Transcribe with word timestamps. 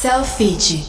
Selfie. 0.00 0.84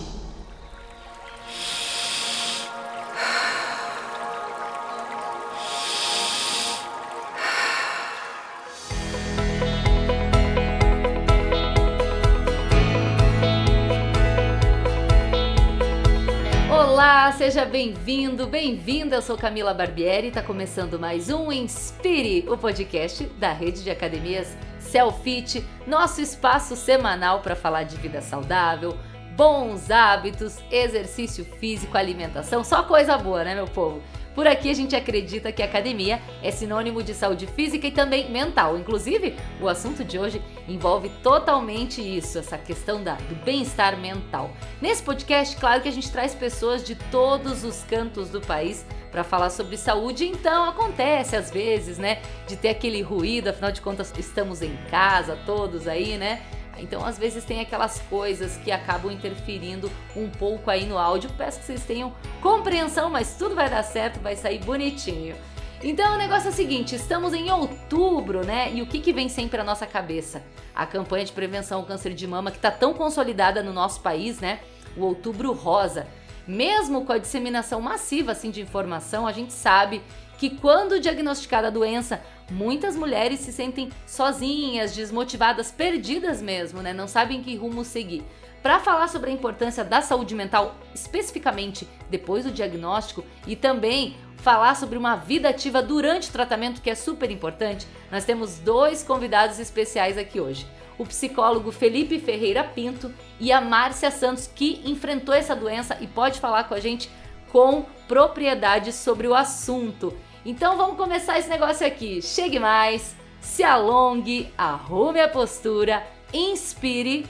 Olá, 16.72 17.32
seja 17.32 17.66
bem-vindo, 17.66 18.46
bem-vinda. 18.46 19.16
Eu 19.16 19.24
sou 19.24 19.36
Camila 19.36 19.74
Barbieri 19.74 20.28
está 20.28 20.44
começando 20.44 21.00
mais 21.00 21.32
um 21.32 21.52
Inspire, 21.52 22.48
o 22.48 22.56
podcast 22.56 23.24
da 23.40 23.52
rede 23.52 23.84
de 23.84 23.90
academias 23.90 24.56
Selfit, 24.90 25.66
nosso 25.86 26.20
espaço 26.20 26.76
semanal 26.76 27.42
para 27.42 27.56
falar 27.56 27.84
de 27.84 27.96
vida 27.98 28.22
saudável, 28.22 28.98
bons 29.36 29.90
hábitos, 29.92 30.58
exercício 30.72 31.46
físico, 31.46 31.98
alimentação, 31.98 32.64
só 32.64 32.84
coisa 32.84 33.18
boa, 33.18 33.44
né, 33.44 33.56
meu 33.56 33.68
povo? 33.68 34.02
Por 34.34 34.48
aqui 34.48 34.70
a 34.70 34.74
gente 34.74 34.96
acredita 34.96 35.52
que 35.52 35.62
academia 35.62 36.22
é 36.42 36.52
sinônimo 36.52 37.04
de 37.04 37.14
saúde 37.14 37.48
física 37.48 37.88
e 37.88 37.92
também 37.92 38.32
mental. 38.32 38.78
Inclusive, 38.78 39.36
o 39.62 39.68
assunto 39.68 40.04
de 40.04 40.18
hoje 40.18 40.42
envolve 40.68 41.10
totalmente 41.22 42.02
isso, 42.02 42.38
essa 42.38 42.58
questão 42.58 43.04
da, 43.04 43.16
do 43.16 43.36
bem-estar 43.44 43.98
mental. 43.98 44.52
Nesse 44.82 45.04
podcast, 45.04 45.56
claro 45.58 45.82
que 45.82 45.90
a 45.90 45.92
gente 45.92 46.12
traz 46.12 46.34
pessoas 46.34 46.84
de 46.84 46.96
todos 46.96 47.64
os 47.64 47.84
cantos 47.84 48.30
do 48.30 48.40
país 48.42 48.86
para 49.12 49.24
falar 49.24 49.50
sobre 49.50 49.76
saúde. 49.78 50.28
Então 50.28 50.70
acontece 50.70 51.36
às 51.36 51.50
vezes, 51.52 51.98
né, 51.98 52.22
de 52.48 52.56
ter 52.56 52.70
aquele 52.70 53.02
ruído, 53.02 53.50
afinal 53.50 53.72
de 53.72 53.82
contas 53.82 54.14
estamos 54.18 54.62
em 54.62 54.76
casa 54.90 55.38
todos 55.46 55.88
aí, 55.88 56.18
né? 56.18 56.42
Então, 56.82 57.06
às 57.06 57.18
vezes, 57.18 57.44
tem 57.44 57.60
aquelas 57.60 58.00
coisas 58.10 58.58
que 58.58 58.72
acabam 58.72 59.12
interferindo 59.12 59.92
um 60.16 60.30
pouco 60.30 60.70
aí 60.70 60.86
no 60.86 60.98
áudio. 60.98 61.30
Peço 61.38 61.60
que 61.60 61.66
vocês 61.66 61.84
tenham 61.84 62.14
compreensão, 62.42 63.10
mas 63.10 63.36
tudo 63.36 63.56
vai 63.56 63.70
dar 63.70 63.84
certo, 63.84 64.20
vai 64.20 64.36
sair 64.36 64.60
bonitinho. 64.60 65.36
Então, 65.82 66.16
o 66.16 66.18
negócio 66.18 66.48
é 66.48 66.52
o 66.52 66.54
seguinte: 66.54 66.96
estamos 66.96 67.34
em 67.34 67.50
outubro, 67.52 68.46
né? 68.46 68.72
E 68.74 68.82
o 68.82 68.88
que, 68.88 69.00
que 69.00 69.14
vem 69.14 69.30
sempre 69.30 69.62
à 69.62 69.64
nossa 69.64 69.86
cabeça? 69.86 70.44
A 70.76 70.86
campanha 70.86 71.26
de 71.26 71.32
prevenção 71.32 71.80
ao 71.80 71.86
câncer 71.86 72.14
de 72.14 72.28
mama, 72.28 72.52
que 72.52 72.58
está 72.58 72.72
tão 72.72 72.94
consolidada 72.94 73.64
no 73.64 73.74
nosso 73.74 74.02
país, 74.02 74.40
né? 74.40 74.60
O 74.98 75.04
Outubro 75.04 75.54
Rosa. 75.54 76.08
Mesmo 76.48 77.06
com 77.06 77.14
a 77.14 77.18
disseminação 77.18 77.80
massiva 77.80 78.32
assim, 78.32 78.50
de 78.50 78.60
informação, 78.60 79.28
a 79.28 79.32
gente 79.32 79.54
sabe 79.54 80.02
que 80.40 80.50
quando 80.50 81.02
diagnosticada 81.02 81.68
a 81.68 81.70
doença, 81.70 82.24
muitas 82.50 82.96
mulheres 82.96 83.42
se 83.42 83.52
sentem 83.52 83.90
sozinhas, 84.08 84.96
desmotivadas, 84.96 85.70
perdidas 85.70 86.42
mesmo, 86.42 86.82
né? 86.82 86.94
Não 86.94 87.10
sabem 87.10 87.44
que 87.44 87.58
rumo 87.58 87.84
seguir. 87.84 88.24
Para 88.64 88.80
falar 88.80 89.10
sobre 89.10 89.30
a 89.30 89.34
importância 89.34 89.84
da 89.84 90.02
saúde 90.02 90.34
mental, 90.34 90.78
especificamente 90.96 91.86
depois 92.10 92.46
do 92.46 92.52
diagnóstico, 92.52 93.26
e 93.46 93.54
também 93.54 94.16
falar 94.38 94.76
sobre 94.76 94.98
uma 94.98 95.18
vida 95.18 95.50
ativa 95.50 95.82
durante 95.82 96.30
o 96.30 96.32
tratamento, 96.32 96.82
que 96.82 96.90
é 96.90 96.96
super 96.96 97.30
importante, 97.30 97.86
nós 98.10 98.24
temos 98.24 98.60
dois 98.60 99.04
convidados 99.04 99.60
especiais 99.60 100.18
aqui 100.18 100.40
hoje. 100.40 100.66
O 100.98 101.06
psicólogo 101.06 101.70
Felipe 101.70 102.18
Ferreira 102.18 102.64
Pinto 102.64 103.14
e 103.42 103.52
a 103.52 103.60
Márcia 103.60 104.10
Santos, 104.10 104.48
que 104.48 104.82
enfrentou 104.86 105.36
essa 105.36 105.54
doença 105.54 105.98
e 106.00 106.08
pode 106.08 106.40
falar 106.40 106.64
com 106.64 106.74
a 106.74 106.80
gente 106.80 107.10
com 107.52 107.86
propriedade 108.08 108.94
sobre 108.94 109.28
o 109.28 109.36
assunto. 109.36 110.16
Então 110.46 110.78
vamos 110.78 110.98
começar 110.98 111.38
esse 111.38 111.50
negócio 111.50 111.86
aqui. 111.86 112.22
Chegue 112.22 112.60
mais, 112.60 113.16
se 113.42 113.64
alongue, 113.64 114.52
arrume 114.58 115.20
a 115.20 115.28
postura, 115.28 116.06
inspire 116.34 117.26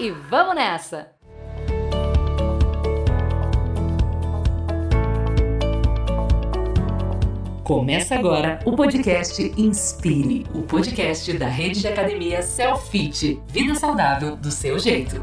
e 0.00 0.10
vamos 0.10 0.54
nessa! 0.54 1.12
Começa 7.62 8.16
agora 8.16 8.58
o 8.64 8.74
podcast 8.74 9.42
Inspire, 9.56 10.44
o 10.54 10.62
podcast 10.62 11.32
da 11.34 11.46
rede 11.46 11.80
de 11.80 11.86
academia 11.86 12.42
Selfit, 12.42 13.40
vida 13.46 13.74
saudável 13.74 14.34
do 14.36 14.50
seu 14.50 14.78
jeito. 14.78 15.22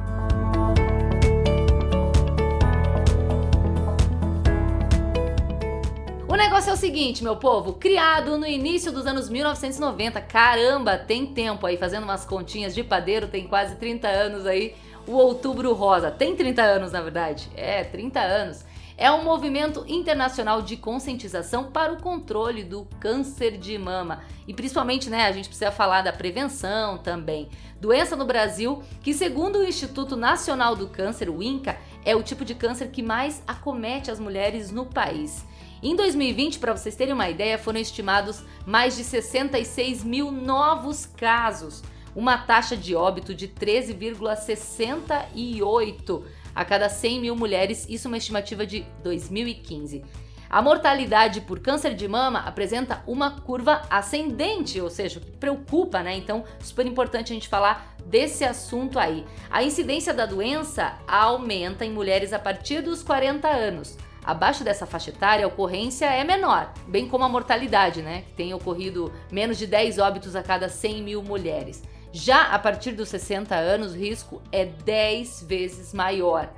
Negócio 6.35 6.69
é 6.69 6.73
o 6.73 6.77
seguinte, 6.77 7.23
meu 7.23 7.37
povo, 7.37 7.73
criado 7.73 8.37
no 8.37 8.45
início 8.45 8.91
dos 8.91 9.07
anos 9.07 9.29
1990, 9.29 10.19
caramba, 10.19 10.97
tem 10.97 11.25
tempo 11.25 11.65
aí, 11.65 11.77
fazendo 11.77 12.03
umas 12.03 12.25
continhas 12.25 12.75
de 12.75 12.83
padeiro, 12.83 13.27
tem 13.27 13.47
quase 13.47 13.75
30 13.75 14.09
anos 14.09 14.45
aí, 14.45 14.75
o 15.07 15.13
Outubro 15.13 15.73
Rosa. 15.73 16.11
Tem 16.11 16.35
30 16.35 16.61
anos, 16.61 16.91
na 16.91 17.01
verdade? 17.01 17.49
É, 17.55 17.83
30 17.85 18.19
anos. 18.19 18.65
É 18.97 19.11
um 19.11 19.23
movimento 19.23 19.85
internacional 19.87 20.61
de 20.61 20.75
conscientização 20.75 21.71
para 21.71 21.93
o 21.93 22.01
controle 22.01 22.63
do 22.63 22.85
câncer 22.99 23.57
de 23.57 23.77
mama. 23.77 24.23
E 24.47 24.53
principalmente, 24.53 25.09
né, 25.09 25.27
a 25.27 25.31
gente 25.31 25.47
precisa 25.47 25.71
falar 25.71 26.01
da 26.01 26.11
prevenção 26.11 26.97
também. 26.97 27.47
Doença 27.79 28.15
no 28.15 28.25
Brasil, 28.25 28.81
que 29.03 29.13
segundo 29.13 29.59
o 29.59 29.63
Instituto 29.63 30.15
Nacional 30.15 30.75
do 30.75 30.87
Câncer, 30.87 31.29
o 31.29 31.43
INCA, 31.43 31.77
é 32.03 32.15
o 32.15 32.23
tipo 32.23 32.43
de 32.43 32.55
câncer 32.55 32.89
que 32.89 33.03
mais 33.03 33.43
acomete 33.47 34.09
as 34.09 34.19
mulheres 34.19 34.71
no 34.71 34.85
país. 34.85 35.45
Em 35.81 35.95
2020, 35.95 36.59
para 36.59 36.75
vocês 36.75 36.95
terem 36.95 37.13
uma 37.13 37.29
ideia, 37.29 37.57
foram 37.57 37.79
estimados 37.79 38.43
mais 38.65 38.97
de 38.97 39.03
66 39.03 40.03
mil 40.03 40.31
novos 40.31 41.05
casos, 41.05 41.83
uma 42.15 42.35
taxa 42.35 42.75
de 42.75 42.95
óbito 42.95 43.35
de 43.35 43.47
13,68 43.47 46.23
a 46.55 46.65
cada 46.65 46.89
100 46.89 47.21
mil 47.21 47.35
mulheres, 47.35 47.85
isso 47.87 48.07
é 48.07 48.09
uma 48.09 48.17
estimativa 48.17 48.65
de 48.65 48.83
2015. 49.03 50.03
A 50.49 50.61
mortalidade 50.61 51.41
por 51.41 51.59
câncer 51.59 51.93
de 51.93 52.07
mama 52.07 52.39
apresenta 52.39 53.03
uma 53.05 53.41
curva 53.41 53.83
ascendente, 53.89 54.79
ou 54.81 54.89
seja, 54.89 55.21
preocupa, 55.39 56.01
né? 56.01 56.17
Então, 56.17 56.43
super 56.63 56.87
importante 56.87 57.31
a 57.31 57.35
gente 57.35 57.49
falar 57.49 57.95
desse 58.05 58.43
assunto 58.45 58.97
aí. 58.97 59.23
A 59.51 59.61
incidência 59.61 60.11
da 60.13 60.25
doença 60.25 60.97
aumenta 61.05 61.85
em 61.85 61.91
mulheres 61.91 62.33
a 62.33 62.39
partir 62.39 62.81
dos 62.81 63.03
40 63.03 63.47
anos. 63.47 63.95
Abaixo 64.27 64.61
dessa 64.61 64.85
faixa 64.85 65.09
etária, 65.09 65.45
a 65.45 65.47
ocorrência 65.47 66.05
é 66.05 66.21
menor, 66.21 66.73
bem 66.85 67.07
como 67.07 67.23
a 67.23 67.29
mortalidade, 67.29 68.01
né? 68.01 68.23
Que 68.27 68.33
tem 68.33 68.53
ocorrido 68.53 69.09
menos 69.31 69.57
de 69.57 69.65
10 69.65 69.99
óbitos 69.99 70.35
a 70.35 70.43
cada 70.43 70.67
100 70.67 71.01
mil 71.01 71.23
mulheres. 71.23 71.81
Já 72.11 72.47
a 72.47 72.59
partir 72.59 72.91
dos 72.91 73.07
60 73.07 73.55
anos, 73.55 73.93
o 73.93 73.97
risco 73.97 74.41
é 74.51 74.65
10 74.65 75.43
vezes 75.43 75.93
maior. 75.93 76.49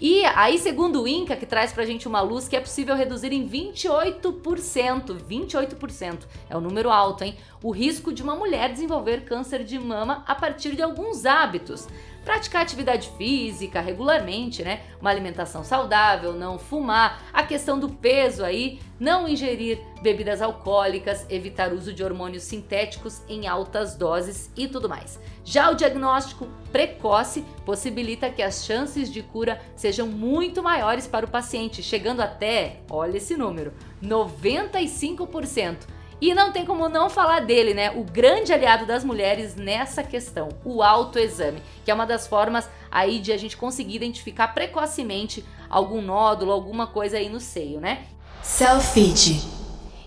E 0.00 0.24
aí, 0.24 0.58
segundo 0.58 1.02
o 1.02 1.08
INCA, 1.08 1.36
que 1.36 1.44
traz 1.44 1.70
pra 1.70 1.84
gente 1.84 2.08
uma 2.08 2.22
luz 2.22 2.48
que 2.48 2.56
é 2.56 2.60
possível 2.60 2.94
reduzir 2.94 3.32
em 3.32 3.46
28%, 3.46 5.18
28% 5.28 6.18
é 6.48 6.56
um 6.56 6.60
número 6.60 6.88
alto, 6.88 7.24
hein? 7.24 7.36
O 7.62 7.70
risco 7.72 8.10
de 8.10 8.22
uma 8.22 8.36
mulher 8.36 8.72
desenvolver 8.72 9.24
câncer 9.24 9.64
de 9.64 9.78
mama 9.78 10.24
a 10.26 10.34
partir 10.34 10.74
de 10.74 10.82
alguns 10.82 11.26
hábitos 11.26 11.88
praticar 12.28 12.60
atividade 12.60 13.10
física 13.16 13.80
regularmente, 13.80 14.62
né? 14.62 14.82
Uma 15.00 15.08
alimentação 15.08 15.64
saudável, 15.64 16.34
não 16.34 16.58
fumar, 16.58 17.22
a 17.32 17.42
questão 17.42 17.80
do 17.80 17.88
peso 17.88 18.44
aí, 18.44 18.80
não 19.00 19.26
ingerir 19.26 19.80
bebidas 20.02 20.42
alcoólicas, 20.42 21.24
evitar 21.30 21.72
uso 21.72 21.90
de 21.90 22.04
hormônios 22.04 22.42
sintéticos 22.42 23.22
em 23.30 23.46
altas 23.46 23.94
doses 23.94 24.52
e 24.54 24.68
tudo 24.68 24.90
mais. 24.90 25.18
Já 25.42 25.70
o 25.70 25.74
diagnóstico 25.74 26.46
precoce 26.70 27.46
possibilita 27.64 28.28
que 28.28 28.42
as 28.42 28.62
chances 28.62 29.10
de 29.10 29.22
cura 29.22 29.58
sejam 29.74 30.06
muito 30.06 30.62
maiores 30.62 31.06
para 31.06 31.24
o 31.24 31.30
paciente, 31.30 31.82
chegando 31.82 32.20
até, 32.20 32.80
olha 32.90 33.16
esse 33.16 33.38
número, 33.38 33.72
95%. 34.02 35.97
E 36.20 36.34
não 36.34 36.50
tem 36.50 36.64
como 36.66 36.88
não 36.88 37.08
falar 37.08 37.40
dele, 37.40 37.74
né? 37.74 37.92
O 37.92 38.02
grande 38.02 38.52
aliado 38.52 38.84
das 38.84 39.04
mulheres 39.04 39.54
nessa 39.54 40.02
questão, 40.02 40.48
o 40.64 40.82
autoexame, 40.82 41.62
que 41.84 41.90
é 41.90 41.94
uma 41.94 42.06
das 42.06 42.26
formas 42.26 42.68
aí 42.90 43.20
de 43.20 43.32
a 43.32 43.36
gente 43.36 43.56
conseguir 43.56 43.96
identificar 43.96 44.48
precocemente 44.48 45.44
algum 45.70 46.02
nódulo, 46.02 46.50
alguma 46.50 46.88
coisa 46.88 47.18
aí 47.18 47.28
no 47.28 47.38
seio, 47.38 47.80
né? 47.80 48.06
Selfie. 48.42 49.40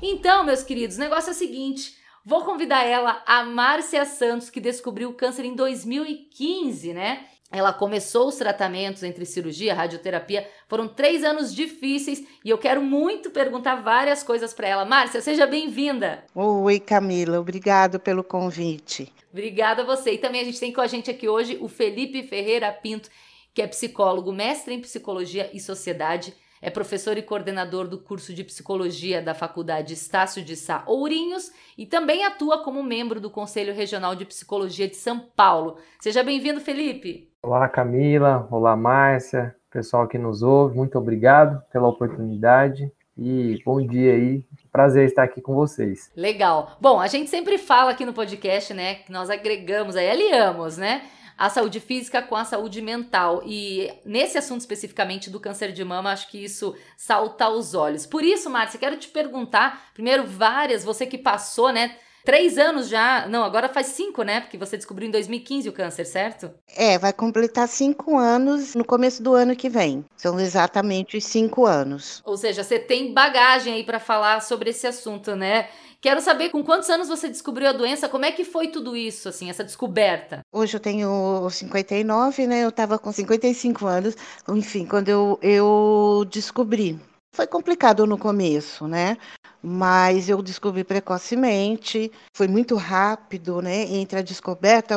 Então, 0.01 0.43
meus 0.43 0.63
queridos, 0.63 0.97
o 0.97 0.99
negócio 0.99 1.29
é 1.29 1.33
o 1.33 1.35
seguinte. 1.35 1.95
Vou 2.25 2.43
convidar 2.43 2.83
ela, 2.83 3.23
a 3.25 3.43
Márcia 3.43 4.05
Santos, 4.05 4.49
que 4.49 4.59
descobriu 4.59 5.09
o 5.09 5.13
câncer 5.13 5.45
em 5.45 5.55
2015, 5.55 6.93
né? 6.93 7.25
Ela 7.51 7.73
começou 7.73 8.29
os 8.29 8.37
tratamentos 8.37 9.03
entre 9.03 9.25
cirurgia, 9.25 9.73
radioterapia. 9.73 10.47
Foram 10.69 10.87
três 10.87 11.21
anos 11.21 11.53
difíceis 11.53 12.25
e 12.45 12.49
eu 12.49 12.57
quero 12.57 12.81
muito 12.81 13.29
perguntar 13.29 13.75
várias 13.75 14.23
coisas 14.23 14.53
para 14.53 14.69
ela. 14.69 14.85
Márcia, 14.85 15.19
seja 15.19 15.45
bem-vinda. 15.45 16.23
Oi, 16.33 16.79
Camila. 16.79 17.41
Obrigado 17.41 17.99
pelo 17.99 18.23
convite. 18.23 19.11
Obrigada 19.31 19.81
a 19.81 19.85
você. 19.85 20.13
E 20.13 20.17
também 20.17 20.41
a 20.41 20.45
gente 20.45 20.59
tem 20.59 20.71
com 20.71 20.79
a 20.79 20.87
gente 20.87 21.11
aqui 21.11 21.27
hoje 21.27 21.57
o 21.59 21.67
Felipe 21.67 22.23
Ferreira 22.23 22.71
Pinto, 22.71 23.09
que 23.53 23.61
é 23.61 23.67
psicólogo, 23.67 24.31
mestre 24.31 24.73
em 24.73 24.79
psicologia 24.79 25.49
e 25.53 25.59
sociedade, 25.59 26.33
é 26.61 26.69
professor 26.69 27.17
e 27.17 27.23
coordenador 27.23 27.87
do 27.87 27.97
curso 27.97 28.33
de 28.33 28.43
psicologia 28.43 29.21
da 29.21 29.33
Faculdade 29.33 29.93
Estácio 29.93 30.43
de 30.43 30.55
Sá 30.55 30.83
Ourinhos 30.85 31.51
e 31.77 31.85
também 31.85 32.23
atua 32.23 32.63
como 32.63 32.83
membro 32.83 33.19
do 33.19 33.31
Conselho 33.31 33.73
Regional 33.73 34.15
de 34.15 34.25
Psicologia 34.25 34.87
de 34.87 34.95
São 34.95 35.19
Paulo. 35.35 35.79
Seja 35.99 36.21
bem-vindo, 36.21 36.61
Felipe. 36.61 37.30
Olá, 37.43 37.67
Camila. 37.67 38.47
Olá, 38.51 38.75
Márcia. 38.75 39.55
Pessoal 39.71 40.07
que 40.07 40.15
nos 40.15 40.43
ouve, 40.43 40.77
muito 40.77 40.95
obrigado 40.99 41.59
pela 41.73 41.87
oportunidade 41.87 42.91
e 43.17 43.59
bom 43.65 43.81
dia 43.81 44.13
aí. 44.13 44.45
Prazer 44.71 45.07
estar 45.07 45.23
aqui 45.23 45.41
com 45.41 45.55
vocês. 45.55 46.11
Legal. 46.15 46.77
Bom, 46.79 46.99
a 46.99 47.07
gente 47.07 47.31
sempre 47.31 47.57
fala 47.57 47.89
aqui 47.89 48.05
no 48.05 48.13
podcast, 48.13 48.75
né, 48.75 48.95
que 48.95 49.11
nós 49.11 49.27
agregamos 49.27 49.95
aí, 49.95 50.07
aliamos, 50.07 50.77
né? 50.77 51.01
a 51.35 51.49
saúde 51.49 51.79
física 51.79 52.21
com 52.21 52.35
a 52.35 52.45
saúde 52.45 52.79
mental. 52.83 53.41
E 53.43 53.91
nesse 54.05 54.37
assunto 54.37 54.59
especificamente 54.59 55.27
do 55.27 55.39
câncer 55.39 55.71
de 55.71 55.83
mama, 55.83 56.11
acho 56.11 56.29
que 56.29 56.43
isso 56.43 56.75
salta 56.95 57.45
aos 57.45 57.73
olhos. 57.73 58.05
Por 58.05 58.23
isso, 58.23 58.47
Márcia, 58.47 58.79
quero 58.79 58.97
te 58.97 59.07
perguntar, 59.07 59.89
primeiro, 59.95 60.27
várias, 60.27 60.83
você 60.83 61.07
que 61.07 61.17
passou, 61.17 61.71
né? 61.73 61.95
Três 62.23 62.57
anos 62.57 62.87
já, 62.87 63.27
não, 63.27 63.43
agora 63.43 63.67
faz 63.67 63.87
cinco, 63.87 64.23
né? 64.23 64.41
Porque 64.41 64.57
você 64.57 64.77
descobriu 64.77 65.07
em 65.07 65.11
2015 65.11 65.69
o 65.69 65.73
câncer, 65.73 66.05
certo? 66.05 66.51
É, 66.75 66.97
vai 66.97 67.11
completar 67.11 67.67
cinco 67.67 68.17
anos 68.17 68.75
no 68.75 68.85
começo 68.85 69.23
do 69.23 69.33
ano 69.33 69.55
que 69.55 69.69
vem. 69.69 70.05
São 70.15 70.39
exatamente 70.39 71.17
os 71.17 71.23
cinco 71.23 71.65
anos. 71.65 72.21
Ou 72.25 72.37
seja, 72.37 72.63
você 72.63 72.77
tem 72.77 73.13
bagagem 73.13 73.73
aí 73.73 73.83
para 73.83 73.99
falar 73.99 74.41
sobre 74.41 74.69
esse 74.69 74.85
assunto, 74.85 75.35
né? 75.35 75.67
Quero 76.01 76.19
saber 76.19 76.49
com 76.49 76.63
quantos 76.63 76.89
anos 76.89 77.07
você 77.07 77.29
descobriu 77.29 77.69
a 77.69 77.73
doença, 77.73 78.09
como 78.09 78.25
é 78.25 78.31
que 78.31 78.43
foi 78.43 78.69
tudo 78.69 78.97
isso, 78.97 79.29
assim, 79.29 79.51
essa 79.51 79.63
descoberta? 79.63 80.39
Hoje 80.51 80.75
eu 80.75 80.79
tenho 80.79 81.47
59, 81.47 82.47
né? 82.47 82.63
Eu 82.63 82.69
estava 82.69 82.97
com 82.97 83.11
55 83.11 83.85
anos, 83.85 84.15
enfim, 84.49 84.85
quando 84.87 85.09
eu, 85.09 85.37
eu 85.43 86.25
descobri. 86.27 86.99
Foi 87.33 87.47
complicado 87.47 88.05
no 88.05 88.17
começo, 88.17 88.87
né? 88.87 89.17
mas 89.61 90.27
eu 90.27 90.41
descobri 90.41 90.83
precocemente, 90.83 92.11
foi 92.33 92.47
muito 92.47 92.75
rápido, 92.75 93.61
né? 93.61 93.83
Entre 93.83 94.17
a 94.17 94.21
descoberta, 94.21 94.95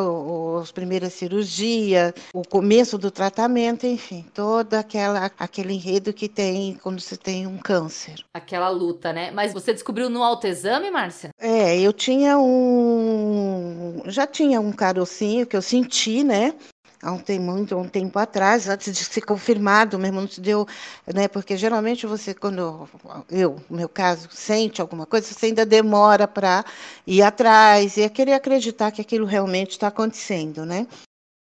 as 0.60 0.72
primeiras 0.72 1.12
cirurgias, 1.12 2.12
o 2.32 2.42
começo 2.42 2.96
do 2.96 3.10
tratamento, 3.10 3.86
enfim, 3.86 4.24
todo 4.32 4.74
aquela, 4.74 5.30
aquele 5.38 5.74
enredo 5.74 6.12
que 6.12 6.28
tem 6.28 6.78
quando 6.82 7.00
você 7.00 7.16
tem 7.16 7.46
um 7.46 7.58
câncer. 7.58 8.24
Aquela 8.32 8.70
luta, 8.70 9.12
né? 9.12 9.30
Mas 9.30 9.52
você 9.52 9.72
descobriu 9.72 10.08
no 10.08 10.22
autoexame, 10.22 10.90
Márcia? 10.90 11.30
É, 11.38 11.78
eu 11.78 11.92
tinha 11.92 12.38
um. 12.38 14.02
Já 14.06 14.26
tinha 14.26 14.60
um 14.60 14.72
carocinho 14.72 15.46
que 15.46 15.56
eu 15.56 15.62
senti, 15.62 16.24
né? 16.24 16.54
Há 17.04 17.12
um, 17.12 17.18
tem 17.18 17.38
muito 17.38 17.76
um 17.76 17.86
tempo 17.86 18.18
atrás, 18.18 18.68
antes 18.68 18.92
de 18.96 19.04
ser 19.04 19.20
confirmado, 19.20 19.98
mesmo 19.98 20.22
não 20.22 20.28
se 20.28 20.40
deu, 20.40 20.66
né? 21.14 21.28
Porque 21.28 21.56
geralmente 21.56 22.06
você, 22.06 22.32
quando 22.34 22.88
eu, 23.30 23.60
no 23.68 23.76
meu 23.76 23.88
caso, 23.88 24.28
sente 24.32 24.80
alguma 24.80 25.04
coisa, 25.04 25.26
você 25.32 25.46
ainda 25.46 25.66
demora 25.66 26.26
para 26.26 26.64
ir 27.06 27.22
atrás 27.22 27.96
e 27.98 28.08
querer 28.08 28.32
acreditar 28.32 28.90
que 28.90 29.02
aquilo 29.02 29.26
realmente 29.26 29.72
está 29.72 29.88
acontecendo, 29.88 30.64
né? 30.64 30.86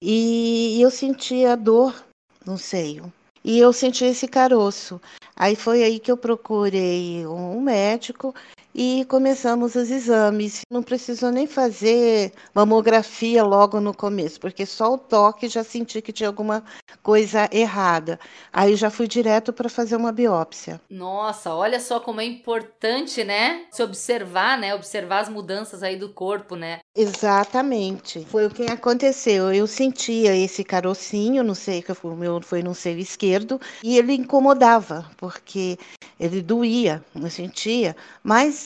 E, 0.03 0.77
e 0.77 0.81
eu 0.81 0.91
sentia 0.91 1.55
dor 1.55 2.03
no 2.45 2.57
seio. 2.57 3.11
E 3.43 3.57
eu 3.57 3.71
senti 3.71 4.03
esse 4.03 4.27
caroço. 4.27 5.01
Aí 5.35 5.55
foi 5.55 5.83
aí 5.83 5.99
que 5.99 6.11
eu 6.11 6.17
procurei 6.17 7.25
um 7.25 7.61
médico 7.61 8.35
e 8.73 9.05
começamos 9.05 9.75
os 9.75 9.91
exames. 9.91 10.61
Não 10.69 10.81
precisou 10.81 11.31
nem 11.31 11.47
fazer 11.47 12.31
mamografia 12.53 13.43
logo 13.43 13.79
no 13.79 13.93
começo, 13.93 14.39
porque 14.39 14.65
só 14.65 14.93
o 14.93 14.97
toque 14.97 15.47
já 15.47 15.63
senti 15.63 16.01
que 16.01 16.11
tinha 16.11 16.27
alguma 16.27 16.63
coisa 17.01 17.49
errada. 17.51 18.19
Aí 18.51 18.75
já 18.75 18.89
fui 18.89 19.07
direto 19.07 19.53
para 19.53 19.69
fazer 19.69 19.95
uma 19.95 20.11
biópsia. 20.11 20.81
Nossa, 20.89 21.53
olha 21.53 21.79
só 21.79 21.99
como 21.99 22.21
é 22.21 22.25
importante, 22.25 23.23
né? 23.23 23.65
Se 23.71 23.83
observar, 23.83 24.57
né? 24.57 24.73
Observar 24.73 25.19
as 25.19 25.29
mudanças 25.29 25.83
aí 25.83 25.95
do 25.95 26.09
corpo, 26.09 26.55
né? 26.55 26.79
Exatamente. 26.95 28.25
Foi 28.25 28.45
o 28.45 28.49
que 28.49 28.63
aconteceu. 28.63 29.53
Eu 29.53 29.67
sentia 29.67 30.35
esse 30.35 30.63
carocinho, 30.63 31.43
não 31.43 31.55
sei, 31.55 31.81
que 31.81 31.91
o 32.03 32.15
meu 32.15 32.41
foi 32.41 32.63
no 32.63 32.73
seio 32.73 32.99
esquerdo, 32.99 33.59
e 33.83 33.97
ele 33.97 34.13
incomodava, 34.13 35.09
porque 35.17 35.77
ele 36.19 36.41
doía, 36.41 37.03
eu 37.15 37.29
sentia, 37.29 37.95
mas 38.23 38.62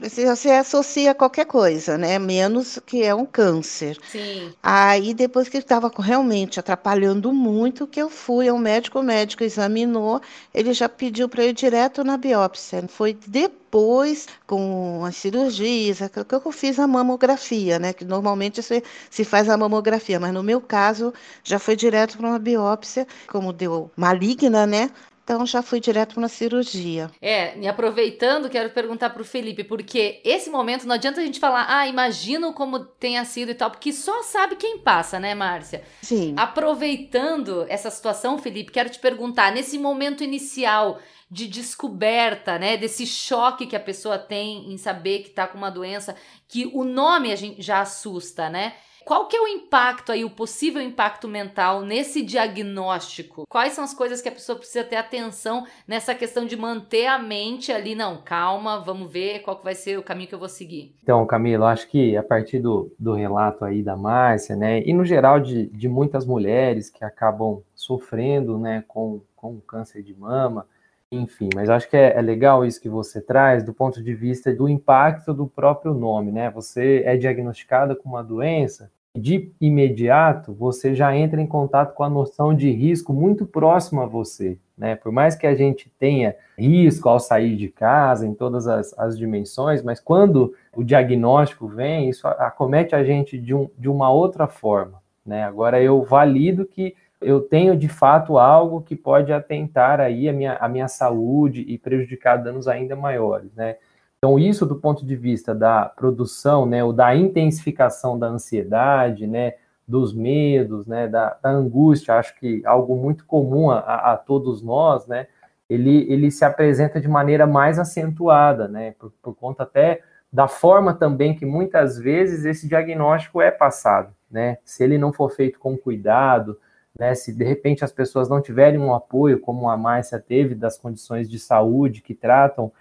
você 0.00 0.50
associa 0.50 1.14
qualquer 1.14 1.46
coisa, 1.46 1.96
né? 1.96 2.18
Menos 2.18 2.78
que 2.84 3.02
é 3.02 3.14
um 3.14 3.24
câncer. 3.24 3.96
Sim. 4.10 4.52
Aí 4.62 5.14
depois 5.14 5.48
que 5.48 5.58
estava 5.58 5.90
realmente 5.98 6.60
atrapalhando 6.60 7.32
muito, 7.32 7.86
que 7.86 8.00
eu 8.00 8.10
fui 8.10 8.48
ao 8.48 8.58
médico, 8.58 9.00
o 9.00 9.02
médico 9.02 9.42
examinou, 9.42 10.20
ele 10.54 10.72
já 10.72 10.88
pediu 10.88 11.28
para 11.28 11.44
ir 11.44 11.52
direto 11.52 12.04
na 12.04 12.16
biópsia. 12.16 12.84
Foi 12.88 13.16
depois, 13.26 14.26
com 14.46 15.04
as 15.04 15.16
cirurgias, 15.16 15.98
que 15.98 16.34
eu 16.34 16.52
fiz 16.52 16.78
a 16.78 16.86
mamografia, 16.86 17.78
né? 17.78 17.92
Que 17.92 18.04
normalmente 18.04 18.62
se, 18.62 18.82
se 19.10 19.24
faz 19.24 19.48
a 19.48 19.56
mamografia, 19.56 20.20
mas 20.20 20.32
no 20.32 20.42
meu 20.42 20.60
caso 20.60 21.12
já 21.42 21.58
foi 21.58 21.76
direto 21.76 22.18
para 22.18 22.28
uma 22.28 22.38
biópsia, 22.38 23.06
como 23.28 23.52
deu 23.52 23.90
maligna, 23.96 24.66
né? 24.66 24.90
Então 25.26 25.44
já 25.44 25.60
fui 25.60 25.80
direto 25.80 26.20
na 26.20 26.28
cirurgia. 26.28 27.10
É, 27.20 27.58
e 27.58 27.66
aproveitando, 27.66 28.48
quero 28.48 28.70
perguntar 28.70 29.10
para 29.10 29.22
o 29.22 29.24
Felipe, 29.24 29.64
porque 29.64 30.20
esse 30.24 30.48
momento 30.48 30.86
não 30.86 30.94
adianta 30.94 31.20
a 31.20 31.24
gente 31.24 31.40
falar, 31.40 31.66
ah, 31.68 31.84
imagino 31.88 32.52
como 32.52 32.78
tenha 32.78 33.24
sido 33.24 33.50
e 33.50 33.54
tal, 33.54 33.68
porque 33.68 33.92
só 33.92 34.22
sabe 34.22 34.54
quem 34.54 34.78
passa, 34.78 35.18
né, 35.18 35.34
Márcia? 35.34 35.82
Sim. 36.00 36.32
Aproveitando 36.36 37.66
essa 37.68 37.90
situação, 37.90 38.38
Felipe, 38.38 38.70
quero 38.70 38.88
te 38.88 39.00
perguntar, 39.00 39.50
nesse 39.50 39.76
momento 39.80 40.22
inicial 40.22 41.00
de 41.28 41.48
descoberta, 41.48 42.56
né, 42.56 42.76
desse 42.76 43.04
choque 43.04 43.66
que 43.66 43.74
a 43.74 43.80
pessoa 43.80 44.16
tem 44.16 44.72
em 44.72 44.78
saber 44.78 45.24
que 45.24 45.30
está 45.30 45.48
com 45.48 45.58
uma 45.58 45.70
doença, 45.70 46.14
que 46.46 46.70
o 46.72 46.84
nome 46.84 47.32
a 47.32 47.36
gente 47.36 47.60
já 47.60 47.80
assusta, 47.80 48.48
né? 48.48 48.74
Qual 49.06 49.28
que 49.28 49.36
é 49.36 49.40
o 49.40 49.46
impacto 49.46 50.10
aí, 50.10 50.24
o 50.24 50.30
possível 50.30 50.82
impacto 50.82 51.28
mental 51.28 51.82
nesse 51.82 52.24
diagnóstico? 52.24 53.44
Quais 53.48 53.72
são 53.72 53.84
as 53.84 53.94
coisas 53.94 54.20
que 54.20 54.28
a 54.28 54.32
pessoa 54.32 54.58
precisa 54.58 54.82
ter 54.82 54.96
atenção 54.96 55.64
nessa 55.86 56.12
questão 56.12 56.44
de 56.44 56.56
manter 56.56 57.06
a 57.06 57.16
mente 57.16 57.70
ali? 57.70 57.94
Não, 57.94 58.20
calma, 58.20 58.80
vamos 58.80 59.08
ver 59.08 59.42
qual 59.42 59.58
que 59.58 59.62
vai 59.62 59.76
ser 59.76 59.96
o 59.96 60.02
caminho 60.02 60.28
que 60.28 60.34
eu 60.34 60.40
vou 60.40 60.48
seguir. 60.48 60.92
Então, 61.04 61.24
Camila, 61.24 61.70
acho 61.70 61.88
que 61.88 62.16
a 62.16 62.22
partir 62.24 62.58
do, 62.58 62.92
do 62.98 63.14
relato 63.14 63.64
aí 63.64 63.80
da 63.80 63.96
Márcia, 63.96 64.56
né, 64.56 64.82
e 64.84 64.92
no 64.92 65.04
geral 65.04 65.38
de, 65.38 65.66
de 65.68 65.88
muitas 65.88 66.26
mulheres 66.26 66.90
que 66.90 67.04
acabam 67.04 67.62
sofrendo, 67.76 68.58
né, 68.58 68.82
com, 68.88 69.20
com 69.36 69.60
câncer 69.60 70.02
de 70.02 70.18
mama, 70.18 70.66
enfim, 71.12 71.48
mas 71.54 71.70
acho 71.70 71.88
que 71.88 71.96
é, 71.96 72.18
é, 72.18 72.20
legal 72.20 72.64
isso 72.64 72.80
que 72.80 72.88
você 72.88 73.20
traz 73.20 73.62
do 73.62 73.72
ponto 73.72 74.02
de 74.02 74.12
vista 74.12 74.52
do 74.52 74.68
impacto 74.68 75.32
do 75.32 75.46
próprio 75.46 75.94
nome, 75.94 76.32
né? 76.32 76.50
Você 76.50 77.02
é 77.06 77.16
diagnosticada 77.16 77.94
com 77.94 78.08
uma 78.08 78.24
doença, 78.24 78.90
de 79.16 79.50
imediato 79.60 80.52
você 80.52 80.94
já 80.94 81.16
entra 81.16 81.40
em 81.40 81.46
contato 81.46 81.94
com 81.94 82.04
a 82.04 82.10
noção 82.10 82.54
de 82.54 82.70
risco 82.70 83.12
muito 83.12 83.46
próximo 83.46 84.02
a 84.02 84.06
você. 84.06 84.58
Né? 84.76 84.94
Por 84.94 85.10
mais 85.10 85.34
que 85.34 85.46
a 85.46 85.54
gente 85.54 85.90
tenha 85.98 86.36
risco 86.58 87.08
ao 87.08 87.18
sair 87.18 87.56
de 87.56 87.68
casa 87.68 88.26
em 88.26 88.34
todas 88.34 88.68
as, 88.68 88.96
as 88.98 89.18
dimensões, 89.18 89.82
mas 89.82 90.00
quando 90.00 90.54
o 90.74 90.84
diagnóstico 90.84 91.66
vem, 91.66 92.08
isso 92.08 92.28
acomete 92.28 92.94
a 92.94 93.02
gente 93.02 93.38
de, 93.38 93.54
um, 93.54 93.70
de 93.78 93.88
uma 93.88 94.10
outra 94.10 94.46
forma. 94.46 95.00
Né? 95.24 95.42
Agora 95.42 95.82
eu 95.82 96.02
valido 96.02 96.66
que 96.66 96.94
eu 97.20 97.40
tenho 97.40 97.76
de 97.76 97.88
fato 97.88 98.38
algo 98.38 98.82
que 98.82 98.94
pode 98.94 99.32
atentar 99.32 100.00
aí 100.00 100.28
a 100.28 100.32
minha, 100.32 100.56
a 100.56 100.68
minha 100.68 100.86
saúde 100.86 101.64
e 101.66 101.78
prejudicar 101.78 102.36
danos 102.36 102.68
ainda 102.68 102.94
maiores. 102.94 103.52
Né? 103.54 103.76
Então, 104.18 104.38
isso 104.38 104.64
do 104.64 104.76
ponto 104.76 105.04
de 105.04 105.14
vista 105.14 105.54
da 105.54 105.84
produção, 105.84 106.64
né, 106.66 106.82
ou 106.82 106.92
da 106.92 107.14
intensificação 107.14 108.18
da 108.18 108.26
ansiedade, 108.26 109.26
né, 109.26 109.54
dos 109.86 110.12
medos, 110.12 110.86
né, 110.86 111.06
da, 111.06 111.38
da 111.40 111.50
angústia, 111.50 112.14
acho 112.14 112.34
que 112.38 112.62
algo 112.64 112.96
muito 112.96 113.24
comum 113.26 113.70
a, 113.70 114.12
a, 114.12 114.16
todos 114.16 114.62
nós, 114.62 115.06
né, 115.06 115.28
ele, 115.68 116.10
ele 116.10 116.30
se 116.30 116.44
apresenta 116.44 117.00
de 117.00 117.08
maneira 117.08 117.46
mais 117.46 117.78
acentuada, 117.78 118.66
né, 118.66 118.92
por, 118.98 119.12
por 119.22 119.34
conta 119.34 119.62
até 119.62 120.02
da 120.32 120.48
forma 120.48 120.92
também 120.94 121.36
que 121.36 121.46
muitas 121.46 121.98
vezes 121.98 122.44
esse 122.44 122.66
diagnóstico 122.66 123.40
é 123.40 123.50
passado, 123.50 124.12
né, 124.30 124.58
se 124.64 124.82
ele 124.82 124.98
não 124.98 125.12
for 125.12 125.30
feito 125.30 125.58
com 125.58 125.76
cuidado, 125.76 126.58
né, 126.98 127.14
se 127.14 127.32
de 127.32 127.44
repente 127.44 127.84
as 127.84 127.92
pessoas 127.92 128.28
não 128.28 128.40
tiverem 128.40 128.80
um 128.80 128.94
apoio, 128.94 129.38
como 129.38 129.68
a 129.68 129.76
Márcia 129.76 130.18
teve, 130.18 130.54
das 130.54 130.78
condições 130.78 131.28
de 131.28 131.38
saúde 131.38 132.00
que 132.00 132.14
tratam 132.14 132.72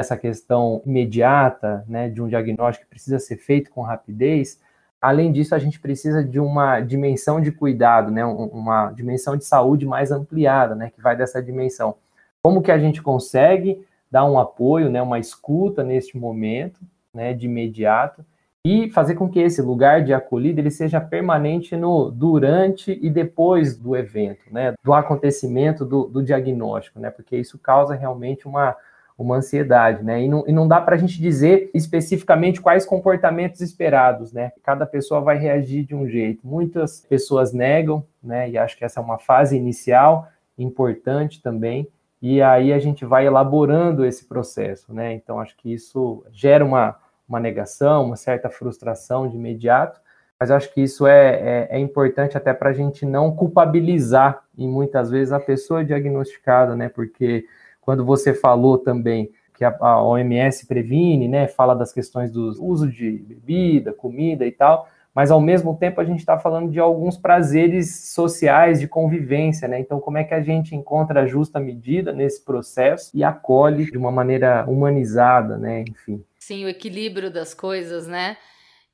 essa 0.00 0.16
questão 0.16 0.82
imediata, 0.84 1.84
né, 1.86 2.08
de 2.08 2.20
um 2.20 2.28
diagnóstico 2.28 2.84
que 2.84 2.90
precisa 2.90 3.18
ser 3.18 3.36
feito 3.36 3.70
com 3.70 3.82
rapidez, 3.82 4.60
além 5.00 5.32
disso, 5.32 5.54
a 5.54 5.58
gente 5.58 5.80
precisa 5.80 6.22
de 6.22 6.38
uma 6.38 6.80
dimensão 6.80 7.40
de 7.40 7.52
cuidado, 7.52 8.10
né, 8.10 8.24
uma 8.24 8.90
dimensão 8.92 9.36
de 9.36 9.44
saúde 9.44 9.86
mais 9.86 10.10
ampliada, 10.10 10.74
né, 10.74 10.90
que 10.90 11.00
vai 11.00 11.16
dessa 11.16 11.42
dimensão. 11.42 11.94
Como 12.42 12.62
que 12.62 12.72
a 12.72 12.78
gente 12.78 13.00
consegue 13.02 13.84
dar 14.10 14.24
um 14.24 14.38
apoio, 14.38 14.90
né, 14.90 15.00
uma 15.00 15.18
escuta 15.18 15.84
neste 15.84 16.18
momento, 16.18 16.80
né, 17.14 17.32
de 17.32 17.46
imediato, 17.46 18.24
e 18.64 18.90
fazer 18.90 19.14
com 19.14 19.28
que 19.28 19.40
esse 19.40 19.62
lugar 19.62 20.04
de 20.04 20.12
acolhida 20.12 20.60
ele 20.60 20.70
seja 20.70 21.00
permanente 21.00 21.74
no 21.76 22.10
durante 22.10 22.98
e 23.00 23.08
depois 23.08 23.74
do 23.74 23.96
evento, 23.96 24.52
né, 24.52 24.74
do 24.84 24.92
acontecimento 24.92 25.84
do, 25.84 26.04
do 26.04 26.22
diagnóstico, 26.22 27.00
né, 27.00 27.10
porque 27.10 27.36
isso 27.36 27.58
causa 27.58 27.94
realmente 27.94 28.46
uma, 28.46 28.76
uma 29.22 29.36
ansiedade, 29.36 30.02
né, 30.02 30.22
e 30.22 30.28
não, 30.28 30.44
e 30.46 30.52
não 30.52 30.66
dá 30.66 30.80
para 30.80 30.94
a 30.94 30.98
gente 30.98 31.20
dizer 31.20 31.70
especificamente 31.74 32.60
quais 32.60 32.86
comportamentos 32.86 33.60
esperados, 33.60 34.32
né, 34.32 34.52
cada 34.62 34.86
pessoa 34.86 35.20
vai 35.20 35.36
reagir 35.38 35.84
de 35.84 35.94
um 35.94 36.08
jeito. 36.08 36.46
Muitas 36.46 37.00
pessoas 37.08 37.52
negam, 37.52 38.04
né, 38.22 38.48
e 38.50 38.56
acho 38.56 38.76
que 38.76 38.84
essa 38.84 39.00
é 39.00 39.02
uma 39.02 39.18
fase 39.18 39.56
inicial 39.56 40.28
importante 40.56 41.42
também, 41.42 41.86
e 42.22 42.40
aí 42.42 42.72
a 42.72 42.78
gente 42.78 43.04
vai 43.04 43.26
elaborando 43.26 44.04
esse 44.04 44.24
processo, 44.26 44.92
né, 44.92 45.12
então 45.12 45.38
acho 45.38 45.56
que 45.56 45.72
isso 45.72 46.24
gera 46.32 46.64
uma 46.64 46.96
uma 47.28 47.38
negação, 47.38 48.06
uma 48.06 48.16
certa 48.16 48.50
frustração 48.50 49.28
de 49.28 49.36
imediato, 49.36 50.00
mas 50.38 50.50
acho 50.50 50.74
que 50.74 50.80
isso 50.80 51.06
é, 51.06 51.68
é, 51.70 51.76
é 51.76 51.78
importante 51.78 52.36
até 52.36 52.52
para 52.52 52.70
a 52.70 52.72
gente 52.72 53.06
não 53.06 53.30
culpabilizar, 53.30 54.42
e 54.58 54.66
muitas 54.66 55.10
vezes, 55.10 55.32
a 55.32 55.38
pessoa 55.38 55.84
diagnosticada, 55.84 56.74
né? 56.74 56.88
Porque 56.88 57.44
quando 57.90 58.04
você 58.04 58.32
falou 58.32 58.78
também 58.78 59.32
que 59.52 59.64
a, 59.64 59.76
a 59.80 60.00
OMS 60.00 60.64
previne, 60.64 61.26
né? 61.26 61.48
Fala 61.48 61.74
das 61.74 61.92
questões 61.92 62.30
do 62.30 62.52
uso 62.64 62.88
de 62.88 63.10
bebida, 63.10 63.92
comida 63.92 64.46
e 64.46 64.52
tal, 64.52 64.86
mas 65.12 65.32
ao 65.32 65.40
mesmo 65.40 65.76
tempo 65.76 66.00
a 66.00 66.04
gente 66.04 66.20
está 66.20 66.38
falando 66.38 66.70
de 66.70 66.78
alguns 66.78 67.16
prazeres 67.16 68.12
sociais 68.12 68.78
de 68.78 68.86
convivência, 68.86 69.66
né? 69.66 69.80
Então, 69.80 69.98
como 69.98 70.18
é 70.18 70.22
que 70.22 70.32
a 70.32 70.40
gente 70.40 70.76
encontra 70.76 71.22
a 71.22 71.26
justa 71.26 71.58
medida 71.58 72.12
nesse 72.12 72.44
processo 72.44 73.10
e 73.12 73.24
acolhe 73.24 73.90
de 73.90 73.98
uma 73.98 74.12
maneira 74.12 74.64
humanizada, 74.68 75.58
né? 75.58 75.82
Enfim. 75.88 76.22
Sim, 76.38 76.66
o 76.66 76.68
equilíbrio 76.68 77.28
das 77.28 77.52
coisas, 77.52 78.06
né? 78.06 78.36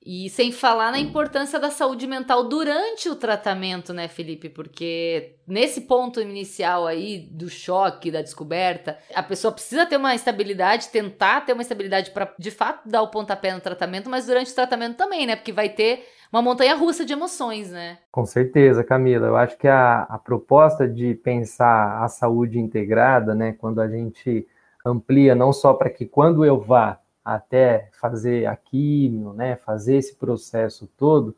E 0.09 0.31
sem 0.31 0.53
falar 0.53 0.93
na 0.93 1.01
importância 1.01 1.59
da 1.59 1.69
saúde 1.69 2.07
mental 2.07 2.45
durante 2.45 3.09
o 3.09 3.17
tratamento, 3.17 3.93
né, 3.93 4.07
Felipe? 4.07 4.49
Porque 4.49 5.35
nesse 5.45 5.81
ponto 5.81 6.21
inicial 6.21 6.87
aí 6.87 7.29
do 7.33 7.51
choque, 7.51 8.13
da 8.13 8.23
descoberta, 8.23 8.97
a 9.13 9.21
pessoa 9.21 9.51
precisa 9.51 9.85
ter 9.85 9.97
uma 9.97 10.15
estabilidade, 10.15 10.91
tentar 10.91 11.41
ter 11.41 11.55
uma 11.55 11.63
estabilidade 11.63 12.13
para 12.13 12.33
de 12.39 12.53
fato 12.53 12.89
dar 12.89 13.03
o 13.03 13.11
pontapé 13.11 13.53
no 13.53 13.61
tratamento, 13.61 14.09
mas 14.09 14.27
durante 14.27 14.53
o 14.53 14.55
tratamento 14.55 14.97
também, 14.97 15.27
né? 15.27 15.35
Porque 15.35 15.51
vai 15.51 15.71
ter 15.71 16.05
uma 16.33 16.41
montanha 16.41 16.77
russa 16.77 17.05
de 17.05 17.13
emoções, 17.13 17.73
né? 17.73 17.99
Com 18.13 18.25
certeza, 18.25 18.85
Camila. 18.85 19.27
Eu 19.27 19.37
acho 19.37 19.59
que 19.59 19.67
a, 19.67 20.03
a 20.03 20.19
proposta 20.19 20.87
de 20.87 21.15
pensar 21.17 22.05
a 22.05 22.07
saúde 22.07 22.61
integrada, 22.61 23.35
né, 23.35 23.57
quando 23.59 23.81
a 23.81 23.89
gente 23.89 24.47
amplia 24.85 25.35
não 25.35 25.53
só 25.53 25.75
para 25.75 25.91
que 25.91 26.07
quando 26.07 26.45
eu 26.45 26.61
vá 26.61 27.01
até 27.26 27.88
fazer 28.00 28.47
a 28.47 28.54
químio, 28.54 29.33
né, 29.33 29.56
fazer 29.56 29.97
esse 29.97 30.14
processo 30.14 30.88
todo, 30.97 31.35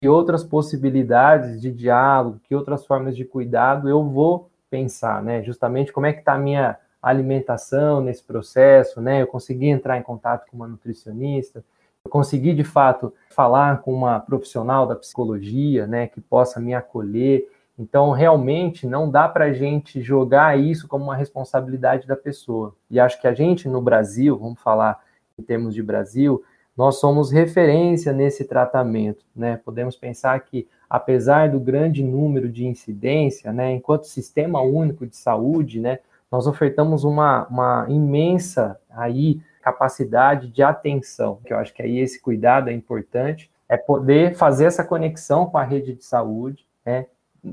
que 0.00 0.08
outras 0.08 0.44
possibilidades 0.44 1.60
de 1.60 1.72
diálogo, 1.72 2.40
que 2.44 2.54
outras 2.54 2.86
formas 2.86 3.16
de 3.16 3.24
cuidado 3.24 3.88
eu 3.88 4.04
vou 4.08 4.48
pensar, 4.70 5.20
né, 5.20 5.42
justamente 5.42 5.92
como 5.92 6.06
é 6.06 6.12
que 6.12 6.20
está 6.20 6.34
a 6.34 6.38
minha 6.38 6.78
alimentação 7.02 8.00
nesse 8.00 8.22
processo, 8.22 9.00
né, 9.00 9.22
eu 9.22 9.26
consegui 9.26 9.66
entrar 9.66 9.98
em 9.98 10.02
contato 10.02 10.48
com 10.48 10.56
uma 10.56 10.68
nutricionista, 10.68 11.64
eu 12.04 12.10
consegui 12.10 12.54
de 12.54 12.62
fato 12.62 13.12
falar 13.30 13.82
com 13.82 13.92
uma 13.92 14.20
profissional 14.20 14.86
da 14.86 14.94
psicologia, 14.94 15.88
né, 15.88 16.06
que 16.06 16.20
possa 16.20 16.60
me 16.60 16.72
acolher, 16.72 17.48
então, 17.76 18.10
realmente, 18.12 18.86
não 18.86 19.10
dá 19.10 19.26
para 19.26 19.46
a 19.46 19.52
gente 19.52 20.00
jogar 20.02 20.56
isso 20.58 20.86
como 20.86 21.04
uma 21.04 21.16
responsabilidade 21.16 22.06
da 22.06 22.14
pessoa. 22.14 22.76
E 22.88 23.00
acho 23.00 23.18
que 23.20 23.26
a 23.26 23.32
gente, 23.32 23.66
no 23.66 23.80
Brasil, 23.80 24.38
vamos 24.38 24.60
falar 24.60 25.00
em 25.42 25.44
termos 25.44 25.74
de 25.74 25.82
Brasil, 25.82 26.42
nós 26.76 27.00
somos 27.00 27.30
referência 27.30 28.12
nesse 28.12 28.44
tratamento, 28.44 29.24
né? 29.36 29.60
Podemos 29.62 29.96
pensar 29.96 30.38
que, 30.40 30.66
apesar 30.88 31.50
do 31.50 31.60
grande 31.60 32.02
número 32.02 32.48
de 32.48 32.64
incidência, 32.64 33.52
né, 33.52 33.72
enquanto 33.72 34.06
sistema 34.06 34.62
único 34.62 35.06
de 35.06 35.16
saúde, 35.16 35.80
né, 35.80 35.98
nós 36.30 36.46
ofertamos 36.46 37.04
uma, 37.04 37.46
uma 37.48 37.86
imensa 37.90 38.78
aí 38.88 39.40
capacidade 39.62 40.48
de 40.48 40.62
atenção, 40.62 41.38
que 41.44 41.52
eu 41.52 41.58
acho 41.58 41.74
que 41.74 41.82
aí 41.82 41.98
esse 41.98 42.20
cuidado 42.20 42.70
é 42.70 42.72
importante, 42.72 43.50
é 43.68 43.76
poder 43.76 44.34
fazer 44.34 44.64
essa 44.64 44.82
conexão 44.82 45.46
com 45.46 45.58
a 45.58 45.64
rede 45.64 45.94
de 45.94 46.04
saúde, 46.04 46.66
né, 46.84 47.06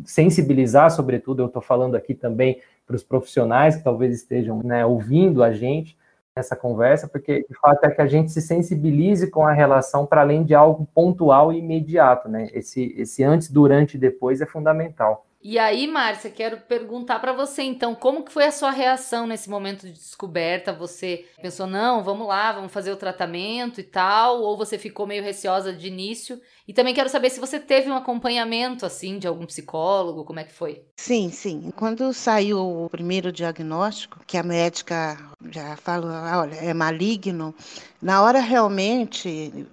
sensibilizar, 0.06 0.90
sobretudo, 0.92 1.42
eu 1.42 1.48
estou 1.48 1.62
falando 1.62 1.96
aqui 1.96 2.14
também 2.14 2.62
para 2.86 2.96
os 2.96 3.04
profissionais 3.04 3.76
que 3.76 3.84
talvez 3.84 4.14
estejam 4.14 4.64
né, 4.64 4.86
ouvindo 4.86 5.44
a 5.44 5.52
gente, 5.52 5.98
essa 6.40 6.56
conversa, 6.56 7.08
porque 7.08 7.46
de 7.48 7.56
fato 7.60 7.84
é 7.84 7.92
que 7.92 8.02
a 8.02 8.08
gente 8.08 8.32
se 8.32 8.42
sensibilize 8.42 9.30
com 9.30 9.46
a 9.46 9.54
relação 9.54 10.06
para 10.06 10.22
além 10.22 10.44
de 10.44 10.56
algo 10.56 10.88
pontual 10.94 11.54
e 11.54 11.60
imediato, 11.60 12.28
né? 12.28 12.48
Esse, 12.54 12.94
esse 12.98 13.24
antes, 13.24 13.50
durante 13.50 13.96
e 13.96 14.00
depois 14.00 14.42
é 14.42 14.46
fundamental. 14.46 15.26
E 15.42 15.58
aí, 15.58 15.88
Márcia, 15.88 16.30
quero 16.30 16.58
perguntar 16.58 17.18
para 17.20 17.32
você 17.32 17.64
então, 17.64 17.96
como 17.96 18.24
que 18.26 18.32
foi 18.32 18.44
a 18.44 18.52
sua 18.52 18.72
reação 18.72 19.26
nesse 19.26 19.50
momento 19.50 19.88
de 19.88 19.94
descoberta? 19.94 20.74
Você 20.74 21.26
pensou, 21.42 21.66
não, 21.66 22.04
vamos 22.04 22.28
lá, 22.28 22.52
vamos 22.52 22.74
fazer 22.74 22.92
o 22.92 22.98
tratamento 22.98 23.80
e 23.80 23.84
tal, 23.84 24.42
ou 24.42 24.58
você 24.58 24.78
ficou 24.78 25.08
meio 25.08 25.24
receosa 25.24 25.72
de 25.72 25.88
início? 25.88 26.42
E 26.68 26.74
também 26.74 26.94
quero 26.94 27.08
saber 27.08 27.30
se 27.30 27.40
você 27.40 27.58
teve 27.58 27.90
um 27.90 27.96
acompanhamento 27.96 28.86
assim 28.86 29.18
de 29.18 29.28
algum 29.28 29.46
psicólogo, 29.46 30.26
como 30.26 30.42
é 30.42 30.44
que 30.44 30.52
foi? 30.52 30.84
Sim, 30.98 31.32
sim. 31.32 31.72
Quando 31.74 32.12
saiu 32.12 32.60
o 32.60 32.90
primeiro 32.90 33.32
diagnóstico, 33.32 34.20
que 34.28 34.38
a 34.38 34.44
médica 34.44 35.18
já 35.50 35.78
falou, 35.78 36.12
olha, 36.12 36.56
é 36.56 36.74
maligno, 36.74 37.56
na 38.02 38.22
hora 38.22 38.42
realmente 38.42 39.66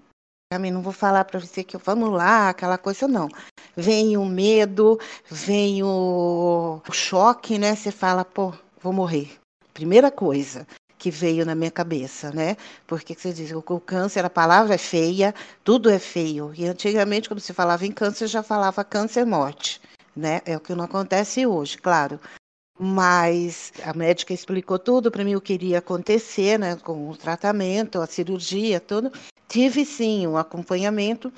mim 0.61 0.71
não 0.71 0.81
vou 0.81 0.93
falar 0.93 1.25
para 1.25 1.41
você 1.41 1.65
que 1.65 1.76
vamos 1.76 2.12
lá, 2.12 2.50
aquela 2.50 2.79
coisa 2.79 3.09
não. 3.09 3.29
Vem 3.76 4.17
o 4.17 4.25
medo, 4.25 4.97
vem 5.29 5.83
o, 5.83 6.81
o 6.88 6.93
choque, 6.93 7.59
né? 7.59 7.75
Você 7.75 7.91
fala, 7.91 8.25
pô, 8.25 8.55
vou 8.81 8.93
morrer. 8.93 9.29
Primeira 9.75 10.09
coisa 10.09 10.65
que 10.97 11.11
veio 11.11 11.45
na 11.45 11.57
minha 11.57 11.71
cabeça, 11.71 12.31
né? 12.31 12.57
Porque 12.87 13.12
você 13.12 13.33
diz, 13.33 13.50
o, 13.50 13.61
câncer, 13.81 14.25
a 14.25 14.31
palavra 14.31 14.76
é 14.76 14.79
feia, 14.79 15.35
tudo 15.65 15.91
é 15.91 15.99
feio. 15.99 16.53
E 16.57 16.65
antigamente, 16.65 17.29
quando 17.29 17.41
se 17.41 17.53
falava 17.53 17.85
em 17.85 17.91
câncer, 17.91 18.29
já 18.29 18.43
falava 18.43 18.85
câncer-morte, 18.85 19.81
né? 20.15 20.41
É 20.47 20.57
o 20.57 20.61
que 20.61 20.76
não 20.76 20.85
acontece 20.85 21.45
hoje, 21.45 21.76
claro. 21.76 22.21
Mas 22.78 23.73
a 23.85 23.95
médica 23.95 24.35
explicou 24.35 24.78
tudo 24.78 25.11
para 25.11 25.25
mim 25.25 25.35
o 25.35 25.40
que 25.40 25.54
iria 25.54 25.78
acontecer, 25.78 26.59
né, 26.59 26.76
com 26.76 27.09
o 27.09 27.16
tratamento, 27.16 28.00
a 28.00 28.06
cirurgia, 28.06 28.80
tudo. 28.80 29.11
Tive 29.49 29.85
sim 29.85 30.26
um 30.26 30.37
acompanhamento, 30.37 31.33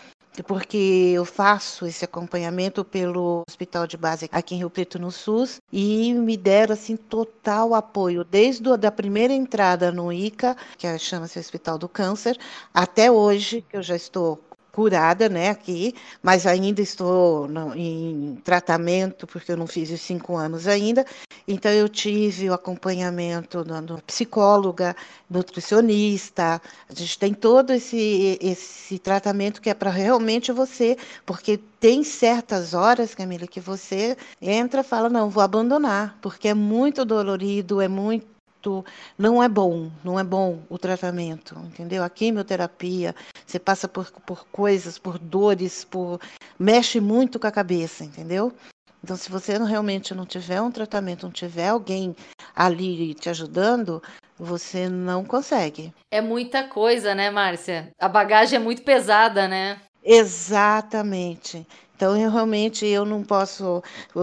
porque 0.47 1.13
eu 1.15 1.25
faço 1.25 1.87
esse 1.87 2.05
acompanhamento 2.05 2.85
pelo 2.85 3.43
Hospital 3.49 3.87
de 3.87 3.97
Base 3.97 4.29
aqui 4.33 4.55
em 4.55 4.59
Rio 4.59 4.71
Preto 4.71 4.99
no 4.99 5.11
SUS 5.11 5.61
e 5.73 6.13
me 6.13 6.37
deram 6.37 6.73
assim 6.73 6.97
total 6.97 7.75
apoio 7.75 8.25
desde 8.25 8.69
a 8.87 8.91
primeira 8.91 9.33
entrada 9.33 9.93
no 9.93 10.13
ICA, 10.13 10.57
que 10.77 10.99
chama-se 10.99 11.39
Hospital 11.39 11.79
do 11.79 11.89
Câncer, 11.89 12.37
até 12.73 13.11
hoje 13.11 13.65
que 13.69 13.77
eu 13.77 13.83
já 13.83 13.97
estou 13.97 14.41
curada, 14.79 15.29
né, 15.29 15.51
aqui, 15.51 15.93
mas 16.23 16.47
ainda 16.47 16.81
estou 16.81 17.49
no, 17.49 17.75
em 17.75 18.39
tratamento, 18.45 19.27
porque 19.27 19.51
eu 19.51 19.57
não 19.57 19.67
fiz 19.67 19.91
os 19.91 20.01
cinco 20.01 20.37
anos 20.37 20.69
ainda. 20.69 21.05
Então, 21.49 21.73
eu 21.73 21.89
tive 21.89 22.49
o 22.49 22.55
acompanhamento 22.55 23.65
da 23.65 23.83
psicóloga, 24.07 24.95
nutricionista, 25.29 26.63
a 26.89 26.95
gente 26.95 27.19
tem 27.19 27.35
todo 27.35 27.73
esse, 27.73 28.39
esse 28.41 29.01
tratamento 29.01 29.61
que 29.61 29.69
é 29.69 29.75
para 29.75 29.91
realmente 29.91 30.53
você, 30.53 30.97
porque 31.27 31.59
tem 31.81 32.05
certas 32.05 32.73
horas, 32.73 33.17
Camila, 33.17 33.49
que 33.49 33.59
você 33.59 34.17
entra 34.41 34.83
e 34.83 34.85
fala, 34.85 35.09
não, 35.09 35.29
vou 35.29 35.43
abandonar, 35.43 36.17
porque 36.23 36.47
é 36.47 36.55
muito 36.55 37.05
dolorido, 37.05 37.81
é 37.81 37.89
muito 37.89 38.38
não 39.17 39.43
é 39.43 39.49
bom, 39.49 39.91
não 40.05 40.19
é 40.19 40.25
bom 40.25 40.61
o 40.69 40.79
tratamento, 40.79 41.59
entendeu? 41.67 42.03
A 42.03 42.11
quimioterapia, 42.11 43.15
você 43.47 43.59
passa 43.59 43.89
por, 43.89 44.11
por 44.27 44.47
coisas, 44.49 44.99
por 44.99 45.19
dores, 45.19 45.85
por 45.85 46.21
mexe 46.59 47.01
muito 47.01 47.39
com 47.39 47.47
a 47.47 47.53
cabeça, 47.53 48.05
entendeu? 48.05 48.53
Então, 49.03 49.17
se 49.17 49.31
você 49.31 49.57
realmente 49.59 50.15
não 50.15 50.27
tiver 50.27 50.61
um 50.61 50.71
tratamento, 50.71 51.25
não 51.25 51.33
tiver 51.33 51.69
alguém 51.69 52.17
ali 52.55 53.15
te 53.15 53.31
ajudando, 53.31 54.03
você 54.39 54.89
não 54.89 55.25
consegue. 55.25 55.93
É 56.11 56.21
muita 56.21 56.65
coisa, 56.65 57.15
né, 57.15 57.31
Márcia? 57.31 57.91
A 57.99 58.09
bagagem 58.09 58.57
é 58.57 58.63
muito 58.63 58.83
pesada, 58.83 59.47
né? 59.47 59.81
Exatamente. 60.11 61.67
Então, 61.95 62.17
eu 62.17 62.31
realmente 62.31 62.87
eu 62.87 63.05
não 63.05 63.23
posso 63.23 63.83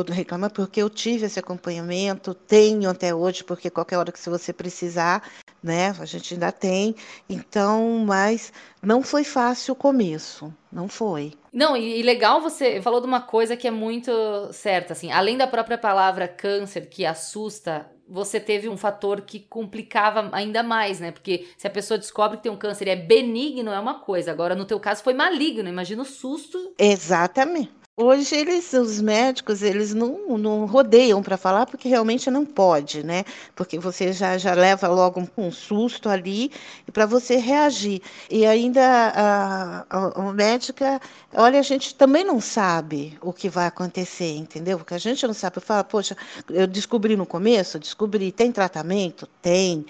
reclamar 0.10 0.50
porque 0.51 0.82
eu 0.82 0.89
tive 0.89 1.27
esse 1.27 1.38
acompanhamento, 1.38 2.34
tenho 2.34 2.89
até 2.89 3.13
hoje, 3.13 3.44
porque 3.44 3.70
qualquer 3.70 4.00
hora 4.00 4.12
que 4.12 4.20
você 4.30 4.51
precisar, 4.51 5.22
né? 5.62 5.96
A 6.00 6.06
gente 6.06 6.34
ainda 6.34 6.51
tem. 6.51 6.96
Então, 7.30 8.04
mas 8.04 8.51
não 8.82 9.04
foi 9.04 9.24
fácil 9.24 9.74
o 9.74 9.75
começo, 9.75 10.51
não 10.72 10.88
foi. 10.88 11.34
Não, 11.54 11.77
e, 11.77 12.00
e, 12.00 12.01
legal 12.01 12.42
você 12.42 12.82
falou 12.82 13.00
de 13.00 13.06
uma 13.06 13.22
coisa 13.22 13.56
que 13.56 13.68
é 13.68 13.72
muito 13.72 14.12
certa, 14.54 14.94
assim, 14.94 15.12
além 15.12 15.38
da 15.38 15.46
própria 15.46 15.77
palavra 15.77 16.27
câncer 16.27 16.89
que 16.89 17.06
assusta, 17.06 17.86
você 18.07 18.39
teve 18.39 18.69
um 18.69 18.77
fator 18.77 19.21
que 19.21 19.39
complicava 19.39 20.29
ainda 20.31 20.62
mais, 20.62 21.00
né? 21.00 21.12
Porque 21.12 21.47
se 21.57 21.67
a 21.67 21.69
pessoa 21.69 21.97
descobre 21.97 22.38
que 22.38 22.43
tem 22.43 22.51
um 22.51 22.57
câncer 22.57 22.88
e 22.88 22.91
é 22.91 22.95
benigno, 22.95 23.71
é 23.71 23.79
uma 23.79 24.00
coisa. 24.00 24.31
Agora, 24.31 24.55
no 24.55 24.65
teu 24.65 24.79
caso, 24.79 25.03
foi 25.03 25.13
maligno. 25.13 25.67
Imagina 25.67 26.03
o 26.03 26.05
susto. 26.05 26.74
Exatamente. 26.77 27.85
Hoje 27.98 28.36
eles, 28.36 28.74
os 28.74 29.00
médicos, 29.00 29.62
eles 29.62 29.94
não, 29.94 30.38
não 30.38 30.66
rodeiam 30.66 31.24
para 31.24 31.38
falar 31.38 31.66
porque 31.66 31.88
realmente 31.88 32.30
não 32.30 32.46
pode, 32.46 33.02
né? 33.06 33.24
Porque 33.56 33.80
você 33.80 34.12
já, 34.12 34.38
já 34.38 34.54
leva 34.54 34.90
logo 34.90 35.22
um, 35.22 35.46
um 35.46 35.50
susto 35.52 36.10
ali 36.10 36.52
para 36.92 37.06
você 37.06 37.38
reagir. 37.38 38.02
E 38.30 38.46
ainda 38.46 38.82
a, 38.82 39.86
a, 39.90 40.28
a, 40.28 40.34
médica, 40.34 41.00
olha, 41.34 41.58
a 41.58 41.64
gente 41.64 41.96
também 41.96 42.25
não 42.25 42.42
sabe 42.42 43.18
o 43.22 43.32
que 43.32 43.48
vai 43.48 43.68
acontecer, 43.68 44.36
entendeu? 44.36 44.78
Porque 44.78 44.94
a 44.94 44.98
gente 44.98 45.25
não 45.25 45.34
sabe. 45.34 45.62
Fala, 45.62 45.84
poxa, 45.86 46.18
eu 46.50 46.68
descobri 46.68 47.16
no 47.16 47.25
começo, 47.25 47.80
descobri, 47.80 48.30
tem 48.30 48.52
tratamento? 48.52 49.25
Tem 49.42 49.86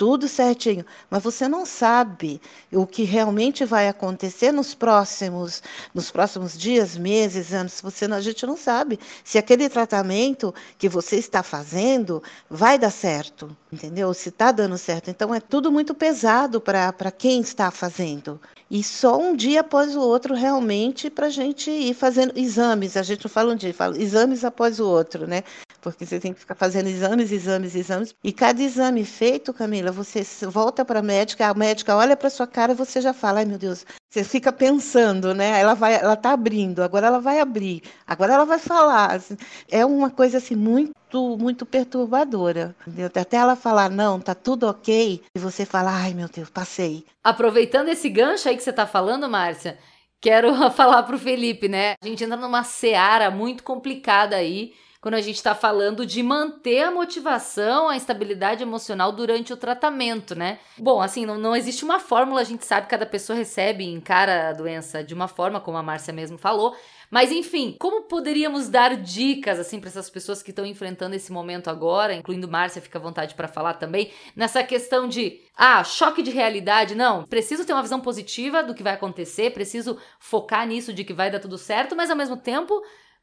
tudo 0.00 0.26
certinho, 0.26 0.82
mas 1.10 1.22
você 1.22 1.46
não 1.46 1.66
sabe 1.66 2.40
o 2.72 2.86
que 2.86 3.04
realmente 3.04 3.66
vai 3.66 3.86
acontecer 3.86 4.50
nos 4.50 4.74
próximos, 4.74 5.62
nos 5.94 6.10
próximos 6.10 6.56
dias, 6.56 6.96
meses, 6.96 7.52
anos. 7.52 7.82
Você 7.82 8.06
a 8.06 8.20
gente 8.22 8.46
não 8.46 8.56
sabe 8.56 8.98
se 9.22 9.36
aquele 9.36 9.68
tratamento 9.68 10.54
que 10.78 10.88
você 10.88 11.16
está 11.16 11.42
fazendo 11.42 12.22
vai 12.48 12.78
dar 12.78 12.90
certo, 12.90 13.54
entendeu? 13.70 14.14
Se 14.14 14.30
está 14.30 14.50
dando 14.50 14.78
certo. 14.78 15.10
Então 15.10 15.34
é 15.34 15.38
tudo 15.38 15.70
muito 15.70 15.94
pesado 15.94 16.62
para 16.62 17.10
quem 17.10 17.42
está 17.42 17.70
fazendo. 17.70 18.40
E 18.70 18.84
só 18.84 19.18
um 19.18 19.34
dia 19.34 19.60
após 19.62 19.96
o 19.96 20.00
outro, 20.00 20.34
realmente, 20.34 21.10
para 21.10 21.26
a 21.26 21.30
gente 21.30 21.70
ir 21.70 21.92
fazendo 21.92 22.38
exames. 22.38 22.96
A 22.96 23.02
gente 23.02 23.24
não 23.24 23.30
fala 23.30 23.52
um 23.52 23.56
dia, 23.56 23.74
fala 23.74 24.00
exames 24.00 24.44
após 24.44 24.78
o 24.78 24.86
outro, 24.86 25.26
né? 25.26 25.42
porque 25.80 26.04
você 26.06 26.20
tem 26.20 26.32
que 26.32 26.40
ficar 26.40 26.54
fazendo 26.54 26.88
exames, 26.88 27.32
exames, 27.32 27.74
exames. 27.74 28.14
E 28.22 28.32
cada 28.32 28.62
exame 28.62 29.04
feito, 29.04 29.52
Camila, 29.52 29.90
você 29.90 30.22
volta 30.46 30.84
para 30.84 31.00
a 31.00 31.02
médica, 31.02 31.48
a 31.48 31.54
médica 31.54 31.96
olha 31.96 32.16
para 32.16 32.30
sua 32.30 32.46
cara 32.46 32.72
e 32.72 32.76
você 32.76 33.00
já 33.00 33.12
fala, 33.12 33.40
ai 33.40 33.44
meu 33.44 33.58
Deus, 33.58 33.84
você 34.10 34.24
fica 34.24 34.52
pensando, 34.52 35.32
né? 35.32 35.60
Ela 35.60 35.74
vai, 35.74 35.94
ela 35.94 36.16
tá 36.16 36.32
abrindo, 36.32 36.82
agora 36.82 37.06
ela 37.06 37.20
vai 37.20 37.38
abrir, 37.38 37.80
agora 38.04 38.34
ela 38.34 38.44
vai 38.44 38.58
falar. 38.58 39.12
Assim, 39.12 39.36
é 39.70 39.86
uma 39.86 40.10
coisa 40.10 40.38
assim 40.38 40.56
muito, 40.56 41.36
muito 41.38 41.64
perturbadora. 41.64 42.74
Entendeu? 42.84 43.06
Até 43.06 43.36
ela 43.36 43.54
falar, 43.54 43.88
não, 43.88 44.18
tá 44.18 44.34
tudo 44.34 44.66
ok, 44.66 45.22
e 45.32 45.38
você 45.38 45.64
fala, 45.64 45.92
ai 45.92 46.12
meu 46.12 46.28
Deus, 46.28 46.50
passei. 46.50 47.04
Aproveitando 47.22 47.88
esse 47.88 48.08
gancho 48.08 48.48
aí 48.48 48.56
que 48.56 48.64
você 48.64 48.72
tá 48.72 48.84
falando, 48.84 49.28
Márcia, 49.30 49.78
quero 50.20 50.52
falar 50.72 51.04
pro 51.04 51.16
Felipe, 51.16 51.68
né? 51.68 51.94
A 52.02 52.06
gente 52.06 52.24
entra 52.24 52.36
numa 52.36 52.64
seara 52.64 53.30
muito 53.30 53.62
complicada 53.62 54.34
aí 54.34 54.72
quando 55.00 55.14
a 55.14 55.20
gente 55.20 55.36
está 55.36 55.54
falando 55.54 56.04
de 56.04 56.22
manter 56.22 56.82
a 56.82 56.90
motivação, 56.90 57.88
a 57.88 57.96
estabilidade 57.96 58.62
emocional 58.62 59.12
durante 59.12 59.52
o 59.52 59.56
tratamento, 59.56 60.34
né? 60.34 60.58
Bom, 60.76 61.00
assim, 61.00 61.24
não, 61.24 61.38
não 61.38 61.56
existe 61.56 61.84
uma 61.84 61.98
fórmula, 61.98 62.42
a 62.42 62.44
gente 62.44 62.66
sabe 62.66 62.86
que 62.86 62.90
cada 62.90 63.06
pessoa 63.06 63.36
recebe 63.36 63.82
e 63.82 63.92
encara 63.92 64.50
a 64.50 64.52
doença 64.52 65.02
de 65.02 65.14
uma 65.14 65.26
forma, 65.26 65.58
como 65.58 65.78
a 65.78 65.82
Márcia 65.82 66.12
mesmo 66.12 66.36
falou. 66.36 66.76
Mas 67.10 67.32
enfim, 67.32 67.76
como 67.80 68.02
poderíamos 68.02 68.68
dar 68.68 68.94
dicas 68.94 69.58
assim 69.58 69.80
para 69.80 69.88
essas 69.88 70.10
pessoas 70.10 70.42
que 70.42 70.50
estão 70.50 70.66
enfrentando 70.66 71.16
esse 71.16 71.32
momento 71.32 71.68
agora, 71.68 72.14
incluindo 72.14 72.46
Márcia, 72.46 72.82
fica 72.82 72.98
à 72.98 73.02
vontade 73.02 73.34
para 73.34 73.48
falar 73.48 73.74
também, 73.74 74.12
nessa 74.36 74.62
questão 74.62 75.08
de 75.08 75.40
ah, 75.56 75.82
choque 75.82 76.22
de 76.22 76.30
realidade, 76.30 76.94
não, 76.94 77.24
preciso 77.24 77.64
ter 77.64 77.72
uma 77.72 77.82
visão 77.82 78.00
positiva 78.00 78.62
do 78.62 78.74
que 78.74 78.82
vai 78.82 78.92
acontecer, 78.92 79.52
preciso 79.52 79.98
focar 80.20 80.66
nisso 80.66 80.92
de 80.92 81.04
que 81.04 81.12
vai 81.12 81.30
dar 81.30 81.40
tudo 81.40 81.58
certo, 81.58 81.96
mas 81.96 82.10
ao 82.10 82.16
mesmo 82.16 82.36
tempo 82.36 82.80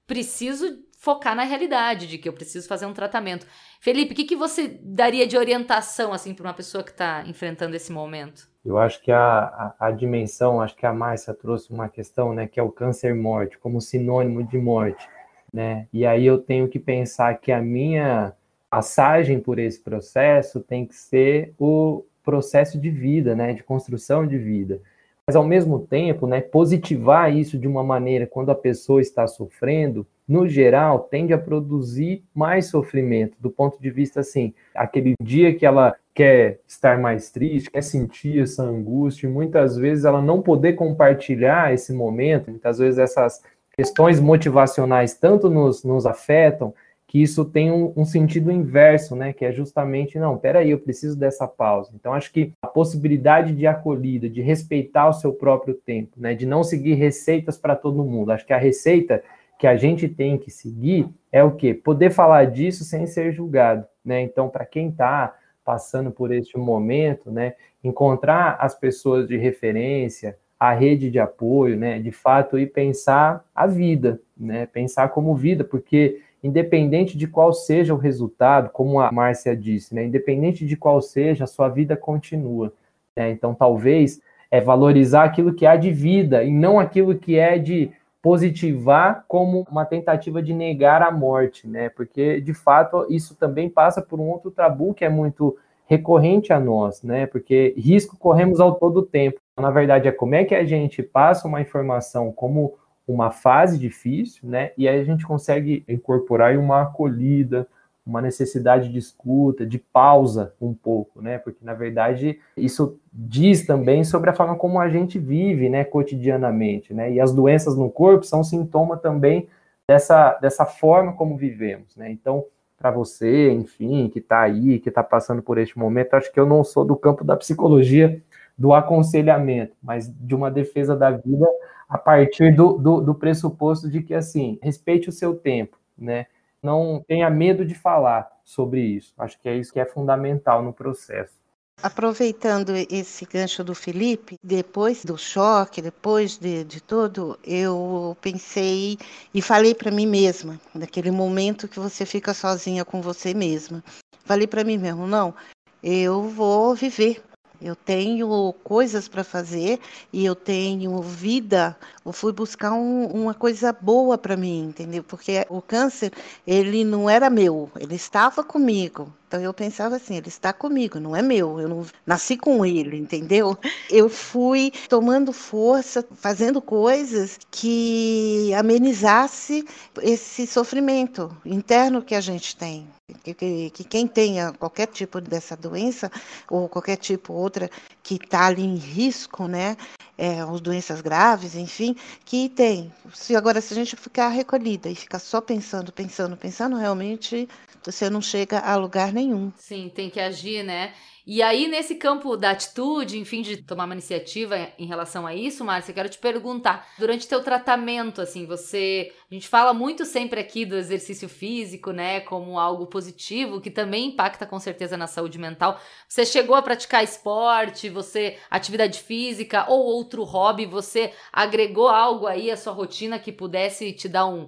preciso 0.07 0.87
focar 0.97 1.35
na 1.35 1.43
realidade 1.43 2.07
de 2.07 2.17
que 2.17 2.27
eu 2.27 2.33
preciso 2.33 2.67
fazer 2.67 2.85
um 2.85 2.93
tratamento. 2.93 3.45
Felipe, 3.79 4.13
o 4.13 4.15
que, 4.15 4.23
que 4.23 4.35
você 4.35 4.79
daria 4.81 5.27
de 5.27 5.37
orientação 5.37 6.11
assim 6.11 6.33
para 6.33 6.47
uma 6.47 6.53
pessoa 6.53 6.83
que 6.83 6.89
está 6.91 7.23
enfrentando 7.27 7.75
esse 7.75 7.91
momento? 7.91 8.49
Eu 8.65 8.77
acho 8.77 9.01
que 9.03 9.11
a, 9.11 9.19
a, 9.19 9.75
a, 9.87 9.91
dimensão, 9.91 10.59
acho 10.59 10.75
que 10.75 10.85
a 10.85 10.93
Márcia 10.93 11.33
trouxe 11.33 11.71
uma 11.71 11.87
questão, 11.87 12.33
né, 12.33 12.47
que 12.47 12.59
é 12.59 12.63
o 12.63 12.71
câncer-morte, 12.71 13.57
como 13.57 13.79
sinônimo 13.79 14.43
de 14.43 14.57
morte, 14.57 15.07
né? 15.53 15.87
E 15.93 16.05
aí 16.05 16.25
eu 16.25 16.37
tenho 16.37 16.67
que 16.67 16.79
pensar 16.79 17.35
que 17.35 17.51
a 17.51 17.61
minha 17.61 18.33
passagem 18.69 19.39
por 19.39 19.59
esse 19.59 19.79
processo 19.79 20.59
tem 20.59 20.85
que 20.85 20.95
ser 20.95 21.53
o 21.57 22.03
processo 22.23 22.77
de 22.77 22.89
vida, 22.89 23.35
né, 23.35 23.53
de 23.53 23.63
construção 23.63 24.27
de 24.27 24.37
vida 24.37 24.81
mas 25.27 25.35
ao 25.35 25.45
mesmo 25.45 25.79
tempo, 25.79 26.25
né, 26.25 26.39
positivar 26.39 27.35
isso 27.35 27.59
de 27.59 27.67
uma 27.67 27.83
maneira 27.83 28.25
quando 28.25 28.49
a 28.49 28.55
pessoa 28.55 29.01
está 29.01 29.27
sofrendo, 29.27 30.07
no 30.25 30.47
geral, 30.47 30.99
tende 30.99 31.33
a 31.33 31.37
produzir 31.37 32.23
mais 32.33 32.67
sofrimento, 32.67 33.35
do 33.37 33.49
ponto 33.49 33.77
de 33.81 33.89
vista 33.89 34.21
assim, 34.21 34.53
aquele 34.73 35.15
dia 35.21 35.53
que 35.53 35.65
ela 35.65 35.95
quer 36.15 36.59
estar 36.65 36.97
mais 36.97 37.29
triste, 37.29 37.69
quer 37.69 37.83
sentir 37.83 38.41
essa 38.41 38.63
angústia, 38.63 39.27
e 39.27 39.29
muitas 39.29 39.75
vezes 39.75 40.05
ela 40.05 40.21
não 40.21 40.41
poder 40.41 40.73
compartilhar 40.73 41.73
esse 41.73 41.91
momento, 41.91 42.49
muitas 42.49 42.77
vezes 42.79 42.97
essas 42.97 43.43
questões 43.75 44.21
motivacionais 44.21 45.13
tanto 45.13 45.49
nos, 45.49 45.83
nos 45.83 46.05
afetam, 46.05 46.73
que 47.07 47.21
isso 47.21 47.45
tem 47.45 47.71
um, 47.71 47.93
um, 47.95 48.03
sentido 48.03 48.51
inverso, 48.51 49.15
né? 49.15 49.31
Que 49.31 49.45
é 49.45 49.51
justamente, 49.51 50.19
não, 50.19 50.37
peraí, 50.37 50.71
eu 50.71 50.79
preciso 50.79 51.17
dessa 51.17 51.47
pausa. 51.47 51.91
Então, 51.95 52.13
acho 52.13 52.31
que 52.33 52.51
a 52.61 52.67
possibilidade 52.67 53.55
de 53.55 53.65
acolhida, 53.65 54.29
de 54.29 54.41
respeitar 54.41 55.07
o 55.07 55.13
seu 55.13 55.31
próprio 55.31 55.73
tempo, 55.73 56.19
né? 56.19 56.35
De 56.35 56.45
não 56.45 56.63
seguir 56.63 56.95
receitas 56.95 57.57
para 57.57 57.77
todo 57.77 58.03
mundo. 58.03 58.31
Acho 58.31 58.45
que 58.45 58.51
a 58.51 58.57
receita 58.57 59.23
que 59.57 59.65
a 59.65 59.77
gente 59.77 60.09
tem 60.09 60.37
que 60.37 60.51
seguir 60.51 61.09
é 61.31 61.41
o 61.41 61.51
quê? 61.51 61.73
Poder 61.73 62.11
falar 62.11 62.45
disso 62.45 62.83
sem 62.83 63.07
ser 63.07 63.31
julgado, 63.31 63.87
né? 64.03 64.21
Então, 64.21 64.49
para 64.49 64.65
quem 64.65 64.89
está 64.89 65.33
passando 65.63 66.11
por 66.11 66.33
este 66.33 66.57
momento, 66.57 67.31
né? 67.31 67.53
Encontrar 67.81 68.57
as 68.59 68.75
pessoas 68.75 69.29
de 69.29 69.37
referência, 69.37 70.37
a 70.59 70.73
rede 70.73 71.09
de 71.09 71.19
apoio, 71.19 71.77
né? 71.77 71.99
De 71.99 72.11
fato, 72.11 72.59
e 72.59 72.67
pensar 72.67 73.45
a 73.55 73.65
vida, 73.65 74.19
né? 74.35 74.65
Pensar 74.65 75.07
como 75.09 75.33
vida, 75.35 75.63
porque 75.63 76.21
independente 76.43 77.17
de 77.17 77.27
qual 77.27 77.53
seja 77.53 77.93
o 77.93 77.97
resultado, 77.97 78.69
como 78.69 78.99
a 78.99 79.11
Márcia 79.11 79.55
disse, 79.55 79.93
né, 79.93 80.05
independente 80.05 80.65
de 80.65 80.77
qual 80.77 81.01
seja, 81.01 81.43
a 81.43 81.47
sua 81.47 81.69
vida 81.69 81.95
continua. 81.95 82.71
Né? 83.15 83.31
Então, 83.31 83.53
talvez 83.53 84.21
é 84.49 84.61
valorizar 84.61 85.23
aquilo 85.23 85.53
que 85.53 85.65
há 85.65 85.75
de 85.75 85.91
vida 85.91 86.43
e 86.43 86.51
não 86.51 86.79
aquilo 86.79 87.17
que 87.17 87.37
é 87.37 87.57
de 87.57 87.91
positivar 88.21 89.23
como 89.27 89.65
uma 89.69 89.85
tentativa 89.85 90.41
de 90.41 90.53
negar 90.53 91.01
a 91.01 91.11
morte, 91.11 91.67
né? 91.67 91.89
Porque 91.89 92.41
de 92.41 92.53
fato 92.53 93.05
isso 93.09 93.35
também 93.35 93.69
passa 93.69 94.01
por 94.01 94.19
um 94.19 94.29
outro 94.29 94.51
tabu 94.51 94.93
que 94.93 95.05
é 95.05 95.09
muito 95.09 95.57
recorrente 95.85 96.51
a 96.51 96.59
nós, 96.59 97.01
né? 97.03 97.25
Porque 97.25 97.73
risco 97.77 98.17
corremos 98.17 98.59
ao 98.59 98.75
todo 98.75 99.01
tempo. 99.01 99.39
Na 99.57 99.71
verdade, 99.71 100.07
é 100.07 100.11
como 100.11 100.35
é 100.35 100.43
que 100.43 100.53
a 100.53 100.65
gente 100.65 101.01
passa 101.01 101.47
uma 101.47 101.61
informação 101.61 102.31
como 102.31 102.73
uma 103.07 103.31
fase 103.31 103.79
difícil, 103.79 104.49
né? 104.49 104.71
E 104.77 104.87
aí 104.87 104.99
a 104.99 105.03
gente 105.03 105.25
consegue 105.25 105.83
incorporar 105.87 106.57
uma 106.57 106.81
acolhida, 106.81 107.65
uma 108.05 108.21
necessidade 108.21 108.89
de 108.89 108.97
escuta, 108.97 109.65
de 109.65 109.77
pausa 109.77 110.53
um 110.59 110.73
pouco, 110.73 111.21
né? 111.21 111.37
Porque 111.37 111.63
na 111.63 111.73
verdade 111.73 112.39
isso 112.55 112.99
diz 113.11 113.65
também 113.65 114.03
sobre 114.03 114.29
a 114.29 114.33
forma 114.33 114.55
como 114.55 114.79
a 114.79 114.89
gente 114.89 115.17
vive, 115.17 115.69
né, 115.69 115.83
cotidianamente, 115.83 116.93
né? 116.93 117.11
E 117.11 117.19
as 117.19 117.33
doenças 117.33 117.77
no 117.77 117.89
corpo 117.89 118.25
são 118.25 118.43
sintoma 118.43 118.97
também 118.97 119.47
dessa 119.87 120.33
dessa 120.41 120.65
forma 120.65 121.13
como 121.13 121.37
vivemos, 121.37 121.95
né? 121.95 122.11
Então, 122.11 122.45
para 122.77 122.91
você, 122.91 123.51
enfim, 123.51 124.07
que 124.07 124.19
está 124.19 124.41
aí, 124.41 124.79
que 124.79 124.89
está 124.89 125.01
passando 125.03 125.41
por 125.41 125.57
este 125.57 125.79
momento, 125.79 126.13
acho 126.13 126.31
que 126.31 126.39
eu 126.39 126.45
não 126.45 126.63
sou 126.63 126.85
do 126.85 126.95
campo 126.95 127.23
da 127.23 127.35
psicologia 127.35 128.21
do 128.57 128.73
aconselhamento, 128.73 129.75
mas 129.81 130.09
de 130.09 130.33
uma 130.33 130.49
defesa 130.49 130.95
da 130.95 131.11
vida 131.11 131.47
a 131.87 131.97
partir 131.97 132.55
do, 132.55 132.73
do, 132.73 133.01
do 133.01 133.15
pressuposto 133.15 133.89
de 133.89 134.01
que, 134.01 134.13
assim, 134.13 134.59
respeite 134.61 135.09
o 135.09 135.11
seu 135.11 135.35
tempo, 135.35 135.77
né? 135.97 136.25
Não 136.61 137.03
tenha 137.07 137.29
medo 137.29 137.63
de 137.63 137.75
falar 137.75 138.29
sobre 138.43 138.81
isso. 138.81 139.13
Acho 139.17 139.39
que 139.39 139.47
é 139.47 139.55
isso 139.55 139.71
que 139.71 139.79
é 139.79 139.85
fundamental 139.85 140.63
no 140.63 140.73
processo. 140.73 141.37
Aproveitando 141.81 142.71
esse 142.89 143.23
gancho 143.23 143.63
do 143.63 143.75
Felipe, 143.75 144.35
depois 144.43 145.05
do 145.05 145.15
choque, 145.15 145.79
depois 145.79 146.35
de, 146.35 146.63
de 146.63 146.81
tudo, 146.81 147.37
eu 147.43 148.17
pensei 148.19 148.97
e 149.31 149.43
falei 149.43 149.75
para 149.75 149.91
mim 149.91 150.07
mesma, 150.07 150.59
naquele 150.73 151.11
momento 151.11 151.67
que 151.67 151.79
você 151.79 152.03
fica 152.03 152.33
sozinha 152.33 152.83
com 152.83 152.99
você 152.99 153.31
mesma. 153.31 153.83
Falei 154.25 154.47
para 154.47 154.63
mim 154.63 154.79
mesmo, 154.79 155.05
não, 155.05 155.35
eu 155.83 156.23
vou 156.23 156.73
viver, 156.73 157.23
eu 157.61 157.75
tenho 157.75 158.53
coisas 158.63 159.07
para 159.07 159.23
fazer 159.23 159.79
e 160.11 160.25
eu 160.25 160.35
tenho 160.35 161.01
vida. 161.01 161.75
Eu 162.05 162.13
fui 162.13 162.31
buscar 162.31 162.73
um, 162.73 163.05
uma 163.07 163.33
coisa 163.33 163.73
boa 163.73 164.17
para 164.17 164.37
mim, 164.37 164.65
entendeu? 164.69 165.03
Porque 165.03 165.45
o 165.49 165.61
câncer, 165.61 166.11
ele 166.45 166.83
não 166.83 167.09
era 167.09 167.29
meu, 167.29 167.69
ele 167.79 167.95
estava 167.95 168.43
comigo. 168.43 169.11
Então 169.27 169.41
eu 169.41 169.53
pensava 169.53 169.97
assim, 169.97 170.15
ele 170.15 170.29
está 170.29 170.53
comigo, 170.53 171.01
não 171.01 171.13
é 171.13 171.21
meu, 171.21 171.59
eu 171.59 171.67
não 171.67 171.85
nasci 172.05 172.37
com 172.37 172.65
ele, 172.65 172.95
entendeu? 172.95 173.57
Eu 173.89 174.07
fui 174.07 174.71
tomando 174.87 175.33
força, 175.33 176.05
fazendo 176.15 176.61
coisas 176.61 177.37
que 177.51 178.53
amenizasse 178.53 179.65
esse 180.01 180.47
sofrimento 180.47 181.35
interno 181.45 182.01
que 182.01 182.15
a 182.15 182.21
gente 182.21 182.55
tem. 182.55 182.87
Que, 183.23 183.33
que, 183.33 183.69
que 183.69 183.83
quem 183.85 184.05
tenha 184.05 184.51
qualquer 184.53 184.87
tipo 184.87 185.21
dessa 185.21 185.55
doença 185.55 186.11
ou 186.49 186.67
qualquer 186.67 186.97
tipo 186.97 187.31
outra 187.33 187.69
que 188.03 188.15
está 188.15 188.47
ali 188.47 188.63
em 188.63 188.75
risco, 188.75 189.47
né, 189.47 189.77
é, 190.17 190.41
as 190.41 190.59
doenças 190.59 190.99
graves, 190.99 191.55
enfim, 191.55 191.95
que 192.25 192.49
tem. 192.49 192.91
Se 193.13 193.35
agora 193.35 193.61
se 193.61 193.73
a 193.73 193.75
gente 193.75 193.95
ficar 193.95 194.29
recolhida 194.29 194.89
e 194.89 194.95
ficar 194.95 195.19
só 195.19 195.39
pensando, 195.39 195.91
pensando, 195.91 196.35
pensando, 196.35 196.75
realmente 196.75 197.47
você 197.91 198.09
não 198.09 198.21
chega 198.21 198.59
a 198.59 198.75
lugar 198.75 199.11
nenhum. 199.13 199.51
Sim, 199.55 199.91
tem 199.93 200.09
que 200.09 200.19
agir, 200.19 200.63
né? 200.63 200.93
E 201.29 201.41
aí, 201.41 201.67
nesse 201.67 201.95
campo 201.95 202.37
da 202.37 202.51
atitude, 202.51 203.19
enfim, 203.19 203.41
de 203.41 203.57
tomar 203.57 203.83
uma 203.83 203.93
iniciativa 203.93 204.69
em 204.79 204.85
relação 204.85 205.27
a 205.27 205.35
isso, 205.35 205.61
Márcia, 205.65 205.93
quero 205.93 206.07
te 206.07 206.17
perguntar, 206.17 206.87
durante 206.97 207.27
teu 207.27 207.43
tratamento, 207.43 208.21
assim, 208.21 208.45
você. 208.45 209.11
A 209.29 209.33
gente 209.33 209.45
fala 209.45 209.73
muito 209.73 210.05
sempre 210.05 210.39
aqui 210.39 210.65
do 210.65 210.77
exercício 210.77 211.27
físico, 211.27 211.91
né, 211.91 212.21
como 212.21 212.57
algo 212.57 212.87
positivo, 212.87 213.59
que 213.59 213.69
também 213.69 214.07
impacta 214.07 214.45
com 214.45 214.57
certeza 214.57 214.95
na 214.95 215.05
saúde 215.05 215.37
mental. 215.37 215.77
Você 216.07 216.25
chegou 216.25 216.55
a 216.55 216.61
praticar 216.61 217.03
esporte, 217.03 217.89
você, 217.89 218.37
atividade 218.49 218.99
física 218.99 219.65
ou 219.67 219.83
outro 219.83 220.23
hobby, 220.23 220.65
você 220.65 221.11
agregou 221.33 221.89
algo 221.89 222.25
aí 222.25 222.49
à 222.49 222.55
sua 222.55 222.71
rotina 222.71 223.19
que 223.19 223.33
pudesse 223.33 223.91
te 223.91 224.07
dar 224.07 224.27
um 224.27 224.47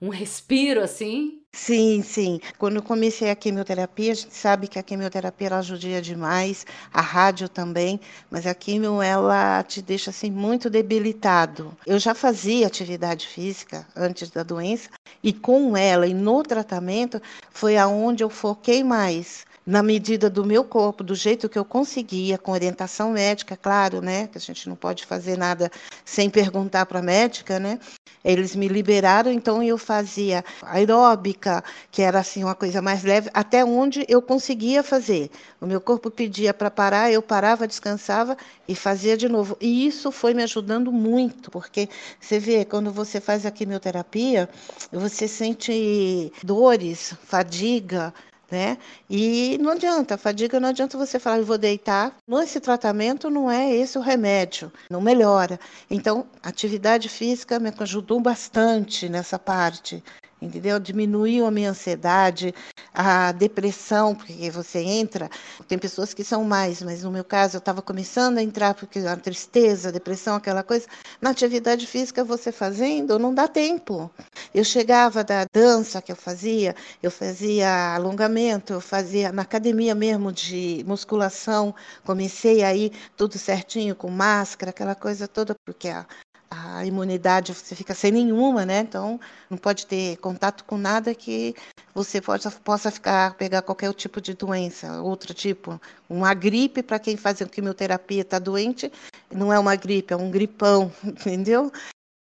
um 0.00 0.08
respiro 0.08 0.80
assim? 0.82 1.40
Sim, 1.52 2.00
sim. 2.02 2.40
Quando 2.58 2.76
eu 2.76 2.82
comecei 2.82 3.28
a 3.28 3.34
quimioterapia, 3.36 4.12
a 4.12 4.14
gente 4.14 4.34
sabe 4.34 4.68
que 4.68 4.78
a 4.78 4.82
quimioterapia 4.82 5.48
ela 5.48 5.62
demais, 6.00 6.64
a 6.92 7.00
rádio 7.00 7.48
também, 7.48 8.00
mas 8.30 8.46
a 8.46 8.54
quimio 8.54 9.02
ela 9.02 9.62
te 9.64 9.82
deixa 9.82 10.10
assim 10.10 10.30
muito 10.30 10.70
debilitado. 10.70 11.76
Eu 11.84 11.98
já 11.98 12.14
fazia 12.14 12.66
atividade 12.68 13.26
física 13.26 13.86
antes 13.96 14.30
da 14.30 14.42
doença 14.44 14.88
e 15.22 15.32
com 15.32 15.76
ela 15.76 16.06
e 16.06 16.14
no 16.14 16.42
tratamento 16.42 17.20
foi 17.50 17.76
aonde 17.76 18.22
eu 18.22 18.30
foquei 18.30 18.84
mais 18.84 19.44
na 19.70 19.84
medida 19.84 20.28
do 20.28 20.44
meu 20.44 20.64
corpo, 20.64 21.04
do 21.04 21.14
jeito 21.14 21.48
que 21.48 21.56
eu 21.56 21.64
conseguia, 21.64 22.36
com 22.36 22.50
orientação 22.50 23.12
médica, 23.12 23.56
claro, 23.56 24.00
né? 24.00 24.26
Que 24.26 24.36
a 24.36 24.40
gente 24.40 24.68
não 24.68 24.74
pode 24.74 25.06
fazer 25.06 25.38
nada 25.38 25.70
sem 26.04 26.28
perguntar 26.28 26.86
para 26.86 26.98
a 26.98 27.02
médica, 27.02 27.60
né? 27.60 27.78
Eles 28.24 28.56
me 28.56 28.66
liberaram, 28.66 29.30
então 29.30 29.62
eu 29.62 29.78
fazia 29.78 30.44
aeróbica, 30.60 31.62
que 31.88 32.02
era 32.02 32.18
assim 32.18 32.42
uma 32.42 32.56
coisa 32.56 32.82
mais 32.82 33.04
leve, 33.04 33.30
até 33.32 33.64
onde 33.64 34.04
eu 34.08 34.20
conseguia 34.20 34.82
fazer. 34.82 35.30
O 35.60 35.66
meu 35.66 35.80
corpo 35.80 36.10
pedia 36.10 36.52
para 36.52 36.68
parar, 36.68 37.12
eu 37.12 37.22
parava, 37.22 37.64
descansava 37.64 38.36
e 38.66 38.74
fazia 38.74 39.16
de 39.16 39.28
novo. 39.28 39.56
E 39.60 39.86
isso 39.86 40.10
foi 40.10 40.34
me 40.34 40.42
ajudando 40.42 40.90
muito, 40.90 41.48
porque 41.48 41.88
você 42.20 42.40
vê, 42.40 42.64
quando 42.64 42.90
você 42.90 43.20
faz 43.20 43.46
a 43.46 43.52
quimioterapia, 43.52 44.48
você 44.90 45.28
sente 45.28 46.32
dores, 46.42 47.14
fadiga, 47.24 48.12
né? 48.50 48.78
E 49.08 49.58
não 49.60 49.70
adianta, 49.70 50.18
fadiga 50.18 50.58
não 50.58 50.68
adianta 50.68 50.98
você 50.98 51.18
falar, 51.18 51.38
eu 51.38 51.44
vou 51.44 51.58
deitar. 51.58 52.16
Nesse 52.26 52.60
tratamento 52.60 53.30
não 53.30 53.50
é 53.50 53.74
esse 53.74 53.98
o 53.98 54.00
remédio, 54.00 54.72
não 54.90 55.00
melhora. 55.00 55.58
Então, 55.90 56.26
atividade 56.42 57.08
física 57.08 57.58
me 57.58 57.72
ajudou 57.80 58.20
bastante 58.20 59.08
nessa 59.08 59.38
parte 59.38 60.02
entendeu? 60.40 60.78
Diminuiu 60.78 61.46
a 61.46 61.50
minha 61.50 61.70
ansiedade, 61.70 62.54
a 62.92 63.32
depressão, 63.32 64.14
porque 64.14 64.50
você 64.50 64.80
entra, 64.80 65.28
tem 65.68 65.78
pessoas 65.78 66.12
que 66.14 66.24
são 66.24 66.44
mais, 66.44 66.82
mas 66.82 67.02
no 67.02 67.10
meu 67.10 67.24
caso 67.24 67.56
eu 67.56 67.60
estava 67.60 67.82
começando 67.82 68.38
a 68.38 68.42
entrar 68.42 68.74
porque 68.74 68.98
a 69.00 69.16
tristeza, 69.16 69.88
a 69.88 69.92
depressão, 69.92 70.36
aquela 70.36 70.62
coisa. 70.62 70.86
Na 71.20 71.30
atividade 71.30 71.86
física 71.86 72.24
você 72.24 72.50
fazendo, 72.50 73.18
não 73.18 73.34
dá 73.34 73.46
tempo. 73.46 74.10
Eu 74.54 74.64
chegava 74.64 75.22
da 75.22 75.44
dança 75.52 76.02
que 76.02 76.12
eu 76.12 76.16
fazia, 76.16 76.74
eu 77.02 77.10
fazia 77.10 77.94
alongamento, 77.94 78.72
eu 78.72 78.80
fazia 78.80 79.32
na 79.32 79.42
academia 79.42 79.94
mesmo 79.94 80.32
de 80.32 80.84
musculação, 80.86 81.74
comecei 82.04 82.62
aí 82.62 82.92
tudo 83.16 83.38
certinho 83.38 83.94
com 83.94 84.10
máscara, 84.10 84.70
aquela 84.70 84.94
coisa 84.94 85.28
toda, 85.28 85.54
porque 85.64 85.88
a 85.88 86.06
a 86.50 86.84
imunidade 86.84 87.54
você 87.54 87.76
fica 87.76 87.94
sem 87.94 88.10
nenhuma, 88.10 88.66
né? 88.66 88.80
Então 88.80 89.20
não 89.48 89.56
pode 89.56 89.86
ter 89.86 90.16
contato 90.16 90.64
com 90.64 90.76
nada 90.76 91.14
que 91.14 91.54
você 91.94 92.20
possa, 92.20 92.50
possa 92.50 92.90
ficar 92.90 93.34
pegar 93.34 93.62
qualquer 93.62 93.92
tipo 93.94 94.20
de 94.20 94.34
doença, 94.34 95.00
outro 95.00 95.32
tipo. 95.32 95.80
Uma 96.08 96.34
gripe 96.34 96.82
para 96.82 96.98
quem 96.98 97.16
faz 97.16 97.40
quimioterapia 97.42 98.22
está 98.22 98.38
doente, 98.38 98.92
não 99.32 99.52
é 99.52 99.58
uma 99.58 99.76
gripe, 99.76 100.12
é 100.12 100.16
um 100.16 100.30
gripão, 100.30 100.92
entendeu? 101.04 101.72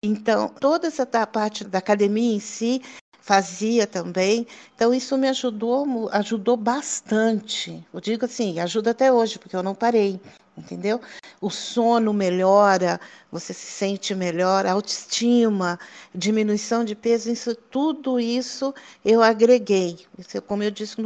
Então 0.04 0.48
toda 0.48 0.88
essa 0.88 1.06
parte 1.06 1.64
da 1.64 1.78
academia 1.78 2.36
em 2.36 2.40
si 2.40 2.82
fazia 3.18 3.86
também. 3.86 4.46
Então 4.74 4.92
isso 4.92 5.16
me 5.16 5.28
ajudou, 5.28 6.08
ajudou 6.12 6.56
bastante. 6.56 7.86
Eu 7.92 8.00
digo 8.00 8.26
assim, 8.26 8.60
ajuda 8.60 8.90
até 8.90 9.10
hoje, 9.10 9.38
porque 9.38 9.56
eu 9.56 9.62
não 9.62 9.74
parei 9.74 10.20
entendeu? 10.58 11.00
O 11.40 11.50
sono 11.50 12.12
melhora, 12.12 13.00
você 13.30 13.54
se 13.54 13.66
sente 13.66 14.14
melhor, 14.14 14.66
autoestima, 14.66 15.78
diminuição 16.14 16.84
de 16.84 16.94
peso, 16.94 17.30
isso 17.30 17.54
tudo 17.54 18.18
isso 18.18 18.74
eu 19.04 19.22
agreguei. 19.22 20.06
Isso, 20.18 20.42
como 20.42 20.62
eu 20.62 20.70
disse 20.70 20.96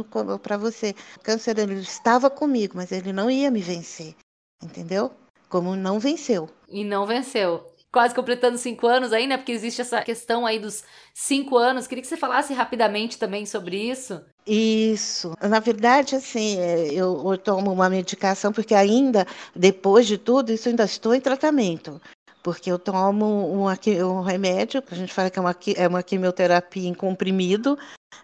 para 0.41 0.57
você, 0.57 0.95
o 1.17 1.19
câncer 1.19 1.59
ele 1.59 1.75
estava 1.75 2.29
comigo, 2.29 2.73
mas 2.75 2.91
ele 2.91 3.13
não 3.13 3.29
ia 3.29 3.51
me 3.51 3.61
vencer, 3.61 4.15
entendeu? 4.61 5.11
Como 5.49 5.75
não 5.75 5.99
venceu. 5.99 6.49
E 6.67 6.83
não 6.83 7.05
venceu 7.05 7.72
quase 7.93 8.15
completando 8.15 8.57
cinco 8.57 8.87
anos 8.87 9.13
aí, 9.13 9.27
né? 9.27 9.37
Porque 9.37 9.51
existe 9.51 9.79
essa 9.79 10.01
questão 10.01 10.47
aí 10.47 10.57
dos 10.57 10.83
cinco 11.13 11.55
anos. 11.55 11.85
Queria 11.85 12.01
que 12.01 12.07
você 12.07 12.17
falasse 12.17 12.51
rapidamente 12.51 13.19
também 13.19 13.45
sobre 13.45 13.77
isso. 13.77 14.19
Isso. 14.47 15.33
Na 15.39 15.59
verdade, 15.59 16.15
assim, 16.15 16.59
é, 16.59 16.87
eu, 16.91 17.23
eu 17.31 17.37
tomo 17.37 17.71
uma 17.71 17.89
medicação 17.89 18.51
porque 18.51 18.73
ainda, 18.73 19.27
depois 19.55 20.07
de 20.07 20.17
tudo, 20.17 20.51
isso 20.51 20.67
ainda 20.67 20.83
estou 20.83 21.13
em 21.13 21.21
tratamento 21.21 22.01
porque 22.43 22.69
eu 22.69 22.77
tomo 22.77 23.25
um, 23.25 23.67
um, 23.67 24.21
remédio, 24.21 24.81
que 24.81 24.93
a 24.93 24.97
gente 24.97 25.13
fala 25.13 25.29
que 25.29 25.39
é 25.39 25.41
uma, 25.41 25.55
é 25.77 25.87
uma 25.87 26.03
quimioterapia 26.03 26.89
em 26.89 26.93
comprimido, 26.93 27.79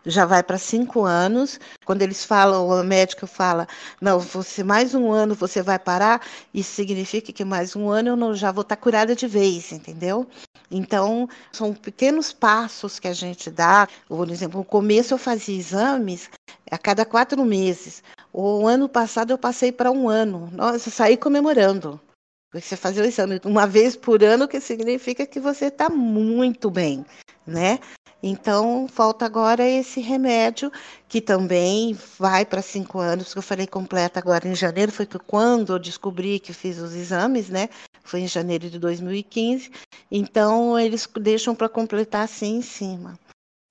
já 0.06 0.26
vai 0.26 0.44
para 0.44 0.58
cinco 0.58 1.04
anos. 1.04 1.60
Quando 1.86 2.02
eles 2.02 2.24
falam, 2.24 2.68
o 2.68 2.84
médico 2.84 3.28
fala, 3.28 3.68
não, 4.02 4.20
você 4.20 4.64
mais 4.64 4.94
um 4.94 5.12
ano 5.12 5.36
você 5.36 5.62
vai 5.62 5.80
parar, 5.80 6.22
isso 6.54 6.74
significa 6.74 7.32
que 7.32 7.46
mais 7.46 7.76
um 7.76 7.90
ano 7.90 8.10
eu 8.10 8.16
não, 8.16 8.36
já 8.36 8.52
vou 8.52 8.62
estar 8.62 8.76
tá 8.76 8.82
curada 8.82 9.16
de 9.16 9.28
vez, 9.28 9.72
entendeu? 9.72 10.28
Então, 10.72 11.28
são 11.52 11.74
pequenos 11.74 12.32
passos 12.32 13.00
que 13.00 13.08
a 13.08 13.14
gente 13.14 13.50
dá. 13.50 13.88
Por 14.08 14.30
exemplo, 14.30 14.60
no 14.60 14.66
começo 14.66 15.14
eu 15.14 15.18
fazia 15.18 15.58
exames 15.58 16.30
a 16.70 16.78
cada 16.78 17.06
quatro 17.06 17.44
meses. 17.44 18.04
O 18.32 18.68
ano 18.68 18.88
passado 18.88 19.32
eu 19.32 19.38
passei 19.38 19.72
para 19.72 19.92
um 19.92 20.08
ano. 20.08 20.50
Nossa, 20.52 20.90
saí 20.92 21.18
comemorando. 21.18 22.00
Você 22.52 22.76
fazer 22.76 23.02
o 23.02 23.06
exame 23.06 23.40
uma 23.46 23.68
vez 23.68 23.96
por 23.96 24.24
ano, 24.24 24.48
que 24.48 24.60
significa 24.60 25.26
que 25.28 25.40
você 25.40 25.66
está 25.66 25.88
muito 25.88 26.72
bem, 26.72 27.06
né? 27.46 27.78
Então, 28.24 28.88
falta 28.88 29.24
agora 29.24 29.66
esse 29.68 30.02
remédio, 30.02 30.72
que 31.08 31.22
também 31.22 31.96
vai 32.18 32.44
para 32.46 32.62
cinco 32.62 33.00
anos, 33.00 33.32
que 33.32 33.38
eu 33.38 33.44
falei 33.44 33.68
completa 33.68 34.20
agora 34.20 34.48
em 34.48 34.56
janeiro, 34.56 34.92
foi 34.92 35.08
quando 35.28 35.74
eu 35.74 35.80
descobri 35.80 36.40
que 36.40 36.52
fiz 36.52 36.80
os 36.80 36.96
exames, 36.96 37.50
né? 37.50 37.70
Foi 38.04 38.22
em 38.22 38.28
janeiro 38.28 38.68
de 38.68 38.80
2015. 38.80 39.72
Então, 40.12 40.78
eles 40.78 41.08
deixam 41.22 41.54
para 41.54 41.70
completar 41.70 42.24
assim 42.24 42.58
em 42.58 42.62
cima. 42.64 43.18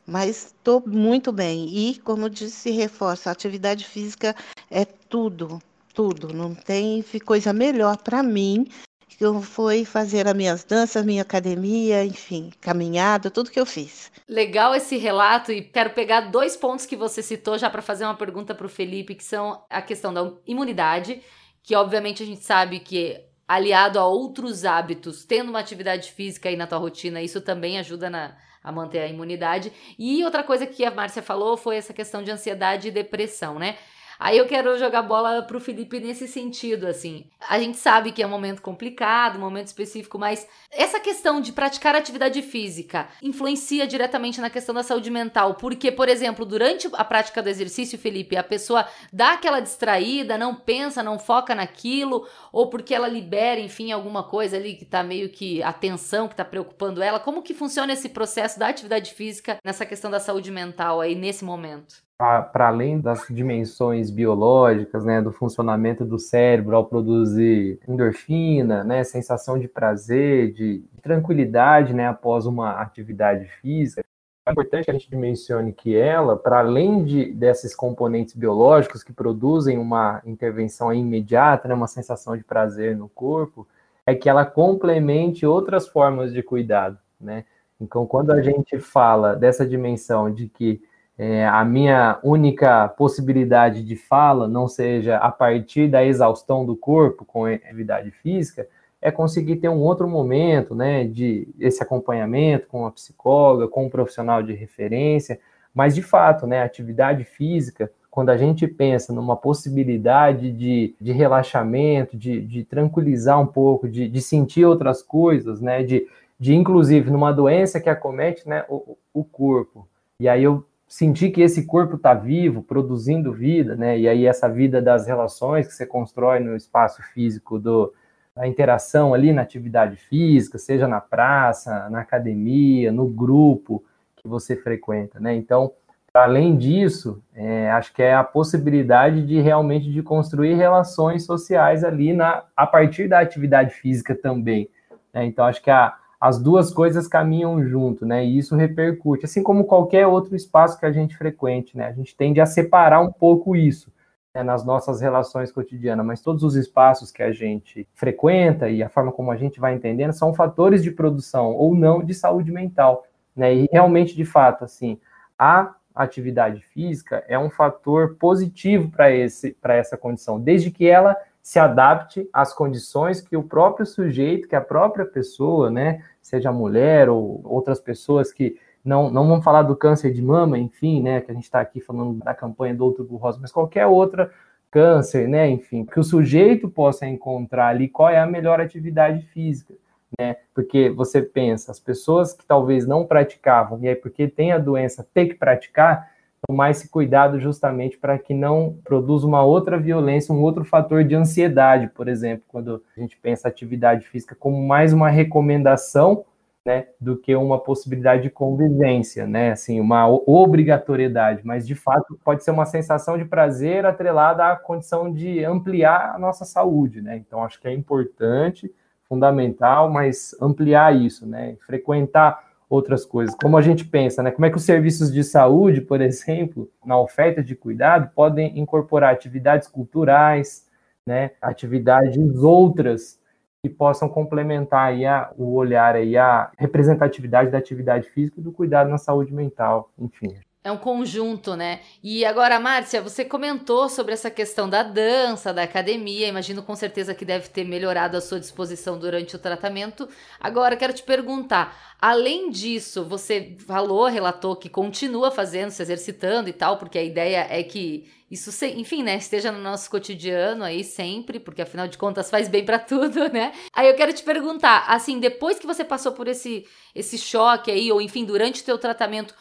Mas 0.06 0.46
estou 0.46 0.82
muito 0.86 1.32
bem. 1.32 1.68
E, 1.68 1.98
como 1.98 2.30
disse, 2.30 2.70
reforço, 2.70 3.28
a 3.28 3.32
atividade 3.32 3.84
física 3.84 4.36
é 4.70 4.84
tudo 4.84 5.60
tudo. 5.98 6.32
Não 6.32 6.54
tem 6.54 7.04
coisa 7.24 7.52
melhor 7.52 7.96
para 7.96 8.22
mim 8.22 8.68
que 9.08 9.24
eu 9.24 9.42
foi 9.42 9.84
fazer 9.84 10.28
as 10.28 10.34
minhas 10.34 10.62
danças, 10.62 11.04
minha 11.04 11.22
academia, 11.22 12.04
enfim, 12.04 12.52
caminhada, 12.60 13.32
tudo 13.32 13.50
que 13.50 13.58
eu 13.58 13.66
fiz. 13.66 14.12
Legal 14.28 14.76
esse 14.76 14.96
relato 14.96 15.50
e 15.50 15.60
quero 15.60 15.90
pegar 15.90 16.20
dois 16.30 16.56
pontos 16.56 16.86
que 16.86 16.94
você 16.94 17.20
citou 17.20 17.58
já 17.58 17.68
para 17.68 17.82
fazer 17.82 18.04
uma 18.04 18.14
pergunta 18.14 18.54
para 18.54 18.66
o 18.66 18.68
Felipe, 18.68 19.16
que 19.16 19.24
são 19.24 19.64
a 19.68 19.82
questão 19.82 20.14
da 20.14 20.30
imunidade, 20.46 21.20
que 21.64 21.74
obviamente 21.74 22.22
a 22.22 22.26
gente 22.26 22.44
sabe 22.44 22.78
que 22.78 23.20
aliado 23.48 23.98
a 23.98 24.06
outros 24.06 24.64
hábitos, 24.64 25.24
tendo 25.24 25.48
uma 25.48 25.58
atividade 25.58 26.12
física 26.12 26.48
aí 26.48 26.54
na 26.54 26.68
tua 26.68 26.78
rotina, 26.78 27.20
isso 27.20 27.40
também 27.40 27.76
ajuda 27.76 28.08
na, 28.08 28.36
a 28.62 28.70
manter 28.70 29.00
a 29.00 29.08
imunidade. 29.08 29.72
E 29.98 30.22
outra 30.22 30.44
coisa 30.44 30.64
que 30.64 30.84
a 30.84 30.92
Márcia 30.92 31.22
falou 31.22 31.56
foi 31.56 31.76
essa 31.76 31.92
questão 31.92 32.22
de 32.22 32.30
ansiedade 32.30 32.86
e 32.86 32.92
depressão, 32.92 33.58
né? 33.58 33.76
Aí 34.18 34.36
eu 34.36 34.46
quero 34.46 34.76
jogar 34.78 35.02
bola 35.02 35.42
pro 35.42 35.60
Felipe 35.60 36.00
nesse 36.00 36.26
sentido, 36.26 36.86
assim. 36.86 37.26
A 37.48 37.58
gente 37.58 37.78
sabe 37.78 38.10
que 38.10 38.20
é 38.20 38.26
um 38.26 38.30
momento 38.30 38.60
complicado, 38.60 39.36
um 39.36 39.40
momento 39.40 39.68
específico, 39.68 40.18
mas 40.18 40.48
essa 40.72 40.98
questão 40.98 41.40
de 41.40 41.52
praticar 41.52 41.94
atividade 41.94 42.42
física 42.42 43.08
influencia 43.22 43.86
diretamente 43.86 44.40
na 44.40 44.50
questão 44.50 44.74
da 44.74 44.82
saúde 44.82 45.08
mental, 45.08 45.54
porque, 45.54 45.92
por 45.92 46.08
exemplo, 46.08 46.44
durante 46.44 46.88
a 46.94 47.04
prática 47.04 47.40
do 47.40 47.48
exercício, 47.48 47.98
Felipe, 47.98 48.36
a 48.36 48.42
pessoa 48.42 48.88
dá 49.12 49.34
aquela 49.34 49.60
distraída, 49.60 50.36
não 50.36 50.54
pensa, 50.54 51.02
não 51.02 51.18
foca 51.18 51.54
naquilo, 51.54 52.26
ou 52.52 52.68
porque 52.68 52.94
ela 52.94 53.06
libera, 53.06 53.60
enfim, 53.60 53.92
alguma 53.92 54.24
coisa 54.24 54.56
ali 54.56 54.74
que 54.74 54.84
tá 54.84 55.02
meio 55.04 55.28
que 55.28 55.62
atenção, 55.62 56.26
que 56.26 56.34
tá 56.34 56.44
preocupando 56.44 57.02
ela. 57.02 57.20
Como 57.20 57.42
que 57.42 57.54
funciona 57.54 57.92
esse 57.92 58.08
processo 58.08 58.58
da 58.58 58.68
atividade 58.68 59.14
física 59.14 59.58
nessa 59.64 59.86
questão 59.86 60.10
da 60.10 60.18
saúde 60.18 60.50
mental 60.50 61.00
aí 61.00 61.14
nesse 61.14 61.44
momento? 61.44 62.07
Para 62.18 62.66
além 62.66 63.00
das 63.00 63.26
dimensões 63.30 64.10
biológicas, 64.10 65.04
né, 65.04 65.22
do 65.22 65.30
funcionamento 65.30 66.04
do 66.04 66.18
cérebro 66.18 66.74
ao 66.74 66.84
produzir 66.84 67.78
endorfina, 67.86 68.82
né, 68.82 69.04
sensação 69.04 69.56
de 69.56 69.68
prazer, 69.68 70.52
de 70.52 70.82
tranquilidade, 71.00 71.94
né, 71.94 72.08
após 72.08 72.44
uma 72.44 72.72
atividade 72.80 73.44
física, 73.62 74.02
é 74.48 74.50
importante 74.50 74.86
que 74.86 74.90
a 74.90 74.94
gente 74.94 75.14
mencione 75.14 75.72
que 75.72 75.94
ela, 75.94 76.36
para 76.36 76.58
além 76.58 77.04
de, 77.04 77.32
desses 77.32 77.74
componentes 77.74 78.34
biológicos 78.34 79.04
que 79.04 79.12
produzem 79.12 79.78
uma 79.78 80.20
intervenção 80.24 80.92
imediata, 80.92 81.68
né, 81.68 81.74
uma 81.74 81.86
sensação 81.86 82.36
de 82.36 82.42
prazer 82.42 82.96
no 82.96 83.08
corpo, 83.08 83.68
é 84.06 84.14
que 84.14 84.28
ela 84.28 84.44
complemente 84.44 85.46
outras 85.46 85.86
formas 85.86 86.32
de 86.32 86.42
cuidado, 86.42 86.98
né? 87.20 87.44
Então, 87.78 88.06
quando 88.06 88.32
a 88.32 88.40
gente 88.40 88.80
fala 88.80 89.36
dessa 89.36 89.66
dimensão 89.66 90.32
de 90.32 90.48
que 90.48 90.82
é, 91.18 91.44
a 91.48 91.64
minha 91.64 92.20
única 92.22 92.88
possibilidade 92.88 93.82
de 93.82 93.96
fala 93.96 94.46
não 94.46 94.68
seja 94.68 95.16
a 95.16 95.32
partir 95.32 95.88
da 95.88 96.04
exaustão 96.04 96.64
do 96.64 96.76
corpo 96.76 97.24
com 97.24 97.44
atividade 97.44 98.12
física, 98.12 98.68
é 99.02 99.10
conseguir 99.10 99.56
ter 99.56 99.68
um 99.68 99.80
outro 99.80 100.08
momento, 100.08 100.74
né, 100.76 101.04
de 101.04 101.48
esse 101.58 101.82
acompanhamento 101.82 102.68
com 102.68 102.86
a 102.86 102.92
psicóloga, 102.92 103.66
com 103.66 103.86
um 103.86 103.90
profissional 103.90 104.42
de 104.42 104.52
referência, 104.52 105.40
mas 105.74 105.94
de 105.94 106.02
fato, 106.02 106.46
né, 106.46 106.62
atividade 106.62 107.24
física, 107.24 107.90
quando 108.10 108.30
a 108.30 108.36
gente 108.36 108.66
pensa 108.66 109.12
numa 109.12 109.36
possibilidade 109.36 110.52
de, 110.52 110.94
de 111.00 111.12
relaxamento, 111.12 112.16
de, 112.16 112.40
de 112.40 112.64
tranquilizar 112.64 113.40
um 113.40 113.46
pouco, 113.46 113.88
de, 113.88 114.08
de 114.08 114.20
sentir 114.20 114.64
outras 114.64 115.02
coisas, 115.02 115.60
né, 115.60 115.82
de, 115.82 116.06
de 116.38 116.54
inclusive 116.54 117.10
numa 117.10 117.32
doença 117.32 117.80
que 117.80 117.88
acomete, 117.88 118.48
né, 118.48 118.64
o, 118.68 118.96
o 119.12 119.24
corpo, 119.24 119.86
e 120.20 120.28
aí 120.28 120.42
eu 120.42 120.64
sentir 120.88 121.30
que 121.30 121.42
esse 121.42 121.66
corpo 121.66 121.96
está 121.96 122.14
vivo, 122.14 122.62
produzindo 122.62 123.32
vida, 123.32 123.76
né? 123.76 123.98
E 123.98 124.08
aí 124.08 124.26
essa 124.26 124.48
vida 124.48 124.80
das 124.80 125.06
relações 125.06 125.66
que 125.66 125.74
você 125.74 125.86
constrói 125.86 126.40
no 126.40 126.56
espaço 126.56 127.02
físico 127.14 127.58
do 127.58 127.92
da 128.34 128.46
interação 128.46 129.12
ali 129.12 129.32
na 129.32 129.42
atividade 129.42 129.96
física, 129.96 130.58
seja 130.58 130.86
na 130.86 131.00
praça, 131.00 131.90
na 131.90 132.00
academia, 132.00 132.92
no 132.92 133.08
grupo 133.08 133.84
que 134.14 134.28
você 134.28 134.54
frequenta, 134.54 135.18
né? 135.18 135.34
Então, 135.34 135.72
além 136.14 136.56
disso, 136.56 137.20
é, 137.34 137.68
acho 137.72 137.92
que 137.92 138.00
é 138.00 138.14
a 138.14 138.22
possibilidade 138.22 139.26
de 139.26 139.40
realmente 139.40 139.90
de 139.90 140.02
construir 140.02 140.54
relações 140.54 141.24
sociais 141.24 141.82
ali 141.82 142.12
na 142.12 142.44
a 142.56 142.66
partir 142.66 143.08
da 143.08 143.18
atividade 143.18 143.74
física 143.74 144.14
também. 144.14 144.70
Né? 145.12 145.26
Então, 145.26 145.44
acho 145.44 145.62
que 145.62 145.70
a 145.70 145.94
as 146.20 146.40
duas 146.40 146.72
coisas 146.72 147.06
caminham 147.06 147.62
junto, 147.64 148.04
né? 148.04 148.24
E 148.24 148.38
isso 148.38 148.56
repercute, 148.56 149.24
assim 149.24 149.42
como 149.42 149.64
qualquer 149.64 150.06
outro 150.06 150.34
espaço 150.34 150.78
que 150.78 150.84
a 150.84 150.92
gente 150.92 151.16
frequente, 151.16 151.76
né? 151.76 151.86
A 151.86 151.92
gente 151.92 152.16
tende 152.16 152.40
a 152.40 152.46
separar 152.46 153.00
um 153.00 153.12
pouco 153.12 153.54
isso 153.54 153.92
né, 154.34 154.42
nas 154.42 154.64
nossas 154.64 155.00
relações 155.00 155.52
cotidianas, 155.52 156.04
mas 156.04 156.20
todos 156.20 156.42
os 156.42 156.56
espaços 156.56 157.12
que 157.12 157.22
a 157.22 157.30
gente 157.30 157.86
frequenta 157.94 158.68
e 158.68 158.82
a 158.82 158.88
forma 158.88 159.12
como 159.12 159.30
a 159.30 159.36
gente 159.36 159.60
vai 159.60 159.74
entendendo 159.74 160.12
são 160.12 160.34
fatores 160.34 160.82
de 160.82 160.90
produção 160.90 161.54
ou 161.54 161.74
não 161.74 162.02
de 162.02 162.14
saúde 162.14 162.50
mental, 162.50 163.06
né? 163.34 163.54
E 163.54 163.68
realmente, 163.70 164.16
de 164.16 164.24
fato, 164.24 164.64
assim, 164.64 164.98
a 165.38 165.74
atividade 165.94 166.60
física 166.62 167.24
é 167.28 167.38
um 167.38 167.50
fator 167.50 168.16
positivo 168.16 168.90
para 168.90 169.10
esse 169.10 169.52
para 169.60 169.74
essa 169.74 169.96
condição, 169.96 170.40
desde 170.40 170.70
que 170.70 170.86
ela 170.86 171.16
se 171.48 171.58
adapte 171.58 172.28
às 172.30 172.52
condições 172.52 173.22
que 173.22 173.34
o 173.34 173.42
próprio 173.42 173.86
sujeito, 173.86 174.46
que 174.46 174.54
a 174.54 174.60
própria 174.60 175.06
pessoa, 175.06 175.70
né, 175.70 176.04
seja 176.20 176.52
mulher 176.52 177.08
ou 177.08 177.40
outras 177.42 177.80
pessoas 177.80 178.30
que 178.30 178.58
não, 178.84 179.10
não 179.10 179.26
vamos 179.26 179.42
falar 179.42 179.62
do 179.62 179.74
câncer 179.74 180.12
de 180.12 180.20
mama, 180.20 180.58
enfim, 180.58 181.02
né, 181.02 181.22
que 181.22 181.30
a 181.30 181.34
gente 181.34 181.44
está 181.44 181.58
aqui 181.58 181.80
falando 181.80 182.22
da 182.22 182.34
campanha 182.34 182.74
do 182.74 182.84
Outubro 182.84 183.16
Rosa, 183.16 183.38
mas 183.40 183.50
qualquer 183.50 183.86
outra 183.86 184.30
câncer, 184.70 185.26
né, 185.26 185.48
enfim, 185.48 185.86
que 185.86 185.98
o 185.98 186.04
sujeito 186.04 186.68
possa 186.68 187.06
encontrar 187.06 187.68
ali 187.68 187.88
qual 187.88 188.10
é 188.10 188.20
a 188.20 188.26
melhor 188.26 188.60
atividade 188.60 189.22
física, 189.28 189.72
né, 190.20 190.36
porque 190.54 190.90
você 190.90 191.22
pensa, 191.22 191.70
as 191.70 191.80
pessoas 191.80 192.34
que 192.34 192.44
talvez 192.44 192.86
não 192.86 193.06
praticavam, 193.06 193.78
e 193.80 193.88
aí 193.88 193.96
porque 193.96 194.28
tem 194.28 194.52
a 194.52 194.58
doença, 194.58 195.08
tem 195.14 195.26
que 195.26 195.34
praticar, 195.34 196.10
tomar 196.46 196.70
esse 196.70 196.88
cuidado 196.88 197.40
justamente 197.40 197.98
para 197.98 198.18
que 198.18 198.32
não 198.32 198.76
produza 198.84 199.26
uma 199.26 199.42
outra 199.44 199.78
violência, 199.78 200.34
um 200.34 200.42
outro 200.42 200.64
fator 200.64 201.04
de 201.04 201.14
ansiedade, 201.14 201.88
por 201.88 202.08
exemplo, 202.08 202.44
quando 202.48 202.82
a 202.96 203.00
gente 203.00 203.16
pensa 203.16 203.48
atividade 203.48 204.06
física 204.06 204.34
como 204.34 204.66
mais 204.66 204.92
uma 204.92 205.08
recomendação, 205.08 206.24
né, 206.66 206.88
do 207.00 207.16
que 207.16 207.34
uma 207.34 207.58
possibilidade 207.58 208.24
de 208.24 208.30
convivência, 208.30 209.26
né, 209.26 209.52
assim, 209.52 209.80
uma 209.80 210.06
obrigatoriedade, 210.06 211.40
mas 211.42 211.66
de 211.66 211.74
fato 211.74 212.18
pode 212.22 212.44
ser 212.44 212.50
uma 212.50 212.66
sensação 212.66 213.16
de 213.16 213.24
prazer 213.24 213.86
atrelada 213.86 214.44
à 214.44 214.56
condição 214.56 215.10
de 215.10 215.42
ampliar 215.44 216.14
a 216.14 216.18
nossa 216.18 216.44
saúde, 216.44 217.00
né, 217.00 217.16
então 217.16 217.42
acho 217.42 217.58
que 217.58 217.68
é 217.68 217.72
importante, 217.72 218.70
fundamental, 219.08 219.90
mas 219.90 220.36
ampliar 220.42 220.94
isso, 220.94 221.26
né, 221.26 221.56
frequentar 221.66 222.47
outras 222.68 223.04
coisas. 223.04 223.34
Como 223.40 223.56
a 223.56 223.62
gente 223.62 223.84
pensa, 223.84 224.22
né? 224.22 224.30
Como 224.30 224.44
é 224.44 224.50
que 224.50 224.56
os 224.56 224.64
serviços 224.64 225.12
de 225.12 225.24
saúde, 225.24 225.80
por 225.80 226.00
exemplo, 226.00 226.70
na 226.84 226.98
oferta 226.98 227.42
de 227.42 227.54
cuidado, 227.54 228.10
podem 228.14 228.58
incorporar 228.58 229.12
atividades 229.12 229.66
culturais, 229.68 230.66
né? 231.06 231.32
Atividades 231.40 232.16
outras 232.36 233.18
que 233.62 233.68
possam 233.68 234.08
complementar 234.08 234.88
aí 234.88 235.04
a, 235.04 235.32
o 235.36 235.54
olhar 235.54 235.96
aí 235.96 236.16
a 236.16 236.50
representatividade 236.56 237.50
da 237.50 237.58
atividade 237.58 238.08
física 238.10 238.40
e 238.40 238.42
do 238.42 238.52
cuidado 238.52 238.88
na 238.88 238.98
saúde 238.98 239.32
mental, 239.34 239.90
enfim. 239.98 240.36
É 240.68 240.72
um 240.72 240.76
conjunto, 240.76 241.56
né? 241.56 241.80
E 242.02 242.26
agora, 242.26 242.60
Márcia, 242.60 243.00
você 243.00 243.24
comentou 243.24 243.88
sobre 243.88 244.12
essa 244.12 244.30
questão 244.30 244.68
da 244.68 244.82
dança, 244.82 245.50
da 245.50 245.62
academia. 245.62 246.28
Imagino 246.28 246.62
com 246.62 246.76
certeza 246.76 247.14
que 247.14 247.24
deve 247.24 247.48
ter 247.48 247.64
melhorado 247.64 248.18
a 248.18 248.20
sua 248.20 248.38
disposição 248.38 248.98
durante 248.98 249.34
o 249.34 249.38
tratamento. 249.38 250.06
Agora, 250.38 250.76
quero 250.76 250.92
te 250.92 251.02
perguntar: 251.02 251.96
além 251.98 252.50
disso, 252.50 253.02
você 253.02 253.56
falou, 253.66 254.08
relatou 254.08 254.54
que 254.56 254.68
continua 254.68 255.30
fazendo, 255.30 255.70
se 255.70 255.80
exercitando 255.80 256.50
e 256.50 256.52
tal, 256.52 256.76
porque 256.76 256.98
a 256.98 257.02
ideia 257.02 257.46
é 257.48 257.62
que 257.62 258.06
isso, 258.30 258.50
enfim, 258.66 259.02
né, 259.02 259.16
esteja 259.16 259.50
no 259.50 259.58
nosso 259.58 259.90
cotidiano 259.90 260.62
aí 260.62 260.84
sempre, 260.84 261.40
porque 261.40 261.62
afinal 261.62 261.88
de 261.88 261.96
contas 261.96 262.28
faz 262.28 262.46
bem 262.46 262.62
para 262.62 262.78
tudo, 262.78 263.32
né? 263.32 263.54
Aí 263.72 263.88
eu 263.88 263.96
quero 263.96 264.12
te 264.12 264.22
perguntar, 264.22 264.84
assim, 264.86 265.18
depois 265.18 265.58
que 265.58 265.66
você 265.66 265.82
passou 265.82 266.12
por 266.12 266.28
esse 266.28 266.66
esse 266.94 267.16
choque 267.16 267.70
aí, 267.70 267.90
ou 267.90 268.02
enfim, 268.02 268.26
durante 268.26 268.60
o 268.60 268.64
teu 268.64 268.76
tratamento, 268.76 269.34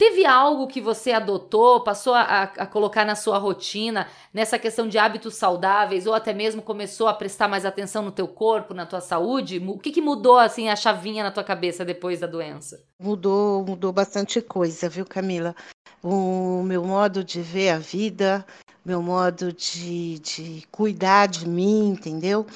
Teve 0.00 0.24
algo 0.24 0.66
que 0.66 0.80
você 0.80 1.12
adotou, 1.12 1.84
passou 1.84 2.14
a, 2.14 2.44
a, 2.44 2.66
colocar 2.66 3.04
na 3.04 3.14
sua 3.14 3.36
rotina, 3.36 4.08
nessa 4.32 4.58
questão 4.58 4.88
de 4.88 4.96
hábitos 4.96 5.34
saudáveis, 5.34 6.06
ou 6.06 6.14
até 6.14 6.32
mesmo 6.32 6.62
começou 6.62 7.06
a 7.06 7.12
prestar 7.12 7.48
mais 7.48 7.66
atenção 7.66 8.02
no 8.02 8.10
teu 8.10 8.26
corpo, 8.26 8.72
na 8.72 8.86
tua 8.86 9.02
saúde? 9.02 9.58
O 9.58 9.78
que, 9.78 9.90
que 9.90 10.00
mudou, 10.00 10.38
assim, 10.38 10.70
a 10.70 10.74
chavinha 10.74 11.22
na 11.22 11.30
tua 11.30 11.44
cabeça 11.44 11.84
depois 11.84 12.18
da 12.18 12.26
doença? 12.26 12.82
Mudou, 12.98 13.62
mudou 13.62 13.92
bastante 13.92 14.40
coisa, 14.40 14.88
viu, 14.88 15.04
Camila? 15.04 15.54
O 16.02 16.62
meu 16.62 16.82
modo 16.82 17.22
de 17.22 17.42
ver 17.42 17.68
a 17.68 17.78
vida, 17.78 18.46
meu 18.82 19.02
modo 19.02 19.52
de, 19.52 20.18
de 20.20 20.66
cuidar 20.72 21.26
de 21.26 21.46
mim, 21.46 21.90
entendeu? 21.90 22.46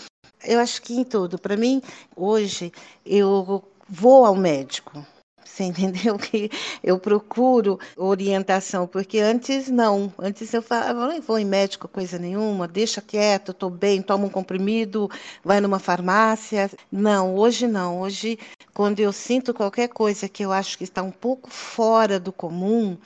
Eu 0.43 0.61
acho 0.61 0.81
que 0.81 0.95
em 0.95 1.05
tudo. 1.05 1.39
Para 1.39 1.59
mim, 1.59 1.83
hoje, 2.17 2.73
eu 3.05 3.63
vou 3.87 4.25
ao 4.25 4.35
médico 4.35 5.05
você 5.45 5.65
entendeu? 5.65 6.19
Que 6.19 6.51
eu 6.83 6.99
procuro 6.99 7.79
orientação, 7.97 8.87
porque 8.87 9.19
antes 9.19 9.69
não. 9.69 10.13
Antes 10.19 10.53
eu 10.53 10.63
falava, 10.63 11.07
não 11.07 11.21
vou 11.21 11.39
em 11.39 11.45
médico, 11.45 11.89
coisa 11.89 12.19
nenhuma, 12.19 12.67
deixa 12.67 13.01
quieto, 13.01 13.53
estou 13.53 13.71
bem, 13.71 14.03
toma 14.03 14.27
um 14.27 14.31
comprimido, 14.31 15.11
vai 15.45 15.61
numa 15.61 15.79
farmácia. 15.79 16.71
Não, 16.91 17.35
hoje 17.35 17.67
não. 17.67 18.01
Hoje, 18.01 18.39
quando 18.73 19.01
eu 19.01 19.13
sinto 19.13 19.55
qualquer 19.55 19.89
coisa 19.89 20.29
que 20.29 20.45
eu 20.45 20.53
acho 20.53 20.77
que 20.79 20.85
está 20.85 21.03
um 21.03 21.11
pouco 21.11 21.51
fora 21.51 22.19
do 22.19 22.33
comum, 22.33 22.97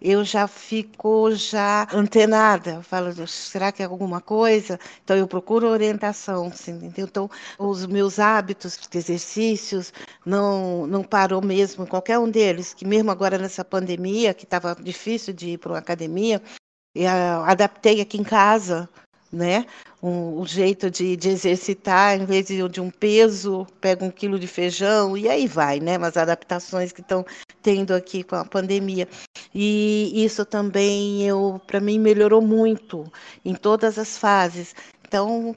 eu 0.00 0.24
já 0.24 0.46
fico 0.46 1.30
já 1.32 1.86
antenada, 1.92 2.82
falo, 2.82 3.26
será 3.26 3.72
que 3.72 3.82
é 3.82 3.86
alguma 3.86 4.20
coisa? 4.20 4.78
Então 5.04 5.16
eu 5.16 5.26
procuro 5.26 5.68
orientação, 5.68 6.46
entendeu? 6.48 7.06
Então 7.06 7.30
os 7.58 7.86
meus 7.86 8.18
hábitos 8.18 8.78
exercícios 8.94 9.92
não 10.24 10.86
não 10.86 11.02
parou 11.02 11.42
mesmo, 11.42 11.86
qualquer 11.86 12.18
um 12.18 12.30
deles, 12.30 12.74
que 12.74 12.86
mesmo 12.86 13.10
agora 13.10 13.38
nessa 13.38 13.64
pandemia, 13.64 14.34
que 14.34 14.44
estava 14.44 14.76
difícil 14.80 15.32
de 15.34 15.50
ir 15.50 15.58
para 15.58 15.72
uma 15.72 15.78
academia, 15.78 16.42
adaptei 17.46 18.00
aqui 18.00 18.18
em 18.18 18.24
casa, 18.24 18.88
né? 19.32 19.66
Um, 20.02 20.40
um 20.40 20.46
jeito 20.46 20.90
de, 20.90 21.16
de, 21.16 21.28
exercitar, 21.30 22.20
em 22.20 22.24
vez 22.24 22.46
de, 22.46 22.68
de, 22.68 22.80
um 22.80 22.90
peso, 22.90 23.66
pega 23.80 24.04
um 24.04 24.10
quilo 24.10 24.38
de 24.38 24.46
feijão 24.46 25.16
e 25.16 25.28
aí 25.28 25.46
vai, 25.46 25.80
né? 25.80 25.98
Umas 25.98 26.16
adaptações 26.16 26.92
que 26.92 27.00
estão 27.00 27.24
tendo 27.62 27.94
aqui 27.94 28.22
com 28.22 28.36
a 28.36 28.44
pandemia. 28.44 29.08
E 29.54 30.12
isso 30.24 30.44
também 30.44 31.26
eu 31.26 31.60
para 31.66 31.80
mim 31.80 31.98
melhorou 31.98 32.40
muito 32.42 33.10
em 33.44 33.54
todas 33.54 33.98
as 33.98 34.16
fases. 34.18 34.74
Então, 35.06 35.56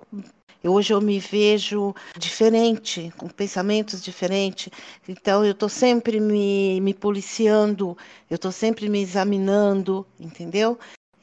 hoje 0.63 0.93
eu 0.93 1.01
me 1.01 1.19
vejo 1.19 1.93
diferente, 2.17 3.13
com 3.17 3.27
pensamentos 3.27 4.01
diferentes. 4.01 4.69
Então, 5.07 5.45
eu 5.45 5.51
estou 5.51 5.69
sempre 5.69 6.19
me, 6.19 6.81
me 6.81 6.93
policiando, 6.93 7.97
eu 8.29 8.35
estou 8.35 8.51
sempre 8.51 8.89
me 8.89 9.01
examinando, 9.01 10.05
entendeu? 10.19 10.77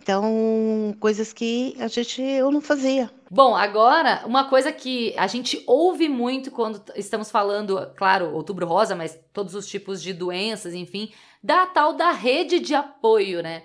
Então, 0.07 0.95
coisas 1.01 1.33
que 1.33 1.75
a 1.81 1.89
gente 1.89 2.23
eu 2.23 2.53
não 2.53 2.61
fazia. 2.61 3.11
Bom, 3.29 3.57
agora, 3.57 4.23
uma 4.25 4.49
coisa 4.49 4.71
que 4.71 5.13
a 5.19 5.27
gente 5.27 5.61
ouve 5.67 6.09
muito 6.09 6.49
quando 6.53 6.81
estamos 6.95 7.29
falando, 7.29 7.93
claro, 7.97 8.33
outubro 8.33 8.69
rosa, 8.69 8.95
mas 8.95 9.19
todos 9.33 9.53
os 9.57 9.67
tipos 9.67 10.01
de 10.01 10.13
doenças, 10.13 10.75
enfim, 10.75 11.13
da 11.43 11.67
tal 11.67 11.93
da 11.93 12.13
rede 12.13 12.61
de 12.61 12.73
apoio, 12.73 13.43
né? 13.43 13.65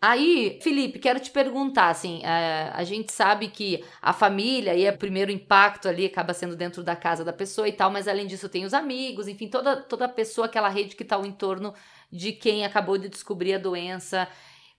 Aí, 0.00 0.58
Felipe, 0.62 0.98
quero 0.98 1.20
te 1.20 1.30
perguntar, 1.30 1.90
assim, 1.90 2.24
a, 2.24 2.30
é, 2.30 2.70
a 2.72 2.82
gente 2.82 3.12
sabe 3.12 3.48
que 3.48 3.84
a 4.00 4.14
família 4.14 4.74
e 4.74 4.88
o 4.88 4.96
primeiro 4.96 5.30
impacto 5.30 5.86
ali 5.86 6.06
acaba 6.06 6.32
sendo 6.32 6.56
dentro 6.56 6.82
da 6.82 6.96
casa 6.96 7.22
da 7.22 7.32
pessoa 7.32 7.68
e 7.68 7.72
tal, 7.72 7.90
mas 7.90 8.08
além 8.08 8.26
disso 8.26 8.48
tem 8.48 8.64
os 8.64 8.72
amigos, 8.72 9.28
enfim, 9.28 9.48
toda, 9.48 9.76
toda 9.76 10.08
pessoa, 10.08 10.46
aquela 10.46 10.70
rede 10.70 10.96
que 10.96 11.02
está 11.02 11.16
ao 11.16 11.26
entorno 11.26 11.74
de 12.10 12.32
quem 12.32 12.64
acabou 12.64 12.96
de 12.96 13.10
descobrir 13.10 13.52
a 13.52 13.58
doença. 13.58 14.26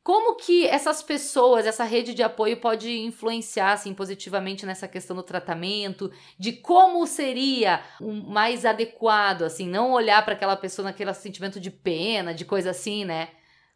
Como 0.09 0.37
que 0.37 0.65
essas 0.65 1.03
pessoas, 1.03 1.67
essa 1.67 1.83
rede 1.83 2.15
de 2.15 2.23
apoio 2.23 2.57
pode 2.57 2.89
influenciar 2.99 3.73
assim, 3.73 3.93
positivamente 3.93 4.65
nessa 4.65 4.87
questão 4.87 5.15
do 5.15 5.21
tratamento, 5.21 6.09
de 6.35 6.51
como 6.51 7.05
seria 7.05 7.81
um 8.01 8.23
mais 8.27 8.65
adequado, 8.65 9.43
assim, 9.43 9.69
não 9.69 9.91
olhar 9.91 10.25
para 10.25 10.33
aquela 10.33 10.57
pessoa 10.57 10.85
naquele 10.85 11.13
sentimento 11.13 11.59
de 11.59 11.69
pena, 11.69 12.33
de 12.33 12.43
coisa 12.43 12.71
assim, 12.71 13.05
né? 13.05 13.27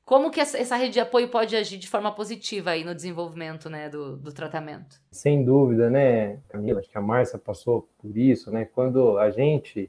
Como 0.03 0.31
que 0.31 0.39
essa 0.39 0.75
rede 0.75 0.93
de 0.93 0.99
apoio 0.99 1.29
pode 1.29 1.55
agir 1.55 1.77
de 1.77 1.87
forma 1.87 2.11
positiva 2.11 2.71
aí 2.71 2.83
no 2.83 2.95
desenvolvimento 2.95 3.69
né, 3.69 3.87
do, 3.87 4.17
do 4.17 4.33
tratamento? 4.33 4.99
Sem 5.11 5.45
dúvida, 5.45 5.87
né, 5.87 6.39
Camila? 6.49 6.79
Acho 6.79 6.89
que 6.89 6.97
a 6.97 7.01
Márcia 7.01 7.37
passou 7.37 7.87
por 7.99 8.17
isso, 8.17 8.49
né? 8.49 8.65
Quando 8.65 9.19
a 9.19 9.29
gente 9.29 9.87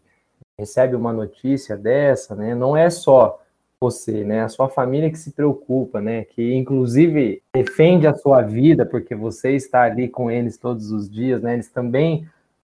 recebe 0.59 0.94
uma 0.94 1.11
notícia 1.11 1.74
dessa, 1.74 2.35
né, 2.35 2.54
não 2.54 2.76
é 2.76 2.90
só 2.90 3.42
você, 3.80 4.24
né? 4.24 4.42
A 4.42 4.48
sua 4.48 4.68
família 4.68 5.10
que 5.10 5.18
se 5.18 5.32
preocupa, 5.32 6.00
né? 6.00 6.24
Que 6.24 6.54
inclusive 6.54 7.42
defende 7.54 8.06
a 8.06 8.14
sua 8.14 8.42
vida 8.42 8.87
porque 8.87 9.14
você 9.14 9.52
está 9.52 9.82
ali 9.82 10.08
com 10.08 10.30
eles 10.30 10.56
todos 10.56 10.90
os 10.90 11.08
dias, 11.10 11.42
né? 11.42 11.54
Eles 11.54 11.68
também 11.68 12.26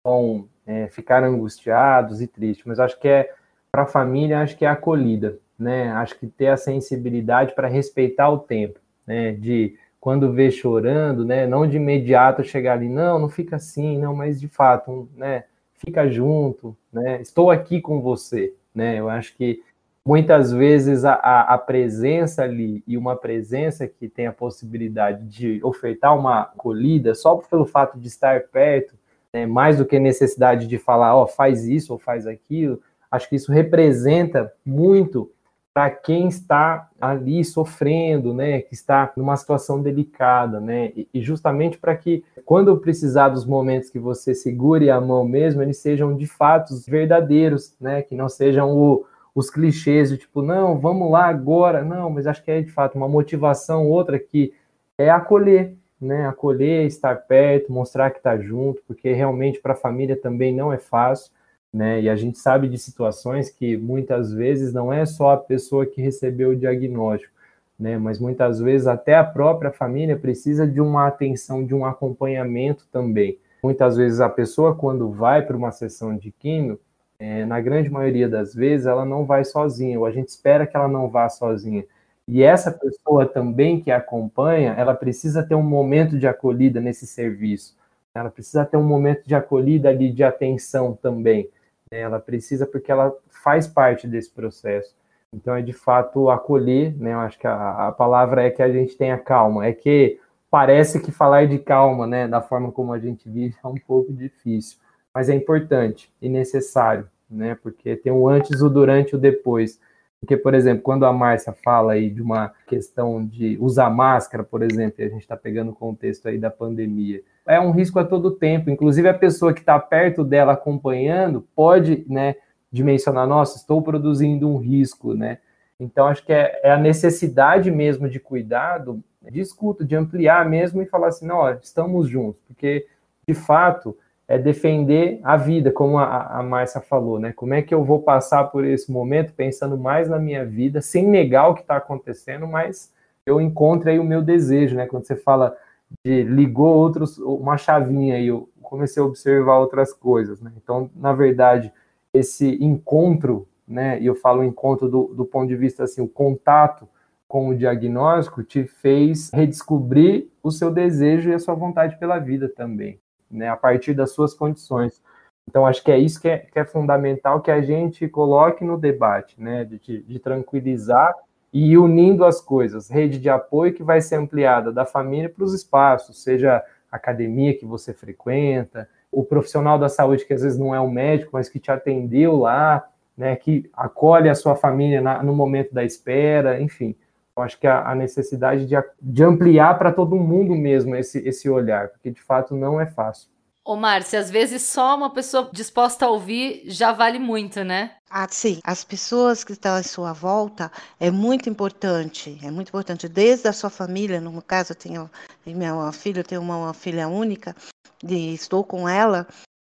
vão 0.05 0.49
é, 0.67 0.89
ficar 0.89 1.23
angustiados 1.23 2.21
e 2.21 2.27
tristes, 2.27 2.65
mas 2.67 2.81
acho 2.81 2.99
que 2.99 3.09
é 3.09 3.33
para 3.71 3.83
a 3.83 3.87
família, 3.87 4.41
acho 4.41 4.57
que 4.57 4.65
é 4.65 4.69
acolhida, 4.69 5.39
né? 5.59 5.91
Acho 5.93 6.19
que 6.19 6.27
ter 6.27 6.49
a 6.49 6.57
sensibilidade 6.57 7.55
para 7.55 7.69
respeitar 7.69 8.31
o 8.31 8.39
tempo, 8.39 8.79
né? 9.07 9.33
De 9.33 9.77
quando 10.01 10.33
vê 10.33 10.51
chorando, 10.51 11.25
né? 11.25 11.47
Não 11.47 11.67
de 11.67 11.77
imediato 11.77 12.43
chegar 12.43 12.75
ali, 12.75 12.89
não, 12.89 13.19
não 13.19 13.29
fica 13.29 13.57
assim, 13.57 13.99
não, 13.99 14.15
mas 14.15 14.41
de 14.41 14.49
fato, 14.49 15.09
né? 15.17 15.45
Fica 15.75 16.09
junto, 16.09 16.77
né? 16.93 17.21
Estou 17.21 17.51
aqui 17.51 17.81
com 17.81 18.01
você, 18.01 18.55
né? 18.75 18.99
Eu 18.99 19.09
acho 19.09 19.35
que 19.37 19.63
muitas 20.05 20.53
vezes 20.53 21.05
a, 21.05 21.15
a, 21.15 21.57
presença 21.59 22.43
ali 22.43 22.83
e 22.87 22.97
uma 22.97 23.17
presença 23.17 23.87
que 23.87 24.09
tem 24.09 24.27
a 24.27 24.33
possibilidade 24.33 25.25
de 25.29 25.61
ofertar 25.63 26.17
uma 26.19 26.43
acolhida 26.43 27.15
só 27.15 27.37
pelo 27.37 27.65
fato 27.65 27.99
de 27.99 28.09
estar 28.09 28.43
perto, 28.49 28.95
né, 29.33 29.47
mais 29.47 29.79
do 29.79 29.87
que 29.87 29.99
necessidade 29.99 30.67
de 30.67 30.77
falar, 30.77 31.15
ó, 31.15 31.23
oh, 31.23 31.27
faz 31.27 31.67
isso 31.67 31.93
ou 31.93 31.99
faz 31.99 32.27
aquilo, 32.27 32.81
acho 33.11 33.29
que 33.29 33.37
isso 33.37 33.53
representa 33.53 34.53
muito 34.67 35.31
para 35.73 35.89
quem 35.89 36.29
está 36.29 36.91
ali 37.01 37.43
sofrendo, 37.43 38.35
né, 38.35 38.61
que 38.61 38.75
está 38.75 39.11
numa 39.17 39.37
situação 39.37 39.81
delicada, 39.81 40.61
né, 40.61 40.93
e 41.15 41.23
justamente 41.23 41.79
para 41.79 41.97
que 41.97 42.25
quando 42.45 42.77
precisar 42.77 43.29
dos 43.29 43.47
momentos 43.47 43.89
que 43.89 44.01
você 44.01 44.35
segure 44.35 44.91
a 44.91 45.01
mão 45.01 45.25
mesmo, 45.25 45.63
eles 45.63 45.79
sejam 45.79 46.15
de 46.15 46.27
fato 46.27 46.75
verdadeiros, 46.87 47.75
né, 47.81 48.03
que 48.03 48.15
não 48.15 48.29
sejam 48.29 48.77
o, 48.77 49.07
os 49.35 49.51
clichês 49.51 50.11
de 50.11 50.19
tipo, 50.19 50.43
não, 50.43 50.79
vamos 50.79 51.11
lá 51.11 51.27
agora, 51.27 51.83
não, 51.83 52.11
mas 52.11 52.27
acho 52.27 52.43
que 52.43 52.51
é 52.51 52.61
de 52.61 52.71
fato 52.71 52.97
uma 52.97 53.09
motivação, 53.09 53.89
outra 53.89 54.19
que 54.19 54.53
é 54.99 55.11
acolher, 55.11 55.75
né? 56.01 56.27
Acolher, 56.27 56.87
estar 56.87 57.15
perto, 57.15 57.73
mostrar 57.73 58.11
que 58.11 58.19
está 58.19 58.37
junto, 58.37 58.83
porque 58.87 59.13
realmente 59.13 59.61
para 59.61 59.73
a 59.73 59.77
família 59.77 60.17
também 60.17 60.55
não 60.55 60.73
é 60.73 60.79
fácil, 60.79 61.33
né? 61.73 62.01
E 62.03 62.11
a 62.11 62.17
gente 62.17 62.39
sabe 62.39 62.69
de 62.69 62.77
situações 62.77 63.49
que 63.49 63.77
muitas 63.77 64.33
vezes 64.33 64.73
não 64.73 64.93
é 64.93 65.07
só 65.07 65.31
a 65.31 65.37
pessoa 65.37 65.87
que 65.87 66.03
recebeu 66.03 66.51
o 66.51 66.57
diagnóstico, 66.57 67.33
né? 67.79 67.97
Mas 67.97 68.19
muitas 68.19 68.61
vezes 68.61 68.87
até 68.87 69.15
a 69.15 69.25
própria 69.25 69.71
família 69.71 70.17
precisa 70.17 70.67
de 70.67 70.81
uma 70.81 71.07
atenção, 71.07 71.65
de 71.65 71.75
um 71.75 71.87
acompanhamento 71.87 72.87
também. 72.93 73.39
Muitas 73.63 73.97
vezes 73.97 74.21
a 74.21 74.29
pessoa, 74.29 74.75
quando 74.75 75.11
vai 75.11 75.41
para 75.47 75.57
uma 75.57 75.71
sessão 75.71 76.17
de 76.17 76.33
químio, 76.33 76.81
é, 77.23 77.45
na 77.47 77.61
grande 77.61 77.89
maioria 77.89 78.29
das 78.29 78.53
vezes, 78.53 78.85
ela 78.85 79.05
não 79.05 79.25
vai 79.25 79.45
sozinha, 79.45 79.97
ou 79.97 80.05
a 80.05 80.11
gente 80.11 80.27
espera 80.27 80.67
que 80.67 80.77
ela 80.77 80.89
não 80.89 81.09
vá 81.09 81.29
sozinha. 81.29 81.85
E 82.27 82.43
essa 82.43 82.73
pessoa 82.73 83.25
também 83.25 83.81
que 83.81 83.93
acompanha, 83.93 84.75
ela 84.77 84.93
precisa 84.93 85.41
ter 85.41 85.55
um 85.55 85.63
momento 85.63 86.19
de 86.19 86.27
acolhida 86.27 86.81
nesse 86.81 87.07
serviço. 87.07 87.77
Ela 88.13 88.29
precisa 88.29 88.65
ter 88.65 88.77
um 88.77 88.83
momento 88.83 89.25
de 89.25 89.37
acolhida 89.37 89.89
ali, 89.89 90.13
de 90.13 90.25
atenção 90.25 90.99
também. 91.01 91.49
Né? 91.93 92.01
Ela 92.01 92.19
precisa, 92.19 92.67
porque 92.67 92.91
ela 92.91 93.15
faz 93.31 93.69
parte 93.69 94.09
desse 94.09 94.31
processo. 94.31 94.93
Então, 95.33 95.55
é 95.55 95.63
de 95.63 95.73
fato 95.73 96.29
acolher, 96.29 96.93
né? 97.01 97.13
Eu 97.13 97.21
acho 97.21 97.39
que 97.39 97.47
a, 97.47 97.89
a 97.89 97.93
palavra 97.93 98.43
é 98.43 98.51
que 98.51 98.63
a 98.63 98.71
gente 98.71 98.97
tenha 98.97 99.17
calma. 99.17 99.65
É 99.65 99.73
que 99.73 100.19
parece 100.51 101.01
que 101.01 101.13
falar 101.13 101.47
de 101.47 101.59
calma, 101.59 102.05
né, 102.05 102.27
da 102.27 102.43
forma 102.43 102.73
como 102.73 102.93
a 102.93 102.99
gente 102.99 103.29
vive, 103.31 103.55
é 103.65 103.69
um 103.69 103.77
pouco 103.77 104.13
difícil 104.13 104.83
mas 105.15 105.29
é 105.29 105.35
importante 105.35 106.13
e 106.21 106.29
necessário, 106.29 107.09
né? 107.33 107.57
Porque 107.63 107.97
tem 107.97 108.13
o 108.13 108.29
antes, 108.29 108.61
o 108.61 108.69
durante 108.69 109.13
e 109.13 109.17
o 109.17 109.19
depois. 109.19 109.81
Porque, 110.21 110.37
por 110.37 110.55
exemplo, 110.55 110.83
quando 110.83 111.05
a 111.05 111.13
Márcia 111.13 111.53
fala 111.53 111.95
aí 111.95 112.09
de 112.09 112.23
uma 112.23 112.53
questão 112.69 113.27
de 113.27 113.59
usar 113.61 113.91
máscara, 113.91 114.45
por 114.45 114.63
exemplo, 114.63 114.95
e 114.99 115.05
a 115.05 115.09
gente 115.09 115.23
está 115.23 115.37
pegando 115.37 115.73
o 115.73 115.75
contexto 115.75 116.29
aí 116.29 116.39
da 116.39 116.49
pandemia, 116.49 117.23
é 117.45 117.59
um 117.59 117.73
risco 117.73 117.99
a 117.99 118.05
todo 118.05 118.31
tempo. 118.31 118.71
Inclusive, 118.71 119.09
a 119.09 119.15
pessoa 119.15 119.53
que 119.53 119.59
está 119.59 119.77
perto 119.81 120.23
dela 120.23 120.53
acompanhando 120.53 121.45
pode, 121.57 122.07
né, 122.09 122.37
dimensionar, 122.71 123.27
nossa, 123.27 123.57
estou 123.57 123.83
produzindo 123.83 124.49
um 124.49 124.59
risco, 124.59 125.13
né? 125.13 125.39
Então, 125.79 126.07
acho 126.07 126.25
que 126.25 126.33
é, 126.33 126.61
é 126.63 126.71
a 126.71 126.79
necessidade 126.79 127.69
mesmo 127.69 128.09
de 128.09 128.21
cuidado, 128.21 129.03
de 129.29 129.41
escuta, 129.41 129.85
de 129.85 129.97
ampliar 129.97 130.49
mesmo 130.49 130.81
e 130.81 130.87
falar 130.87 131.09
assim, 131.09 131.27
não, 131.27 131.51
estamos 131.55 132.09
juntos, 132.09 132.41
porque, 132.47 132.87
de 133.27 133.35
fato, 133.35 133.97
é 134.29 134.39
defender 134.39 135.21
a 135.23 135.37
vida, 135.37 135.71
como 135.71 135.99
a, 135.99 136.39
a 136.39 136.43
Márcia 136.43 136.81
falou, 136.81 137.19
né? 137.19 137.33
Como 137.33 137.55
é 137.55 137.63
que 137.63 137.75
eu 137.75 137.85
vou 137.85 138.01
passar 138.01 138.45
por 138.45 138.65
esse 138.65 138.91
momento 138.91 139.33
pensando 139.35 139.77
mais 139.77 140.09
na 140.09 140.19
minha 140.19 140.45
vida, 140.45 140.81
sem 140.81 141.07
negar 141.07 141.49
o 141.49 141.55
que 141.55 141.63
está 141.63 141.77
acontecendo, 141.77 142.47
mas 142.47 142.93
eu 143.27 143.41
encontro 143.41 143.91
aí 143.91 143.99
o 143.99 144.05
meu 144.05 144.23
desejo, 144.23 144.77
né? 144.77 144.87
Quando 144.87 145.07
você 145.07 145.17
fala 145.17 145.57
de 146.05 146.23
ligou 146.23 146.75
outros, 146.75 147.19
uma 147.19 147.59
chavinha 147.59 148.19
e 148.19 148.29
eu 148.29 148.49
comecei 148.63 149.03
a 149.03 149.07
observar 149.07 149.59
outras 149.59 149.93
coisas, 149.93 150.41
né? 150.41 150.53
Então, 150.57 150.89
na 150.97 151.13
verdade, 151.13 151.73
esse 152.15 152.57
encontro, 152.65 153.47
né? 153.67 154.01
E 154.01 154.07
eu 154.07 154.15
falo 154.15 154.45
encontro 154.45 154.89
do, 154.89 155.13
do 155.15 155.25
ponto 155.25 155.49
de 155.49 155.57
vista 155.57 155.85
assim, 155.85 156.01
o 156.01 156.09
contato 156.09 156.89
com 157.29 157.49
o 157.49 157.57
diagnóstico 157.57 158.43
te 158.43 158.65
fez 158.65 159.31
redescobrir 159.33 160.29
o 160.43 160.51
seu 160.51 160.71
desejo 160.71 161.31
e 161.31 161.35
a 161.35 161.39
sua 161.39 161.55
vontade 161.55 161.99
pela 161.99 162.19
vida 162.19 162.49
também 162.49 163.02
né, 163.33 163.49
a 163.49 163.57
partir 163.57 163.95
das 163.95 164.13
suas 164.13 164.35
condições. 164.35 165.01
Então, 165.49 165.67
acho 165.67 165.83
que 165.83 165.91
é 165.91 165.99
isso 165.99 166.21
que 166.21 166.29
é, 166.29 166.39
que 166.39 166.59
é 166.59 166.65
fundamental 166.65 167.41
que 167.41 167.51
a 167.51 167.61
gente 167.61 168.07
coloque 168.09 168.65
no 168.65 168.79
debate, 168.79 169.41
né, 169.41 169.65
de, 169.65 170.03
de 170.03 170.19
tranquilizar 170.19 171.15
e 171.53 171.73
ir 171.73 171.79
unindo 171.79 172.25
as 172.25 172.41
coisas. 172.41 172.89
Rede 172.89 173.19
de 173.19 173.29
apoio 173.29 173.75
que 173.75 173.83
vai 173.83 174.01
ser 174.01 174.17
ampliada 174.17 174.73
da 174.73 174.87
família 174.87 175.29
para 175.29 175.45
os 175.45 175.53
espaços, 175.53 176.23
seja 176.23 176.63
academia 176.91 177.57
que 177.57 177.65
você 177.65 177.93
frequenta, 177.93 178.89
o 179.11 179.25
profissional 179.25 179.79
da 179.79 179.89
saúde 179.89 180.25
que 180.25 180.33
às 180.33 180.43
vezes 180.43 180.59
não 180.59 180.75
é 180.75 180.81
um 180.81 180.91
médico, 180.91 181.31
mas 181.33 181.49
que 181.49 181.59
te 181.59 181.71
atendeu 181.71 182.37
lá, 182.37 182.87
né, 183.17 183.37
que 183.37 183.71
acolhe 183.75 184.29
a 184.29 184.35
sua 184.35 184.55
família 184.55 185.01
na, 185.01 185.23
no 185.23 185.35
momento 185.35 185.75
da 185.75 185.85
espera, 185.85 186.61
enfim. 186.61 186.97
Eu 187.37 187.43
acho 187.43 187.59
que 187.59 187.67
a, 187.67 187.91
a 187.91 187.95
necessidade 187.95 188.67
de, 188.67 188.75
de 189.01 189.25
ampliar 189.25 189.79
para 189.79 189.93
todo 189.93 190.17
mundo 190.17 190.55
mesmo 190.55 190.95
esse, 190.95 191.19
esse 191.27 191.49
olhar, 191.49 191.89
porque 191.89 192.11
de 192.11 192.21
fato 192.21 192.55
não 192.55 192.81
é 192.81 192.87
fácil. 192.87 193.31
Ô, 193.65 193.77
Márcia, 193.77 194.19
às 194.19 194.29
vezes 194.29 194.63
só 194.63 194.97
uma 194.97 195.15
pessoa 195.15 195.49
disposta 195.53 196.05
a 196.05 196.11
ouvir 196.11 196.65
já 196.67 196.93
vale 196.93 197.21
muito, 197.21 197.63
né? 197.63 197.93
Ah, 198.11 198.27
sim. 198.29 198.59
As 198.65 198.83
pessoas 198.83 199.45
que 199.45 199.53
estão 199.53 199.77
à 199.77 199.83
sua 199.85 200.13
volta 200.13 200.71
é 200.99 201.13
muito 201.13 201.49
importante. 201.49 202.39
É 202.43 202.51
muito 202.51 202.69
importante. 202.69 203.09
Desde 203.09 203.47
a 203.47 203.53
sua 203.53 203.71
família, 203.71 204.21
no 204.21 204.43
caso, 204.43 204.73
eu 204.73 204.77
tenho 204.77 205.11
minha 205.47 205.93
filha, 205.93 206.21
eu 206.21 206.25
tenho 206.25 206.41
uma, 206.41 206.57
uma 206.57 206.75
filha 206.75 207.07
única, 207.07 207.55
e 208.03 208.35
estou 208.35 208.65
com 208.65 208.89
ela. 208.89 209.29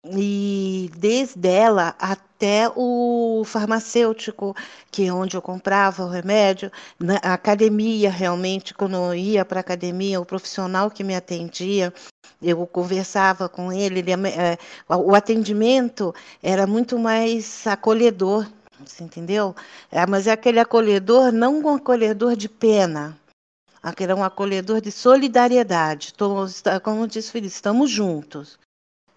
E 0.06 0.92
desde 0.98 1.48
ela 1.48 1.96
até 1.98 2.70
o 2.76 3.44
farmacêutico, 3.46 4.54
que 4.92 5.06
é 5.08 5.14
onde 5.14 5.38
eu 5.38 5.42
comprava 5.42 6.04
o 6.04 6.10
remédio, 6.10 6.70
na 7.00 7.16
academia, 7.18 8.10
realmente, 8.10 8.74
quando 8.74 8.98
eu 8.98 9.16
ia 9.16 9.46
para 9.46 9.60
a 9.60 9.62
academia, 9.62 10.20
o 10.20 10.26
profissional 10.26 10.92
que 10.92 11.06
me 11.06 11.16
atendia, 11.16 11.94
eu 12.42 12.68
conversava 12.68 13.48
com 13.48 13.72
ele, 13.72 14.00
ele 14.00 14.12
é, 14.12 14.58
o 14.90 15.16
atendimento 15.16 16.14
era 16.42 16.68
muito 16.68 17.00
mais 17.00 17.66
acolhedor, 17.66 18.46
você 18.86 19.06
entendeu? 19.06 19.56
É, 19.90 20.06
mas 20.06 20.28
é 20.28 20.32
aquele 20.32 20.60
acolhedor, 20.60 21.32
não 21.32 21.62
um 21.62 21.76
acolhedor 21.76 22.36
de 22.36 22.50
pena, 22.50 23.18
aquele 23.82 24.12
é 24.12 24.16
um 24.16 24.24
acolhedor 24.24 24.82
de 24.82 24.92
solidariedade. 24.92 26.14
Como 26.84 27.08
disse 27.08 27.30
o 27.30 27.32
Felipe, 27.32 27.54
estamos 27.54 27.90
juntos. 27.90 28.60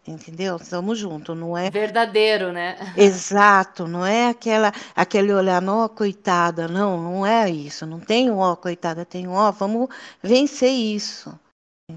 Entendeu? 0.06 0.56
Estamos 0.56 0.98
juntos, 0.98 1.36
não 1.36 1.56
é 1.58 1.68
verdadeiro, 1.68 2.52
né? 2.52 2.76
Exato, 2.96 3.88
não 3.88 4.06
é 4.06 4.28
aquela 4.28 4.72
aquele 4.94 5.32
olhar, 5.32 5.60
não, 5.60 5.88
coitada, 5.88 6.68
não, 6.68 7.00
não 7.00 7.26
é 7.26 7.50
isso. 7.50 7.84
Não 7.84 7.98
tem 7.98 8.30
ó, 8.30 8.54
coitada, 8.54 9.04
tem 9.04 9.26
ó, 9.26 9.50
vamos 9.50 9.88
vencer 10.22 10.70
isso. 10.70 11.36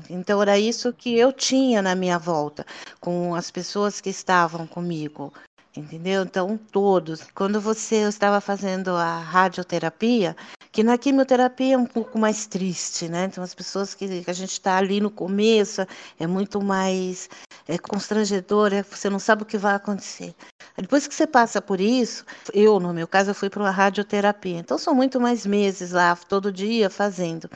Então 0.09 0.41
era 0.41 0.57
isso 0.57 0.93
que 0.93 1.17
eu 1.17 1.33
tinha 1.33 1.81
na 1.81 1.95
minha 1.95 2.19
volta, 2.19 2.65
com 2.99 3.33
as 3.33 3.49
pessoas 3.49 3.99
que 3.99 4.09
estavam 4.09 4.67
comigo, 4.67 5.33
entendeu? 5.75 6.23
Então 6.23 6.57
todos. 6.71 7.23
Quando 7.33 7.59
você 7.61 8.07
estava 8.07 8.41
fazendo 8.41 8.91
a 8.91 9.19
radioterapia, 9.19 10.35
que 10.71 10.83
na 10.83 10.97
quimioterapia 10.97 11.75
é 11.75 11.77
um 11.77 11.85
pouco 11.85 12.19
mais 12.19 12.45
triste, 12.45 13.07
né? 13.07 13.25
Então 13.25 13.43
as 13.43 13.55
pessoas 13.55 13.93
que, 13.93 14.23
que 14.23 14.29
a 14.29 14.33
gente 14.33 14.51
está 14.51 14.77
ali 14.77 15.01
no 15.01 15.09
começo 15.09 15.85
é 16.19 16.27
muito 16.27 16.61
mais 16.61 17.29
é 17.69 17.77
constrangedor, 17.77 18.73
é, 18.73 18.81
você 18.81 19.11
não 19.11 19.19
sabe 19.19 19.43
o 19.43 19.45
que 19.45 19.57
vai 19.57 19.75
acontecer. 19.75 20.33
Depois 20.75 21.05
que 21.07 21.13
você 21.13 21.27
passa 21.27 21.61
por 21.61 21.79
isso, 21.79 22.25
eu, 22.51 22.79
no 22.79 22.91
meu 22.91 23.07
caso, 23.07 23.29
eu 23.29 23.35
fui 23.35 23.47
para 23.47 23.61
uma 23.61 23.69
radioterapia. 23.69 24.57
Então, 24.57 24.77
são 24.77 24.95
muito 24.95 25.19
mais 25.19 25.45
meses 25.45 25.91
lá, 25.91 26.15
todo 26.15 26.51
dia 26.51 26.89
fazendo. 26.89 27.47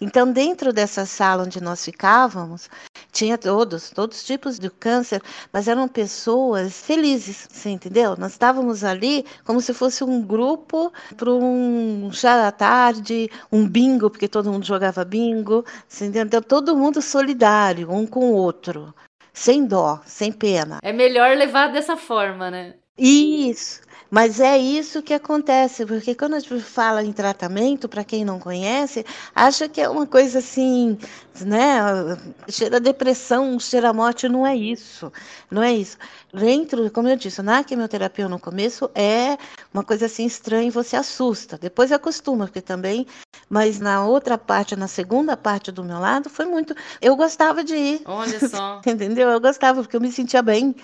Então, 0.00 0.30
dentro 0.30 0.72
dessa 0.72 1.04
sala 1.04 1.42
onde 1.42 1.60
nós 1.60 1.84
ficávamos, 1.84 2.70
tinha 3.16 3.38
todos, 3.38 3.88
todos 3.88 4.18
os 4.18 4.24
tipos 4.24 4.58
de 4.58 4.68
câncer, 4.68 5.22
mas 5.50 5.68
eram 5.68 5.88
pessoas 5.88 6.82
felizes, 6.82 7.48
você 7.50 7.70
entendeu? 7.70 8.14
Nós 8.18 8.32
estávamos 8.32 8.84
ali 8.84 9.24
como 9.42 9.58
se 9.62 9.72
fosse 9.72 10.04
um 10.04 10.20
grupo 10.20 10.92
para 11.16 11.30
um 11.30 12.10
chá 12.12 12.36
da 12.36 12.52
tarde, 12.52 13.30
um 13.50 13.66
bingo, 13.66 14.10
porque 14.10 14.28
todo 14.28 14.52
mundo 14.52 14.66
jogava 14.66 15.02
bingo, 15.02 15.64
você 15.88 16.06
entendeu? 16.06 16.42
Todo 16.42 16.76
mundo 16.76 17.00
solidário, 17.00 17.90
um 17.90 18.06
com 18.06 18.32
o 18.32 18.34
outro 18.34 18.94
sem 19.32 19.66
dó, 19.66 20.00
sem 20.04 20.32
pena. 20.32 20.78
É 20.82 20.92
melhor 20.92 21.36
levar 21.36 21.68
dessa 21.68 21.96
forma, 21.96 22.50
né? 22.50 22.74
Isso. 22.98 23.82
Mas 24.10 24.40
é 24.40 24.56
isso 24.56 25.02
que 25.02 25.12
acontece, 25.12 25.84
porque 25.84 26.14
quando 26.14 26.34
a 26.34 26.38
gente 26.38 26.60
fala 26.60 27.02
em 27.02 27.12
tratamento, 27.12 27.88
para 27.88 28.04
quem 28.04 28.24
não 28.24 28.38
conhece, 28.38 29.04
acha 29.34 29.68
que 29.68 29.80
é 29.80 29.88
uma 29.88 30.06
coisa 30.06 30.38
assim, 30.38 30.96
né? 31.40 31.78
Cheira 32.48 32.78
depressão, 32.78 33.58
cheira 33.58 33.92
morte, 33.92 34.28
não 34.28 34.46
é 34.46 34.54
isso. 34.54 35.12
Não 35.50 35.62
é 35.62 35.72
isso. 35.72 35.98
Dentro, 36.32 36.90
como 36.90 37.08
eu 37.08 37.16
disse, 37.16 37.42
na 37.42 37.64
quimioterapia 37.64 38.28
no 38.28 38.38
começo 38.38 38.90
é 38.94 39.36
uma 39.74 39.82
coisa 39.82 40.06
assim 40.06 40.24
estranha 40.24 40.68
e 40.68 40.70
você 40.70 40.96
assusta. 40.96 41.58
Depois 41.58 41.90
acostuma, 41.90 42.46
porque 42.46 42.60
também, 42.60 43.06
mas 43.48 43.80
na 43.80 44.04
outra 44.04 44.38
parte, 44.38 44.76
na 44.76 44.88
segunda 44.88 45.36
parte 45.36 45.72
do 45.72 45.82
meu 45.82 45.98
lado, 45.98 46.30
foi 46.30 46.44
muito. 46.46 46.74
Eu 47.00 47.16
gostava 47.16 47.64
de 47.64 47.74
ir. 47.74 48.02
Olha 48.04 48.38
só. 48.48 48.80
Entendeu? 48.86 49.30
Eu 49.30 49.40
gostava, 49.40 49.82
porque 49.82 49.96
eu 49.96 50.00
me 50.00 50.12
sentia 50.12 50.42
bem. 50.42 50.74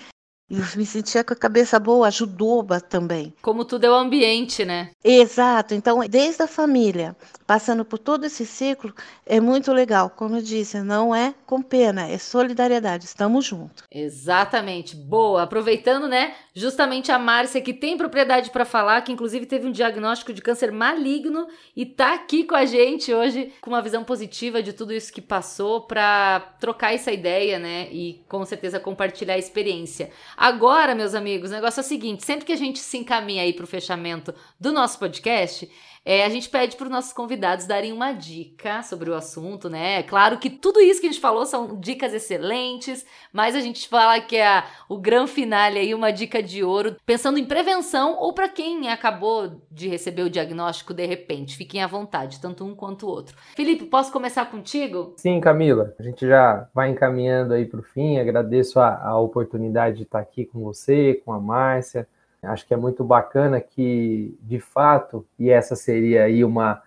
E 0.49 0.59
eu 0.59 0.65
me 0.75 0.85
sentia 0.85 1.23
com 1.23 1.33
a 1.33 1.37
cabeça 1.37 1.79
boa, 1.79 2.07
ajudou 2.07 2.65
também. 2.89 3.33
Como 3.41 3.65
tudo 3.65 3.85
é 3.85 3.89
o 3.89 3.95
ambiente, 3.95 4.65
né? 4.65 4.91
Exato. 5.03 5.73
Então, 5.73 5.99
desde 6.07 6.43
a 6.43 6.47
família, 6.47 7.15
passando 7.53 7.85
por 7.85 7.99
todo 7.99 8.25
esse 8.25 8.47
ciclo, 8.47 8.91
é 9.27 9.39
muito 9.39 9.71
legal. 9.71 10.09
Como 10.09 10.37
eu 10.37 10.41
disse, 10.41 10.81
não 10.81 11.13
é 11.13 11.35
com 11.45 11.61
pena, 11.61 12.09
é 12.09 12.17
solidariedade. 12.17 13.05
Estamos 13.05 13.45
juntos. 13.45 13.83
Exatamente. 13.91 14.95
Boa. 14.95 15.43
Aproveitando, 15.43 16.07
né? 16.07 16.33
Justamente 16.55 17.11
a 17.11 17.19
Márcia, 17.19 17.61
que 17.61 17.71
tem 17.71 17.95
propriedade 17.95 18.49
para 18.49 18.65
falar, 18.65 19.01
que 19.01 19.11
inclusive 19.11 19.45
teve 19.45 19.67
um 19.67 19.71
diagnóstico 19.71 20.33
de 20.33 20.41
câncer 20.41 20.71
maligno 20.71 21.47
e 21.75 21.85
tá 21.85 22.15
aqui 22.15 22.43
com 22.43 22.55
a 22.55 22.65
gente 22.65 23.13
hoje 23.13 23.53
com 23.61 23.69
uma 23.69 23.83
visão 23.83 24.03
positiva 24.03 24.63
de 24.63 24.73
tudo 24.73 24.91
isso 24.91 25.13
que 25.13 25.21
passou 25.21 25.81
para 25.81 26.39
trocar 26.59 26.95
essa 26.95 27.11
ideia, 27.11 27.59
né? 27.59 27.87
E 27.91 28.23
com 28.27 28.43
certeza 28.45 28.79
compartilhar 28.79 29.35
a 29.35 29.37
experiência. 29.37 30.09
Agora, 30.35 30.95
meus 30.95 31.13
amigos, 31.13 31.51
o 31.51 31.53
negócio 31.53 31.81
é 31.81 31.83
o 31.83 31.87
seguinte: 31.87 32.25
sempre 32.25 32.45
que 32.45 32.53
a 32.53 32.57
gente 32.57 32.79
se 32.79 32.97
encaminha 32.97 33.43
aí 33.43 33.53
para 33.53 33.63
o 33.63 33.67
fechamento 33.67 34.33
do 34.59 34.71
nosso 34.71 34.97
podcast, 34.97 35.69
é, 36.05 36.25
a 36.25 36.29
gente 36.29 36.49
pede 36.49 36.75
para 36.75 36.85
os 36.85 36.91
nossos 36.91 37.13
convidados 37.13 37.65
darem 37.65 37.93
uma 37.93 38.11
dica 38.11 38.83
sobre 38.83 39.09
o 39.09 39.15
assunto, 39.15 39.69
né? 39.69 40.03
Claro 40.03 40.37
que 40.37 40.49
tudo 40.49 40.81
isso 40.81 40.99
que 40.99 41.07
a 41.07 41.11
gente 41.11 41.21
falou 41.21 41.45
são 41.45 41.79
dicas 41.79 42.13
excelentes, 42.13 43.05
mas 43.31 43.55
a 43.55 43.61
gente 43.61 43.87
fala 43.87 44.19
que 44.19 44.35
é 44.35 44.63
o 44.89 44.97
grande 44.97 45.31
finale 45.31 45.79
aí, 45.79 45.93
uma 45.93 46.11
dica 46.11 46.43
de 46.43 46.63
ouro, 46.63 46.97
pensando 47.05 47.39
em 47.39 47.45
prevenção 47.45 48.17
ou 48.19 48.33
para 48.33 48.49
quem 48.49 48.89
acabou 48.89 49.61
de 49.71 49.87
receber 49.87 50.23
o 50.23 50.29
diagnóstico 50.29 50.93
de 50.93 51.05
repente. 51.05 51.55
Fiquem 51.55 51.81
à 51.81 51.87
vontade, 51.87 52.41
tanto 52.41 52.65
um 52.65 52.75
quanto 52.75 53.05
o 53.05 53.09
outro. 53.09 53.37
Felipe, 53.55 53.85
posso 53.85 54.11
começar 54.11 54.45
contigo? 54.51 55.13
Sim, 55.17 55.39
Camila. 55.39 55.93
A 55.97 56.03
gente 56.03 56.27
já 56.27 56.67
vai 56.73 56.89
encaminhando 56.89 57.53
aí 57.53 57.65
para 57.65 57.79
o 57.79 57.83
fim. 57.83 58.17
Agradeço 58.17 58.79
a, 58.79 59.01
a 59.01 59.19
oportunidade 59.19 59.97
de 59.97 60.03
estar 60.03 60.19
aqui 60.19 60.45
com 60.45 60.59
você, 60.59 61.21
com 61.25 61.31
a 61.31 61.39
Márcia. 61.39 62.07
Acho 62.43 62.67
que 62.67 62.73
é 62.73 62.77
muito 62.77 63.03
bacana 63.03 63.59
que, 63.61 64.37
de 64.41 64.59
fato, 64.59 65.25
e 65.39 65.49
essa 65.49 65.75
seria 65.75 66.23
aí 66.23 66.43
uma, 66.43 66.81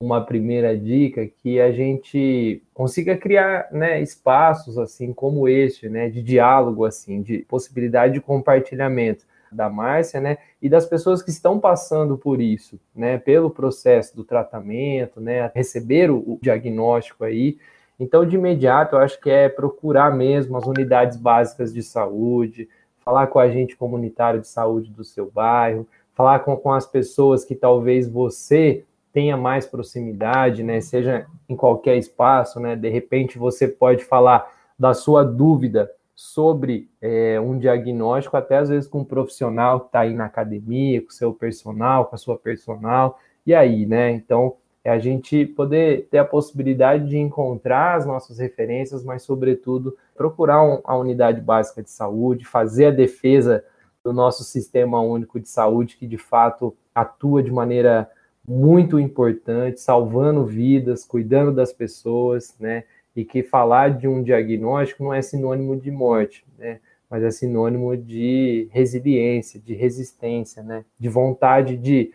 uma 0.00 0.24
primeira 0.24 0.76
dica, 0.76 1.26
que 1.26 1.60
a 1.60 1.70
gente 1.70 2.62
consiga 2.72 3.16
criar 3.16 3.68
né, 3.70 4.00
espaços 4.00 4.78
assim 4.78 5.12
como 5.12 5.46
este, 5.46 5.88
né, 5.88 6.08
de 6.08 6.22
diálogo, 6.22 6.86
assim, 6.86 7.20
de 7.20 7.40
possibilidade 7.40 8.14
de 8.14 8.20
compartilhamento 8.20 9.26
da 9.52 9.68
Márcia, 9.68 10.20
né, 10.20 10.38
e 10.62 10.68
das 10.68 10.86
pessoas 10.86 11.22
que 11.22 11.30
estão 11.30 11.58
passando 11.58 12.16
por 12.16 12.40
isso, 12.40 12.80
né, 12.94 13.18
pelo 13.18 13.50
processo 13.50 14.16
do 14.16 14.24
tratamento, 14.24 15.20
né, 15.20 15.50
receber 15.54 16.10
o, 16.10 16.38
diagnóstico 16.40 17.24
aí. 17.24 17.58
Então, 17.98 18.24
de 18.24 18.36
imediato, 18.36 18.96
eu 18.96 19.00
acho 19.00 19.20
que 19.20 19.28
é 19.28 19.48
procurar 19.48 20.14
mesmo 20.16 20.56
as 20.56 20.66
unidades 20.66 21.18
básicas 21.18 21.74
de 21.74 21.82
saúde, 21.82 22.68
falar 23.04 23.26
com 23.28 23.38
o 23.38 23.42
agente 23.42 23.76
comunitário 23.76 24.40
de 24.40 24.48
saúde 24.48 24.90
do 24.90 25.04
seu 25.04 25.30
bairro, 25.30 25.86
falar 26.14 26.40
com, 26.40 26.56
com 26.56 26.72
as 26.72 26.86
pessoas 26.86 27.44
que 27.44 27.54
talvez 27.54 28.08
você 28.08 28.84
tenha 29.12 29.36
mais 29.36 29.66
proximidade, 29.66 30.62
né? 30.62 30.80
Seja 30.80 31.26
em 31.48 31.56
qualquer 31.56 31.96
espaço, 31.96 32.60
né? 32.60 32.76
De 32.76 32.88
repente 32.88 33.38
você 33.38 33.66
pode 33.66 34.04
falar 34.04 34.52
da 34.78 34.94
sua 34.94 35.24
dúvida 35.24 35.90
sobre 36.14 36.88
é, 37.00 37.40
um 37.40 37.58
diagnóstico, 37.58 38.36
até 38.36 38.58
às 38.58 38.68
vezes 38.68 38.88
com 38.88 39.00
um 39.00 39.04
profissional 39.04 39.80
que 39.80 39.86
está 39.86 40.00
aí 40.00 40.14
na 40.14 40.26
academia, 40.26 41.00
com 41.00 41.10
seu 41.10 41.32
personal, 41.32 42.04
com 42.04 42.14
a 42.14 42.18
sua 42.18 42.36
personal, 42.36 43.18
e 43.46 43.54
aí, 43.54 43.86
né? 43.86 44.10
Então, 44.10 44.54
é 44.84 44.90
a 44.90 44.98
gente 44.98 45.44
poder 45.44 46.08
ter 46.10 46.18
a 46.18 46.24
possibilidade 46.24 47.08
de 47.08 47.18
encontrar 47.18 47.96
as 47.96 48.06
nossas 48.06 48.38
referências, 48.38 49.04
mas, 49.04 49.22
sobretudo, 49.22 49.96
procurar 50.20 50.62
um, 50.62 50.82
a 50.84 50.94
unidade 50.98 51.40
básica 51.40 51.82
de 51.82 51.90
saúde, 51.90 52.44
fazer 52.44 52.84
a 52.84 52.90
defesa 52.90 53.64
do 54.04 54.12
nosso 54.12 54.44
sistema 54.44 55.00
único 55.00 55.40
de 55.40 55.48
saúde, 55.48 55.96
que 55.96 56.06
de 56.06 56.18
fato 56.18 56.76
atua 56.94 57.42
de 57.42 57.50
maneira 57.50 58.06
muito 58.46 59.00
importante, 59.00 59.80
salvando 59.80 60.44
vidas, 60.44 61.06
cuidando 61.06 61.50
das 61.50 61.72
pessoas, 61.72 62.54
né? 62.60 62.84
E 63.16 63.24
que 63.24 63.42
falar 63.42 63.96
de 63.96 64.06
um 64.06 64.22
diagnóstico 64.22 65.04
não 65.04 65.14
é 65.14 65.22
sinônimo 65.22 65.74
de 65.74 65.90
morte, 65.90 66.44
né? 66.58 66.80
Mas 67.08 67.22
é 67.22 67.30
sinônimo 67.30 67.96
de 67.96 68.68
resiliência, 68.72 69.58
de 69.58 69.72
resistência, 69.72 70.62
né? 70.62 70.84
De 70.98 71.08
vontade 71.08 71.78
de 71.78 72.12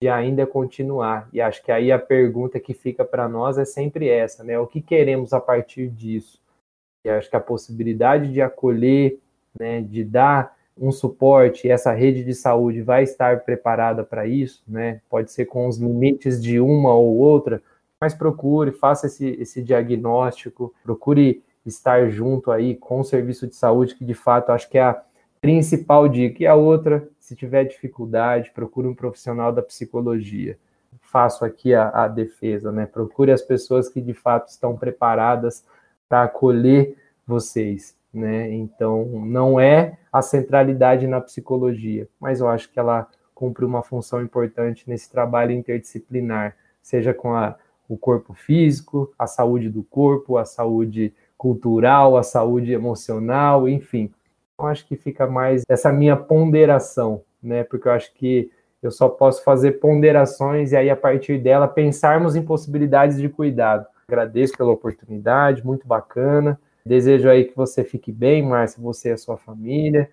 de 0.00 0.08
ainda 0.08 0.46
continuar. 0.46 1.28
E 1.32 1.40
acho 1.40 1.60
que 1.60 1.72
aí 1.72 1.90
a 1.90 1.98
pergunta 1.98 2.60
que 2.60 2.72
fica 2.72 3.04
para 3.04 3.28
nós 3.28 3.58
é 3.58 3.64
sempre 3.64 4.08
essa, 4.08 4.44
né? 4.44 4.56
O 4.56 4.64
que 4.64 4.80
queremos 4.80 5.32
a 5.32 5.40
partir 5.40 5.88
disso? 5.88 6.40
E 7.04 7.10
acho 7.10 7.30
que 7.30 7.36
a 7.36 7.40
possibilidade 7.40 8.32
de 8.32 8.40
acolher, 8.40 9.18
né, 9.58 9.80
de 9.80 10.04
dar 10.04 10.56
um 10.80 10.92
suporte, 10.92 11.68
essa 11.68 11.92
rede 11.92 12.24
de 12.24 12.34
saúde 12.34 12.82
vai 12.82 13.02
estar 13.02 13.40
preparada 13.40 14.04
para 14.04 14.26
isso, 14.26 14.62
né? 14.66 15.00
Pode 15.10 15.32
ser 15.32 15.46
com 15.46 15.66
os 15.66 15.76
limites 15.76 16.40
de 16.40 16.60
uma 16.60 16.94
ou 16.94 17.16
outra, 17.16 17.60
mas 18.00 18.14
procure, 18.14 18.70
faça 18.70 19.06
esse, 19.06 19.26
esse 19.40 19.62
diagnóstico, 19.62 20.72
procure 20.84 21.42
estar 21.66 22.08
junto 22.08 22.50
aí 22.50 22.76
com 22.76 23.00
o 23.00 23.04
serviço 23.04 23.46
de 23.46 23.56
saúde, 23.56 23.94
que 23.94 24.04
de 24.04 24.14
fato 24.14 24.50
acho 24.50 24.68
que 24.70 24.78
é 24.78 24.82
a 24.82 25.02
principal 25.40 26.08
dica. 26.08 26.42
E 26.42 26.46
a 26.46 26.54
outra, 26.54 27.08
se 27.18 27.34
tiver 27.34 27.64
dificuldade, 27.64 28.52
procure 28.54 28.86
um 28.86 28.94
profissional 28.94 29.52
da 29.52 29.62
psicologia. 29.62 30.56
Faço 31.02 31.44
aqui 31.44 31.74
a, 31.74 31.88
a 31.88 32.08
defesa, 32.08 32.70
né? 32.70 32.86
Procure 32.86 33.32
as 33.32 33.42
pessoas 33.42 33.88
que 33.88 34.00
de 34.00 34.14
fato 34.14 34.48
estão 34.48 34.76
preparadas 34.76 35.64
para 36.08 36.24
acolher 36.24 36.96
vocês, 37.26 37.96
né? 38.12 38.50
Então, 38.50 39.04
não 39.04 39.60
é 39.60 39.98
a 40.12 40.22
centralidade 40.22 41.06
na 41.06 41.20
psicologia, 41.20 42.08
mas 42.18 42.40
eu 42.40 42.48
acho 42.48 42.70
que 42.70 42.78
ela 42.78 43.06
cumpre 43.34 43.64
uma 43.64 43.82
função 43.82 44.22
importante 44.22 44.88
nesse 44.88 45.10
trabalho 45.10 45.52
interdisciplinar, 45.52 46.56
seja 46.82 47.14
com 47.14 47.34
a, 47.34 47.56
o 47.88 47.96
corpo 47.96 48.34
físico, 48.34 49.12
a 49.18 49.26
saúde 49.26 49.68
do 49.68 49.82
corpo, 49.84 50.36
a 50.36 50.44
saúde 50.44 51.12
cultural, 51.36 52.16
a 52.16 52.22
saúde 52.22 52.72
emocional, 52.72 53.68
enfim. 53.68 54.10
Eu 54.58 54.66
acho 54.66 54.86
que 54.86 54.96
fica 54.96 55.26
mais 55.26 55.62
essa 55.68 55.92
minha 55.92 56.16
ponderação, 56.16 57.22
né? 57.40 57.62
Porque 57.62 57.86
eu 57.86 57.92
acho 57.92 58.12
que 58.14 58.50
eu 58.82 58.90
só 58.90 59.08
posso 59.08 59.44
fazer 59.44 59.72
ponderações 59.72 60.72
e 60.72 60.76
aí 60.76 60.90
a 60.90 60.96
partir 60.96 61.38
dela 61.38 61.68
pensarmos 61.68 62.34
em 62.34 62.42
possibilidades 62.42 63.18
de 63.18 63.28
cuidado. 63.28 63.86
Agradeço 64.08 64.56
pela 64.56 64.72
oportunidade, 64.72 65.64
muito 65.64 65.86
bacana. 65.86 66.58
Desejo 66.84 67.28
aí 67.28 67.44
que 67.44 67.54
você 67.54 67.84
fique 67.84 68.10
bem, 68.10 68.42
Márcia, 68.42 68.82
você 68.82 69.10
e 69.10 69.12
a 69.12 69.18
sua 69.18 69.36
família 69.36 70.10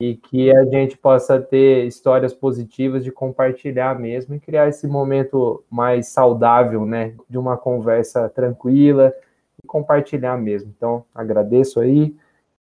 e 0.00 0.16
que 0.16 0.50
a 0.50 0.64
gente 0.64 0.96
possa 0.96 1.38
ter 1.38 1.86
histórias 1.86 2.32
positivas 2.32 3.04
de 3.04 3.12
compartilhar 3.12 3.96
mesmo 3.96 4.34
e 4.34 4.40
criar 4.40 4.66
esse 4.68 4.88
momento 4.88 5.62
mais 5.70 6.08
saudável, 6.08 6.86
né, 6.86 7.14
de 7.28 7.38
uma 7.38 7.56
conversa 7.56 8.28
tranquila 8.30 9.14
e 9.62 9.66
compartilhar 9.66 10.36
mesmo. 10.38 10.72
Então, 10.74 11.04
agradeço 11.14 11.78
aí. 11.78 12.16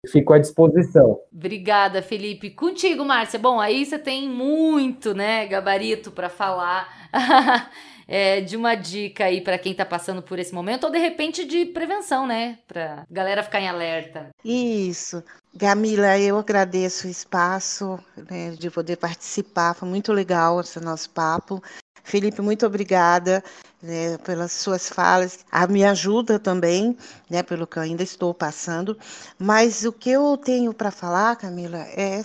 Fico 0.07 0.33
à 0.33 0.39
disposição. 0.39 1.21
Obrigada, 1.33 2.03
Felipe. 2.03 2.51
Contigo, 2.51 3.05
Márcia. 3.05 3.39
Bom, 3.39 3.61
aí 3.61 3.87
você 3.87 3.99
tem 3.99 4.29
muito, 4.29 5.15
né, 5.15 5.47
gabarito 5.47 6.11
para 6.11 6.29
falar. 6.29 6.89
é, 8.09 8.41
de 8.41 8.57
uma 8.57 8.75
dica 8.75 9.27
aí 9.27 9.43
para 9.43 9.59
quem 9.59 9.75
tá 9.75 9.85
passando 9.85 10.23
por 10.23 10.39
esse 10.39 10.55
momento, 10.55 10.85
ou 10.85 10.91
de 10.91 10.99
repente 10.99 11.45
de 11.45 11.67
prevenção, 11.67 12.27
né? 12.27 12.59
Pra 12.67 13.05
galera 13.11 13.43
ficar 13.43 13.61
em 13.61 13.69
alerta. 13.69 14.31
Isso. 14.43 15.23
Gamila, 15.55 16.19
eu 16.19 16.39
agradeço 16.39 17.07
o 17.07 17.11
espaço 17.11 17.99
né, 18.31 18.53
de 18.53 18.71
poder 18.71 18.97
participar, 18.97 19.75
foi 19.75 19.89
muito 19.89 20.13
legal 20.13 20.61
esse 20.61 20.81
nosso 20.81 21.11
papo. 21.11 21.63
Felipe, 22.03 22.41
muito 22.41 22.65
obrigada 22.65 23.45
né, 23.83 24.17
pelas 24.19 24.53
suas 24.53 24.89
falas. 24.89 25.45
A 25.53 25.67
me 25.67 25.85
ajuda 25.85 26.39
também, 26.39 26.97
né, 27.29 27.43
pelo 27.43 27.67
que 27.67 27.77
eu 27.77 27.83
ainda 27.83 28.03
estou 28.03 28.33
passando. 28.33 28.99
Mas 29.39 29.85
o 29.85 29.93
que 29.93 30.11
eu 30.11 30.37
tenho 30.39 30.73
para 30.73 30.91
falar, 30.91 31.37
Camila, 31.37 31.79
é 31.79 32.23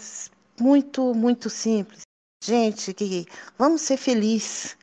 muito, 0.57 1.13
muito 1.13 1.49
simples. 1.49 2.03
Gente, 2.41 2.93
que 2.93 3.25
vamos 3.57 3.81
ser 3.81 3.97
felizes. 3.97 4.77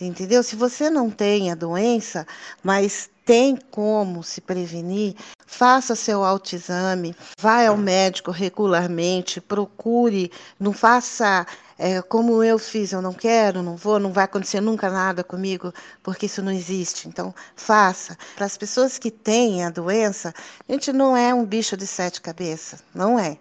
Entendeu? 0.00 0.42
Se 0.42 0.56
você 0.56 0.90
não 0.90 1.10
tem 1.10 1.52
a 1.52 1.54
doença, 1.54 2.26
mas 2.62 3.08
tem 3.24 3.56
como 3.70 4.22
se 4.22 4.40
prevenir, 4.40 5.14
faça 5.46 5.94
seu 5.94 6.24
autoexame, 6.24 7.16
vá 7.38 7.66
ao 7.66 7.76
médico 7.76 8.30
regularmente, 8.30 9.40
procure, 9.40 10.30
não 10.58 10.72
faça 10.72 11.46
é, 11.78 12.00
como 12.02 12.42
eu 12.42 12.58
fiz, 12.58 12.92
eu 12.92 13.02
não 13.02 13.12
quero, 13.12 13.62
não 13.62 13.76
vou, 13.76 13.98
não 13.98 14.12
vai 14.12 14.24
acontecer 14.24 14.60
nunca 14.60 14.90
nada 14.90 15.24
comigo, 15.24 15.72
porque 16.02 16.26
isso 16.26 16.42
não 16.42 16.52
existe. 16.52 17.08
Então, 17.08 17.34
faça. 17.56 18.16
Para 18.36 18.46
as 18.46 18.56
pessoas 18.56 18.98
que 18.98 19.10
têm 19.10 19.64
a 19.64 19.70
doença, 19.70 20.32
a 20.68 20.72
gente 20.72 20.92
não 20.92 21.16
é 21.16 21.34
um 21.34 21.44
bicho 21.44 21.76
de 21.76 21.86
sete 21.86 22.20
cabeças, 22.20 22.82
não 22.94 23.18
é. 23.18 23.38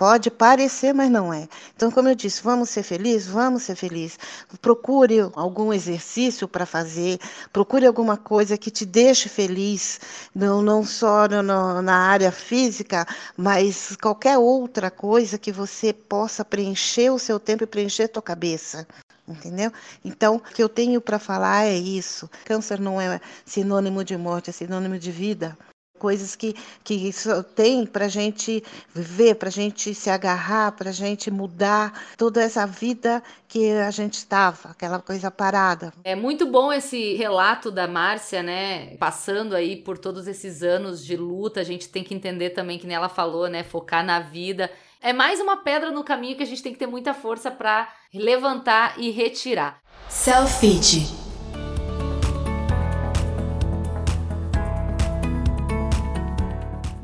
Pode 0.00 0.30
parecer, 0.30 0.94
mas 0.94 1.10
não 1.10 1.30
é. 1.30 1.46
Então, 1.76 1.90
como 1.90 2.08
eu 2.08 2.14
disse, 2.14 2.42
vamos 2.42 2.70
ser 2.70 2.82
felizes? 2.82 3.28
Vamos 3.28 3.64
ser 3.64 3.76
felizes. 3.76 4.18
Procure 4.62 5.20
algum 5.34 5.74
exercício 5.74 6.48
para 6.48 6.64
fazer, 6.64 7.18
procure 7.52 7.84
alguma 7.84 8.16
coisa 8.16 8.56
que 8.56 8.70
te 8.70 8.86
deixe 8.86 9.28
feliz, 9.28 10.00
não, 10.34 10.62
não 10.62 10.82
só 10.82 11.28
no, 11.28 11.82
na 11.82 11.96
área 11.98 12.32
física, 12.32 13.06
mas 13.36 13.94
qualquer 14.00 14.38
outra 14.38 14.90
coisa 14.90 15.36
que 15.36 15.52
você 15.52 15.92
possa 15.92 16.46
preencher 16.46 17.10
o 17.10 17.18
seu 17.18 17.38
tempo 17.38 17.64
e 17.64 17.66
preencher 17.66 18.04
a 18.04 18.08
tua 18.08 18.22
cabeça 18.22 18.86
entendeu? 19.28 19.70
Então, 20.02 20.36
o 20.36 20.40
que 20.40 20.62
eu 20.62 20.68
tenho 20.68 21.00
para 21.00 21.18
falar 21.18 21.66
é 21.66 21.76
isso. 21.76 22.28
Câncer 22.44 22.80
não 22.80 23.00
é 23.00 23.20
sinônimo 23.44 24.02
de 24.02 24.16
morte, 24.16 24.50
é 24.50 24.52
sinônimo 24.52 24.98
de 24.98 25.12
vida 25.12 25.56
coisas 26.00 26.34
que, 26.34 26.56
que 26.82 27.12
tem 27.54 27.84
para 27.84 28.06
a 28.06 28.08
gente 28.08 28.64
viver, 28.94 29.34
para 29.34 29.50
a 29.50 29.52
gente 29.52 29.94
se 29.94 30.08
agarrar, 30.08 30.72
para 30.72 30.88
a 30.88 30.92
gente 30.92 31.30
mudar 31.30 31.92
toda 32.16 32.42
essa 32.42 32.66
vida 32.66 33.22
que 33.46 33.70
a 33.72 33.90
gente 33.90 34.14
estava, 34.14 34.70
aquela 34.70 34.98
coisa 34.98 35.30
parada. 35.30 35.92
É 36.02 36.16
muito 36.16 36.46
bom 36.46 36.72
esse 36.72 37.14
relato 37.14 37.70
da 37.70 37.86
Márcia, 37.86 38.42
né? 38.42 38.96
Passando 38.96 39.54
aí 39.54 39.76
por 39.76 39.98
todos 39.98 40.26
esses 40.26 40.62
anos 40.62 41.04
de 41.04 41.16
luta, 41.16 41.60
a 41.60 41.64
gente 41.64 41.88
tem 41.88 42.02
que 42.02 42.14
entender 42.14 42.50
também 42.50 42.78
que 42.78 42.90
ela 42.90 43.08
falou, 43.10 43.46
né? 43.48 43.62
Focar 43.62 44.04
na 44.04 44.20
vida. 44.20 44.70
É 45.02 45.12
mais 45.12 45.38
uma 45.40 45.58
pedra 45.58 45.90
no 45.90 46.02
caminho 46.02 46.36
que 46.36 46.42
a 46.42 46.46
gente 46.46 46.62
tem 46.62 46.72
que 46.72 46.78
ter 46.78 46.86
muita 46.86 47.12
força 47.12 47.50
para 47.50 47.92
levantar 48.12 48.98
e 48.98 49.10
retirar. 49.10 49.80
Selfie. 50.08 51.29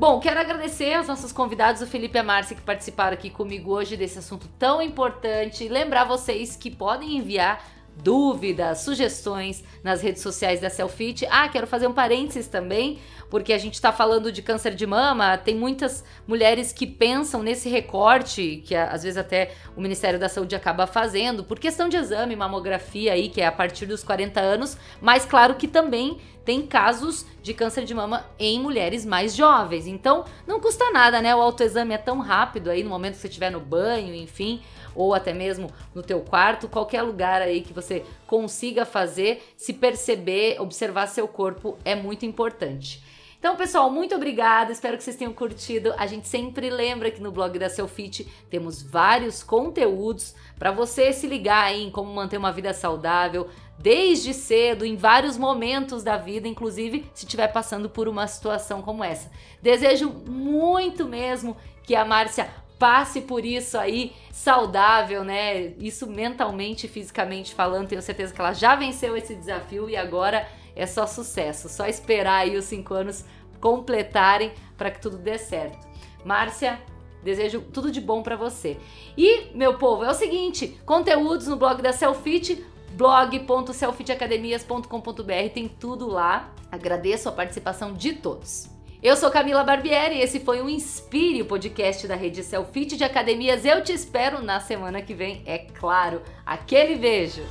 Bom, 0.08 0.20
quero 0.20 0.38
agradecer 0.38 0.94
aos 0.94 1.08
nossos 1.08 1.32
convidados, 1.32 1.82
o 1.82 1.86
Felipe 1.86 2.16
e 2.16 2.20
a 2.20 2.22
Márcia, 2.22 2.54
que 2.54 2.62
participaram 2.62 3.14
aqui 3.14 3.28
comigo 3.28 3.72
hoje 3.72 3.96
desse 3.96 4.20
assunto 4.20 4.46
tão 4.56 4.80
importante. 4.80 5.68
Lembrar 5.68 6.04
vocês 6.04 6.54
que 6.54 6.70
podem 6.70 7.16
enviar 7.16 7.60
dúvidas, 7.96 8.82
sugestões 8.82 9.64
nas 9.82 10.02
redes 10.02 10.22
sociais 10.22 10.60
da 10.60 10.70
Selfit. 10.70 11.26
Ah, 11.28 11.48
quero 11.48 11.66
fazer 11.66 11.88
um 11.88 11.92
parênteses 11.92 12.46
também, 12.46 13.00
porque 13.28 13.52
a 13.52 13.58
gente 13.58 13.74
está 13.74 13.90
falando 13.90 14.30
de 14.30 14.42
câncer 14.42 14.76
de 14.76 14.86
mama. 14.86 15.36
Tem 15.38 15.56
muitas 15.56 16.04
mulheres 16.24 16.72
que 16.72 16.86
pensam 16.86 17.42
nesse 17.42 17.68
recorte, 17.68 18.62
que 18.64 18.76
às 18.76 19.02
vezes 19.02 19.16
até 19.16 19.54
o 19.76 19.80
Ministério 19.80 20.20
da 20.20 20.28
Saúde 20.28 20.54
acaba 20.54 20.86
fazendo, 20.86 21.42
por 21.42 21.58
questão 21.58 21.88
de 21.88 21.96
exame, 21.96 22.36
mamografia 22.36 23.12
aí, 23.12 23.28
que 23.28 23.40
é 23.40 23.46
a 23.46 23.50
partir 23.50 23.86
dos 23.86 24.04
40 24.04 24.38
anos, 24.38 24.78
mas 25.00 25.24
claro 25.24 25.56
que 25.56 25.66
também 25.66 26.20
tem 26.46 26.64
casos 26.64 27.26
de 27.42 27.52
câncer 27.52 27.84
de 27.84 27.92
mama 27.92 28.24
em 28.38 28.60
mulheres 28.60 29.04
mais 29.04 29.34
jovens. 29.34 29.88
Então, 29.88 30.24
não 30.46 30.60
custa 30.60 30.92
nada, 30.92 31.20
né? 31.20 31.34
O 31.34 31.42
autoexame 31.42 31.92
é 31.92 31.98
tão 31.98 32.20
rápido 32.20 32.70
aí 32.70 32.84
no 32.84 32.88
momento 32.88 33.14
que 33.14 33.20
você 33.20 33.26
estiver 33.26 33.50
no 33.50 33.58
banho, 33.58 34.14
enfim, 34.14 34.62
ou 34.94 35.12
até 35.12 35.32
mesmo 35.34 35.68
no 35.92 36.02
teu 36.02 36.20
quarto, 36.20 36.68
qualquer 36.68 37.02
lugar 37.02 37.42
aí 37.42 37.62
que 37.62 37.72
você 37.72 38.04
consiga 38.28 38.86
fazer, 38.86 39.42
se 39.56 39.72
perceber, 39.72 40.60
observar 40.60 41.08
seu 41.08 41.26
corpo 41.26 41.76
é 41.84 41.96
muito 41.96 42.24
importante. 42.24 43.02
Então, 43.38 43.54
pessoal, 43.54 43.90
muito 43.90 44.14
obrigada. 44.14 44.72
Espero 44.72 44.96
que 44.96 45.04
vocês 45.04 45.16
tenham 45.16 45.32
curtido. 45.32 45.94
A 45.98 46.06
gente 46.06 46.26
sempre 46.26 46.70
lembra 46.70 47.10
que 47.10 47.20
no 47.20 47.30
blog 47.30 47.58
da 47.58 47.68
Selfit 47.68 48.26
temos 48.48 48.82
vários 48.82 49.42
conteúdos 49.42 50.34
para 50.58 50.72
você 50.72 51.12
se 51.12 51.26
ligar 51.26 51.72
em 51.72 51.90
como 51.90 52.12
manter 52.12 52.38
uma 52.38 52.50
vida 52.50 52.72
saudável 52.72 53.48
desde 53.78 54.32
cedo, 54.32 54.84
em 54.84 54.96
vários 54.96 55.36
momentos 55.36 56.02
da 56.02 56.16
vida, 56.16 56.48
inclusive 56.48 57.08
se 57.14 57.24
estiver 57.24 57.48
passando 57.48 57.88
por 57.88 58.08
uma 58.08 58.26
situação 58.26 58.82
como 58.82 59.04
essa. 59.04 59.30
Desejo 59.62 60.08
muito 60.10 61.04
mesmo 61.04 61.56
que 61.82 61.94
a 61.94 62.04
Márcia 62.04 62.48
passe 62.78 63.22
por 63.22 63.44
isso 63.44 63.78
aí 63.78 64.12
saudável, 64.30 65.24
né? 65.24 65.72
Isso 65.78 66.06
mentalmente 66.06 66.88
fisicamente 66.88 67.54
falando. 67.54 67.88
Tenho 67.88 68.02
certeza 68.02 68.34
que 68.34 68.40
ela 68.40 68.52
já 68.52 68.74
venceu 68.74 69.16
esse 69.16 69.34
desafio 69.34 69.88
e 69.88 69.96
agora 69.96 70.46
é 70.74 70.86
só 70.86 71.06
sucesso. 71.06 71.68
Só 71.68 71.86
esperar 71.86 72.40
aí 72.40 72.56
os 72.56 72.64
cinco 72.66 72.94
anos 72.94 73.24
completarem 73.60 74.52
para 74.76 74.90
que 74.90 75.00
tudo 75.00 75.16
dê 75.16 75.38
certo. 75.38 75.86
Márcia, 76.24 76.78
desejo 77.22 77.60
tudo 77.60 77.90
de 77.90 78.00
bom 78.00 78.22
para 78.22 78.36
você. 78.36 78.76
E, 79.16 79.46
meu 79.54 79.78
povo, 79.78 80.04
é 80.04 80.10
o 80.10 80.14
seguinte: 80.14 80.78
conteúdos 80.84 81.46
no 81.46 81.56
blog 81.56 81.80
da 81.80 81.92
Selfit, 81.92 82.64
blog.selfitacademias.com.br, 82.96 85.50
tem 85.52 85.68
tudo 85.68 86.08
lá. 86.08 86.54
Agradeço 86.72 87.28
a 87.28 87.32
participação 87.32 87.92
de 87.92 88.14
todos. 88.14 88.74
Eu 89.02 89.14
sou 89.14 89.30
Camila 89.30 89.62
Barbieri 89.62 90.14
e 90.16 90.22
esse 90.22 90.40
foi 90.40 90.62
o 90.62 90.68
Inspire, 90.68 91.40
o 91.42 91.46
podcast 91.46 92.08
da 92.08 92.16
rede 92.16 92.42
Selfit 92.42 92.96
de 92.96 93.04
Academias. 93.04 93.64
Eu 93.64 93.84
te 93.84 93.92
espero 93.92 94.42
na 94.42 94.58
semana 94.58 95.00
que 95.02 95.14
vem, 95.14 95.42
é 95.44 95.58
claro. 95.58 96.22
Aquele 96.44 96.96
beijo! 96.96 97.42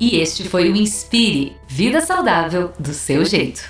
E 0.00 0.18
este 0.18 0.48
foi 0.48 0.68
o 0.70 0.74
Inspire 0.74 1.56
Vida 1.68 2.00
Saudável 2.00 2.72
do 2.78 2.94
seu 2.94 3.22
jeito. 3.24 3.62